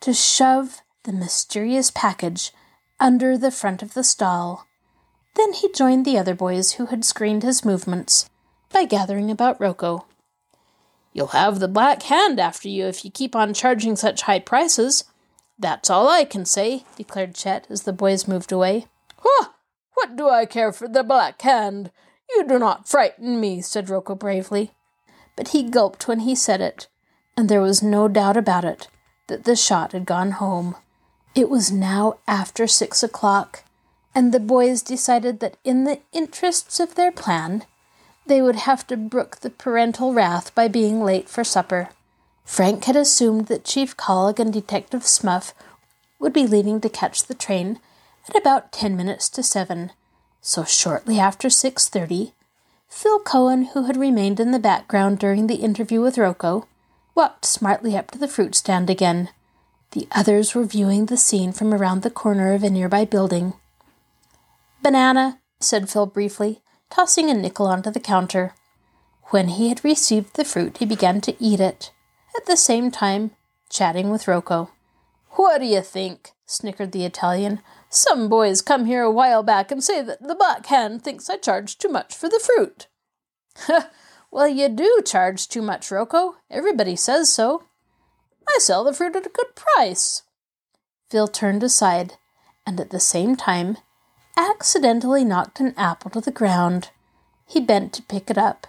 to 0.00 0.12
shove 0.12 0.82
the 1.04 1.12
mysterious 1.12 1.90
package 1.90 2.52
under 3.00 3.38
the 3.38 3.50
front 3.50 3.82
of 3.82 3.94
the 3.94 4.04
stall. 4.04 4.66
Then 5.34 5.52
he 5.52 5.72
joined 5.72 6.04
the 6.04 6.18
other 6.18 6.34
boys 6.34 6.72
who 6.72 6.86
had 6.86 7.04
screened 7.04 7.42
his 7.42 7.64
movements 7.64 8.28
by 8.70 8.84
gathering 8.84 9.30
about 9.30 9.60
Rocco. 9.60 10.06
You'll 11.12 11.28
have 11.28 11.58
the 11.58 11.68
black 11.68 12.02
hand 12.04 12.40
after 12.40 12.68
you 12.68 12.86
if 12.86 13.04
you 13.04 13.10
keep 13.10 13.36
on 13.36 13.54
charging 13.54 13.96
such 13.96 14.22
high 14.22 14.38
prices. 14.38 15.04
That's 15.58 15.90
all 15.90 16.08
I 16.08 16.24
can 16.24 16.44
say, 16.44 16.84
declared 16.96 17.34
Chet 17.34 17.66
as 17.70 17.82
the 17.82 17.92
boys 17.92 18.26
moved 18.26 18.52
away. 18.52 18.86
Huh! 19.18 19.50
What 19.94 20.16
do 20.16 20.28
I 20.28 20.46
care 20.46 20.72
for 20.72 20.88
the 20.88 21.04
black 21.04 21.40
hand? 21.42 21.90
You 22.34 22.46
do 22.46 22.58
not 22.58 22.88
frighten 22.88 23.40
me, 23.40 23.60
said 23.60 23.90
Rocco 23.90 24.14
bravely. 24.14 24.72
But 25.36 25.48
he 25.48 25.68
gulped 25.68 26.08
when 26.08 26.20
he 26.20 26.34
said 26.34 26.60
it, 26.60 26.88
and 27.36 27.48
there 27.48 27.60
was 27.60 27.82
no 27.82 28.08
doubt 28.08 28.36
about 28.36 28.64
it 28.64 28.88
that 29.28 29.44
the 29.44 29.56
shot 29.56 29.92
had 29.92 30.06
gone 30.06 30.32
home. 30.32 30.76
It 31.34 31.48
was 31.48 31.70
now 31.70 32.18
after 32.26 32.66
six 32.66 33.02
o'clock, 33.02 33.64
and 34.14 34.32
the 34.32 34.40
boys 34.40 34.82
decided 34.82 35.40
that 35.40 35.56
in 35.64 35.84
the 35.84 36.00
interests 36.12 36.78
of 36.80 36.94
their 36.94 37.12
plan, 37.12 37.64
they 38.26 38.40
would 38.40 38.56
have 38.56 38.86
to 38.86 38.96
brook 38.96 39.38
the 39.38 39.50
parental 39.50 40.12
wrath 40.12 40.54
by 40.54 40.68
being 40.68 41.02
late 41.02 41.28
for 41.28 41.42
supper. 41.42 41.88
Frank 42.44 42.84
had 42.84 42.96
assumed 42.96 43.46
that 43.46 43.64
Chief 43.64 43.96
Collig 43.96 44.38
and 44.38 44.52
Detective 44.52 45.02
Smuff 45.06 45.54
would 46.18 46.32
be 46.32 46.46
leaving 46.46 46.80
to 46.80 46.88
catch 46.88 47.24
the 47.24 47.34
train 47.34 47.80
at 48.28 48.36
about 48.36 48.70
ten 48.70 48.96
minutes 48.96 49.28
to 49.30 49.42
seven, 49.42 49.90
so 50.40 50.64
shortly 50.64 51.18
after 51.18 51.50
six 51.50 51.88
thirty, 51.88 52.32
Phil 52.88 53.20
Cohen, 53.20 53.66
who 53.72 53.84
had 53.84 53.96
remained 53.96 54.38
in 54.38 54.50
the 54.50 54.58
background 54.58 55.18
during 55.18 55.46
the 55.46 55.56
interview 55.56 56.00
with 56.00 56.18
Rocco, 56.18 56.68
walked 57.14 57.44
smartly 57.44 57.96
up 57.96 58.10
to 58.10 58.18
the 58.18 58.28
fruit 58.28 58.54
stand 58.54 58.90
again. 58.90 59.30
The 59.92 60.06
others 60.12 60.54
were 60.54 60.64
viewing 60.64 61.06
the 61.06 61.16
scene 61.16 61.52
from 61.52 61.72
around 61.72 62.02
the 62.02 62.10
corner 62.10 62.52
of 62.52 62.62
a 62.62 62.70
nearby 62.70 63.04
building. 63.04 63.54
Banana, 64.82 65.40
said 65.60 65.88
Phil 65.88 66.06
briefly, 66.06 66.60
tossing 66.90 67.30
a 67.30 67.34
nickel 67.34 67.66
onto 67.66 67.90
the 67.90 68.00
counter. 68.00 68.54
When 69.26 69.48
he 69.48 69.68
had 69.68 69.84
received 69.84 70.34
the 70.34 70.44
fruit, 70.44 70.78
he 70.78 70.84
began 70.84 71.20
to 71.22 71.42
eat 71.42 71.60
it, 71.60 71.92
at 72.36 72.46
the 72.46 72.56
same 72.56 72.90
time 72.90 73.30
chatting 73.70 74.10
with 74.10 74.28
Rocco. 74.28 74.70
What 75.30 75.58
do 75.58 75.66
you 75.66 75.80
think? 75.80 76.32
snickered 76.44 76.92
the 76.92 77.06
Italian. 77.06 77.60
Some 77.88 78.28
boys 78.28 78.60
come 78.60 78.84
here 78.84 79.02
a 79.02 79.10
while 79.10 79.42
back 79.42 79.70
and 79.70 79.82
say 79.82 80.02
that 80.02 80.22
the 80.22 80.34
Black 80.34 80.66
Hand 80.66 81.02
thinks 81.02 81.30
I 81.30 81.38
charge 81.38 81.78
too 81.78 81.88
much 81.88 82.14
for 82.14 82.28
the 82.28 82.40
fruit. 82.40 82.88
well, 84.30 84.48
you 84.48 84.68
do 84.68 85.00
charge 85.04 85.48
too 85.48 85.62
much, 85.62 85.90
Rocco. 85.90 86.36
Everybody 86.50 86.96
says 86.96 87.32
so. 87.32 87.64
I 88.48 88.58
sell 88.58 88.84
the 88.84 88.92
fruit 88.92 89.16
at 89.16 89.26
a 89.26 89.30
good 89.30 89.54
price. 89.54 90.22
Phil 91.08 91.28
turned 91.28 91.62
aside, 91.62 92.14
and 92.66 92.80
at 92.80 92.90
the 92.90 93.00
same 93.00 93.36
time 93.36 93.78
accidentally 94.36 95.24
knocked 95.24 95.60
an 95.60 95.74
apple 95.76 96.10
to 96.10 96.20
the 96.20 96.30
ground. 96.30 96.90
He 97.46 97.60
bent 97.60 97.92
to 97.94 98.02
pick 98.02 98.30
it 98.30 98.38
up. 98.38 98.66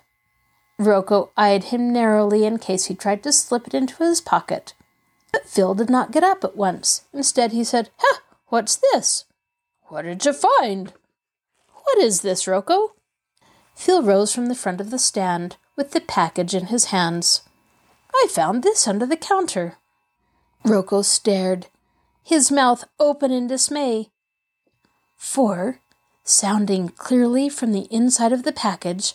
Rocco 0.77 1.31
eyed 1.37 1.65
him 1.65 1.93
narrowly 1.93 2.45
in 2.45 2.57
case 2.57 2.85
he 2.85 2.95
tried 2.95 3.23
to 3.23 3.31
slip 3.31 3.67
it 3.67 3.73
into 3.73 4.03
his 4.03 4.21
pocket. 4.21 4.73
But 5.31 5.47
Phil 5.47 5.73
did 5.73 5.89
not 5.89 6.11
get 6.11 6.23
up 6.23 6.43
at 6.43 6.57
once. 6.57 7.05
Instead, 7.13 7.51
he 7.51 7.63
said, 7.63 7.89
Ha! 7.97 8.21
What's 8.47 8.75
this? 8.75 9.25
What 9.83 10.03
did 10.03 10.25
you 10.25 10.33
find? 10.33 10.93
What 11.83 11.97
is 11.97 12.21
this, 12.21 12.47
Rocco? 12.47 12.95
Phil 13.75 14.03
rose 14.03 14.33
from 14.33 14.47
the 14.47 14.55
front 14.55 14.81
of 14.81 14.91
the 14.91 14.99
stand 14.99 15.57
with 15.75 15.91
the 15.91 16.01
package 16.01 16.53
in 16.53 16.67
his 16.67 16.85
hands. 16.85 17.41
I 18.13 18.27
found 18.29 18.63
this 18.63 18.87
under 18.87 19.05
the 19.05 19.17
counter. 19.17 19.77
Rocco 20.63 21.01
stared, 21.01 21.67
his 22.23 22.51
mouth 22.51 22.85
open 22.99 23.31
in 23.31 23.47
dismay 23.47 24.09
for, 25.23 25.79
sounding 26.25 26.89
clearly 26.89 27.47
from 27.47 27.71
the 27.71 27.87
inside 27.89 28.33
of 28.33 28.43
the 28.43 28.51
package, 28.51 29.13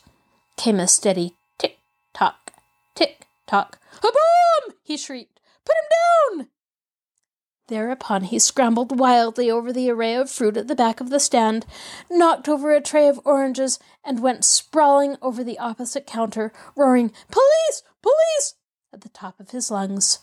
came 0.56 0.80
a 0.80 0.88
steady 0.88 1.36
tick 1.58 1.78
tock, 2.14 2.54
tick 2.94 3.26
tock. 3.46 3.78
A 3.98 4.00
bomb! 4.00 4.74
he 4.82 4.96
shrieked. 4.96 5.38
Put 5.66 5.76
him 5.76 6.38
down! 6.40 6.48
Thereupon 7.68 8.24
he 8.24 8.38
scrambled 8.38 8.98
wildly 8.98 9.50
over 9.50 9.70
the 9.70 9.90
array 9.90 10.14
of 10.14 10.30
fruit 10.30 10.56
at 10.56 10.66
the 10.66 10.74
back 10.74 11.02
of 11.02 11.10
the 11.10 11.20
stand, 11.20 11.66
knocked 12.10 12.48
over 12.48 12.72
a 12.72 12.80
tray 12.80 13.06
of 13.06 13.20
oranges, 13.26 13.78
and 14.02 14.20
went 14.20 14.46
sprawling 14.46 15.18
over 15.20 15.44
the 15.44 15.58
opposite 15.58 16.06
counter, 16.06 16.52
roaring, 16.74 17.12
Police! 17.30 17.82
Police! 18.00 18.54
at 18.94 19.02
the 19.02 19.10
top 19.10 19.38
of 19.38 19.50
his 19.50 19.70
lungs. 19.70 20.20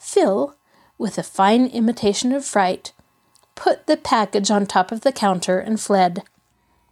Phil, 0.00 0.56
with 0.98 1.16
a 1.16 1.22
fine 1.22 1.66
imitation 1.66 2.32
of 2.32 2.44
fright, 2.44 2.92
put 3.56 3.88
the 3.88 3.96
package 3.96 4.50
on 4.50 4.66
top 4.66 4.92
of 4.92 5.00
the 5.00 5.10
counter, 5.10 5.58
and 5.58 5.80
fled. 5.80 6.22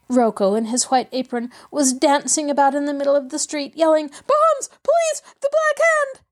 Rocco, 0.08 0.54
in 0.54 0.66
his 0.66 0.84
white 0.84 1.08
apron, 1.12 1.50
was 1.70 1.92
dancing 1.92 2.50
about 2.50 2.74
in 2.74 2.86
the 2.86 2.92
middle 2.92 3.14
of 3.14 3.30
the 3.30 3.38
street, 3.38 3.76
yelling, 3.76 4.08
Bombs! 4.08 4.68
Police! 4.82 5.22
The 5.40 5.50
Black 5.50 5.78
Hand! 5.78 6.24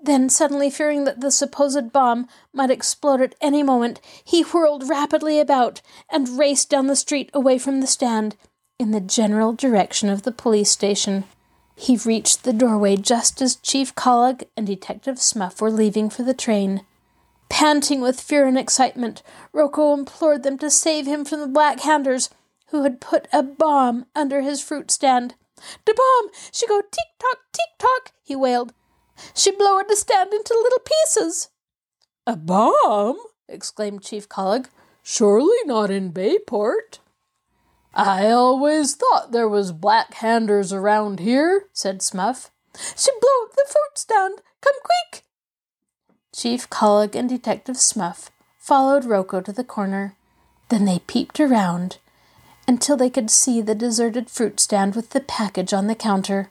Then, 0.00 0.28
suddenly 0.28 0.70
fearing 0.70 1.04
that 1.04 1.20
the 1.20 1.30
supposed 1.30 1.92
bomb 1.92 2.28
might 2.52 2.70
explode 2.70 3.20
at 3.20 3.34
any 3.40 3.62
moment, 3.62 4.00
he 4.24 4.42
whirled 4.42 4.88
rapidly 4.88 5.40
about 5.40 5.82
and 6.08 6.38
raced 6.38 6.70
down 6.70 6.86
the 6.86 6.94
street 6.94 7.30
away 7.34 7.58
from 7.58 7.80
the 7.80 7.86
stand, 7.86 8.36
in 8.78 8.90
the 8.92 9.00
general 9.00 9.52
direction 9.52 10.08
of 10.08 10.22
the 10.22 10.32
police 10.32 10.70
station. 10.70 11.24
He 11.74 11.96
reached 11.96 12.44
the 12.44 12.52
doorway 12.52 12.96
just 12.96 13.42
as 13.42 13.56
Chief 13.56 13.94
Collig 13.94 14.44
and 14.56 14.66
Detective 14.66 15.18
Smuff 15.18 15.60
were 15.60 15.70
leaving 15.70 16.08
for 16.08 16.22
the 16.22 16.34
train. 16.34 16.82
Panting 17.48 18.00
with 18.00 18.20
fear 18.20 18.46
and 18.46 18.58
excitement, 18.58 19.22
Rocco 19.52 19.92
implored 19.92 20.42
them 20.42 20.58
to 20.58 20.70
save 20.70 21.06
him 21.06 21.24
from 21.24 21.40
the 21.40 21.46
Black 21.46 21.80
Handers, 21.80 22.30
who 22.68 22.82
had 22.82 23.00
put 23.00 23.28
a 23.32 23.42
bomb 23.42 24.06
under 24.14 24.42
his 24.42 24.62
fruit 24.62 24.90
stand. 24.90 25.34
De 25.84 25.94
bomb! 25.94 26.30
She 26.52 26.66
go 26.66 26.80
tick 26.80 27.06
tock, 27.18 27.38
tick 27.52 27.78
tock, 27.78 28.12
he 28.22 28.36
wailed. 28.36 28.72
She 29.34 29.50
blowed 29.50 29.88
the 29.88 29.96
stand 29.96 30.32
into 30.32 30.54
little 30.54 30.80
pieces. 30.80 31.48
A 32.26 32.36
bomb? 32.36 33.18
exclaimed 33.48 34.02
Chief 34.02 34.28
Collig. 34.28 34.66
Surely 35.02 35.56
not 35.64 35.90
in 35.90 36.10
Bayport. 36.10 36.98
I 37.94 38.30
always 38.30 38.94
thought 38.94 39.32
there 39.32 39.48
was 39.48 39.72
black 39.72 40.14
handers 40.14 40.72
around 40.72 41.20
here, 41.20 41.68
said 41.72 42.02
Smuff. 42.02 42.50
She 42.96 43.10
blew 43.20 43.44
up 43.44 43.52
the 43.52 43.64
fruit 43.66 43.96
stand. 43.96 44.42
Come 44.60 44.74
quick! 44.82 45.24
Chief 46.36 46.68
Collig 46.68 47.14
and 47.14 47.30
Detective 47.30 47.78
Smuff 47.78 48.30
followed 48.58 49.06
Rocco 49.06 49.40
to 49.40 49.52
the 49.52 49.64
corner. 49.64 50.16
Then 50.68 50.84
they 50.84 50.98
peeped 50.98 51.40
around 51.40 51.96
until 52.68 52.98
they 52.98 53.08
could 53.08 53.30
see 53.30 53.62
the 53.62 53.74
deserted 53.74 54.28
fruit 54.28 54.60
stand 54.60 54.94
with 54.94 55.10
the 55.10 55.20
package 55.20 55.72
on 55.72 55.86
the 55.86 55.94
counter. 55.94 56.50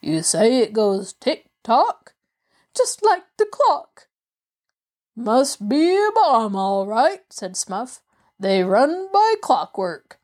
You 0.00 0.22
say 0.22 0.60
it 0.60 0.72
goes 0.72 1.12
tick 1.12 1.50
tock? 1.62 2.14
Just 2.74 3.04
like 3.04 3.24
the 3.36 3.44
clock. 3.44 4.08
Must 5.14 5.68
be 5.68 5.94
a 5.94 6.10
bomb, 6.14 6.56
all 6.56 6.86
right, 6.86 7.20
said 7.28 7.58
Smuff. 7.58 8.00
They 8.40 8.64
run 8.64 9.08
by 9.12 9.34
clockwork. 9.42 10.18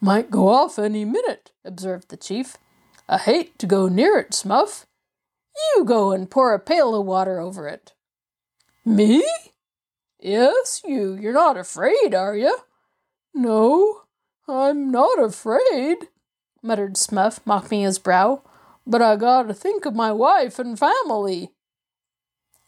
Might 0.00 0.30
go 0.30 0.48
off 0.48 0.78
any 0.78 1.04
minute, 1.04 1.52
observed 1.62 2.08
the 2.08 2.16
chief. 2.16 2.56
I 3.06 3.18
hate 3.18 3.58
to 3.58 3.66
go 3.66 3.88
near 3.88 4.16
it, 4.18 4.32
Smuff. 4.32 4.86
You 5.56 5.84
go 5.84 6.12
and 6.12 6.30
pour 6.30 6.52
a 6.54 6.58
pail 6.58 6.94
of 6.94 7.06
water 7.06 7.40
over 7.40 7.66
it. 7.68 7.94
Me? 8.84 9.26
Yes, 10.18 10.82
you. 10.84 11.14
You're 11.14 11.32
not 11.32 11.56
afraid, 11.56 12.14
are 12.14 12.36
you? 12.36 12.58
No, 13.34 14.02
I'm 14.48 14.90
not 14.90 15.22
afraid, 15.22 16.08
muttered 16.62 16.96
Smuff, 16.96 17.40
mopping 17.44 17.82
his 17.82 17.98
brow, 17.98 18.42
but 18.86 19.02
I 19.02 19.16
gotta 19.16 19.52
think 19.52 19.84
of 19.84 19.94
my 19.94 20.12
wife 20.12 20.58
and 20.58 20.78
family. 20.78 21.52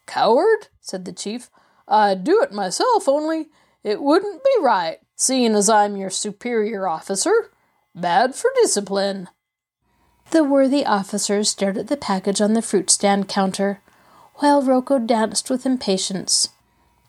Coward, 0.05 0.67
said 0.79 1.05
the 1.05 1.13
chief. 1.13 1.49
I'd 1.87 2.23
do 2.23 2.41
it 2.41 2.51
myself, 2.51 3.07
only 3.07 3.49
it 3.83 4.01
wouldn't 4.01 4.43
be 4.43 4.61
right, 4.61 4.99
seeing 5.15 5.55
as 5.55 5.69
I'm 5.69 5.95
your 5.95 6.09
superior 6.09 6.87
officer. 6.87 7.51
Bad 7.95 8.35
for 8.35 8.51
discipline. 8.61 9.29
The 10.31 10.43
worthy 10.43 10.85
officer 10.85 11.43
stared 11.43 11.77
at 11.77 11.87
the 11.87 11.97
package 11.97 12.39
on 12.39 12.53
the 12.53 12.61
fruit 12.61 12.91
stand 12.91 13.27
counter, 13.27 13.81
while 14.35 14.61
Rocco 14.61 14.99
danced 14.99 15.49
with 15.49 15.65
impatience. 15.65 16.49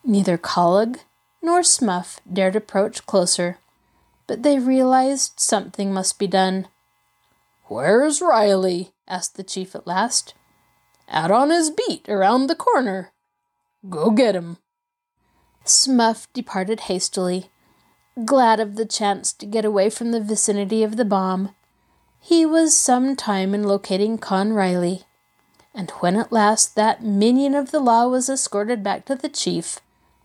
Neither 0.03 0.39
Collig 0.39 1.01
nor 1.41 1.61
Smuff 1.61 2.19
dared 2.31 2.55
approach 2.55 3.05
closer, 3.05 3.59
but 4.25 4.41
they 4.41 4.57
realized 4.57 5.33
something 5.39 5.93
must 5.93 6.17
be 6.17 6.25
done. 6.25 6.67
Where's 7.67 8.21
Riley? 8.21 8.91
asked 9.07 9.35
the 9.35 9.43
chief 9.43 9.75
at 9.75 9.85
last. 9.85 10.33
Out 11.07 11.29
on 11.29 11.51
his 11.51 11.69
beat 11.69 12.09
around 12.09 12.47
the 12.47 12.55
corner. 12.55 13.11
Go 13.87 14.09
get 14.09 14.35
him. 14.35 14.57
Smuff 15.63 16.31
departed 16.33 16.81
hastily, 16.81 17.51
glad 18.25 18.59
of 18.59 18.75
the 18.75 18.85
chance 18.85 19.31
to 19.33 19.45
get 19.45 19.63
away 19.63 19.89
from 19.91 20.11
the 20.11 20.21
vicinity 20.21 20.81
of 20.81 20.97
the 20.97 21.05
bomb. 21.05 21.53
He 22.23 22.45
was 22.45 22.75
some 22.77 23.15
time 23.15 23.55
in 23.55 23.63
locating 23.63 24.19
Con 24.19 24.53
Riley, 24.53 25.03
and 25.73 25.89
when 25.99 26.15
at 26.15 26.31
last 26.31 26.75
that 26.75 27.03
minion 27.03 27.55
of 27.55 27.71
the 27.71 27.79
law 27.79 28.07
was 28.07 28.29
escorted 28.29 28.83
back 28.83 29.05
to 29.05 29.15
the 29.15 29.27
chief, 29.27 29.79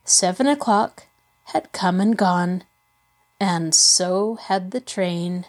seven 0.05 0.47
o'clock 0.47 1.07
had 1.47 1.73
come 1.73 1.99
and 1.99 2.17
gone, 2.17 2.65
and 3.41 3.75
so 3.75 4.35
had 4.35 4.73
the 4.73 4.81
train. 4.81 5.47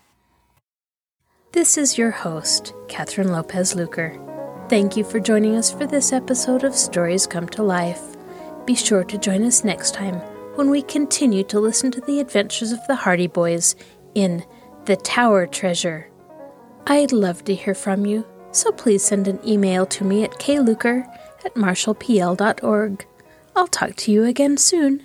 This 1.52 1.78
is 1.78 1.98
your 1.98 2.12
host, 2.12 2.74
Kathryn 2.88 3.30
Lopez 3.30 3.76
Luker. 3.76 4.18
Thank 4.70 4.95
you 4.95 5.04
for 5.04 5.20
joining 5.20 5.58
us 5.58 5.70
for 5.70 5.86
this 5.86 6.14
episode 6.14 6.64
of 6.64 6.76
Stories 6.76 7.28
Come 7.28 7.50
to 7.50 7.62
Life. 7.62 8.16
Be 8.66 8.74
sure 8.74 9.04
to 9.04 9.18
join 9.18 9.43
us 9.43 9.66
next 9.66 9.93
time 9.93 10.16
when 10.56 10.70
we 10.70 10.82
continue 10.82 11.43
to 11.43 11.60
listen 11.60 11.91
to 11.91 12.02
the 12.02 12.22
adventures 12.22 12.72
of 12.72 12.80
the 12.88 12.95
Hardy 12.95 13.28
Boys 13.28 13.76
in 14.16 14.45
The 14.86 14.95
Tower 14.95 15.45
Treasure. 15.45 16.10
I'd 16.89 17.11
love 17.11 17.43
to 17.43 17.53
hear 17.53 17.75
from 17.75 18.05
you, 18.05 18.25
so 18.53 18.71
please 18.71 19.03
send 19.03 19.27
an 19.27 19.45
email 19.45 19.85
to 19.88 20.05
me 20.05 20.23
at 20.23 20.39
kluker 20.39 21.05
at 21.43 21.53
marshallpl.org. 21.53 23.05
I'll 23.57 23.67
talk 23.67 23.95
to 23.97 24.11
you 24.13 24.23
again 24.23 24.55
soon. 24.55 25.03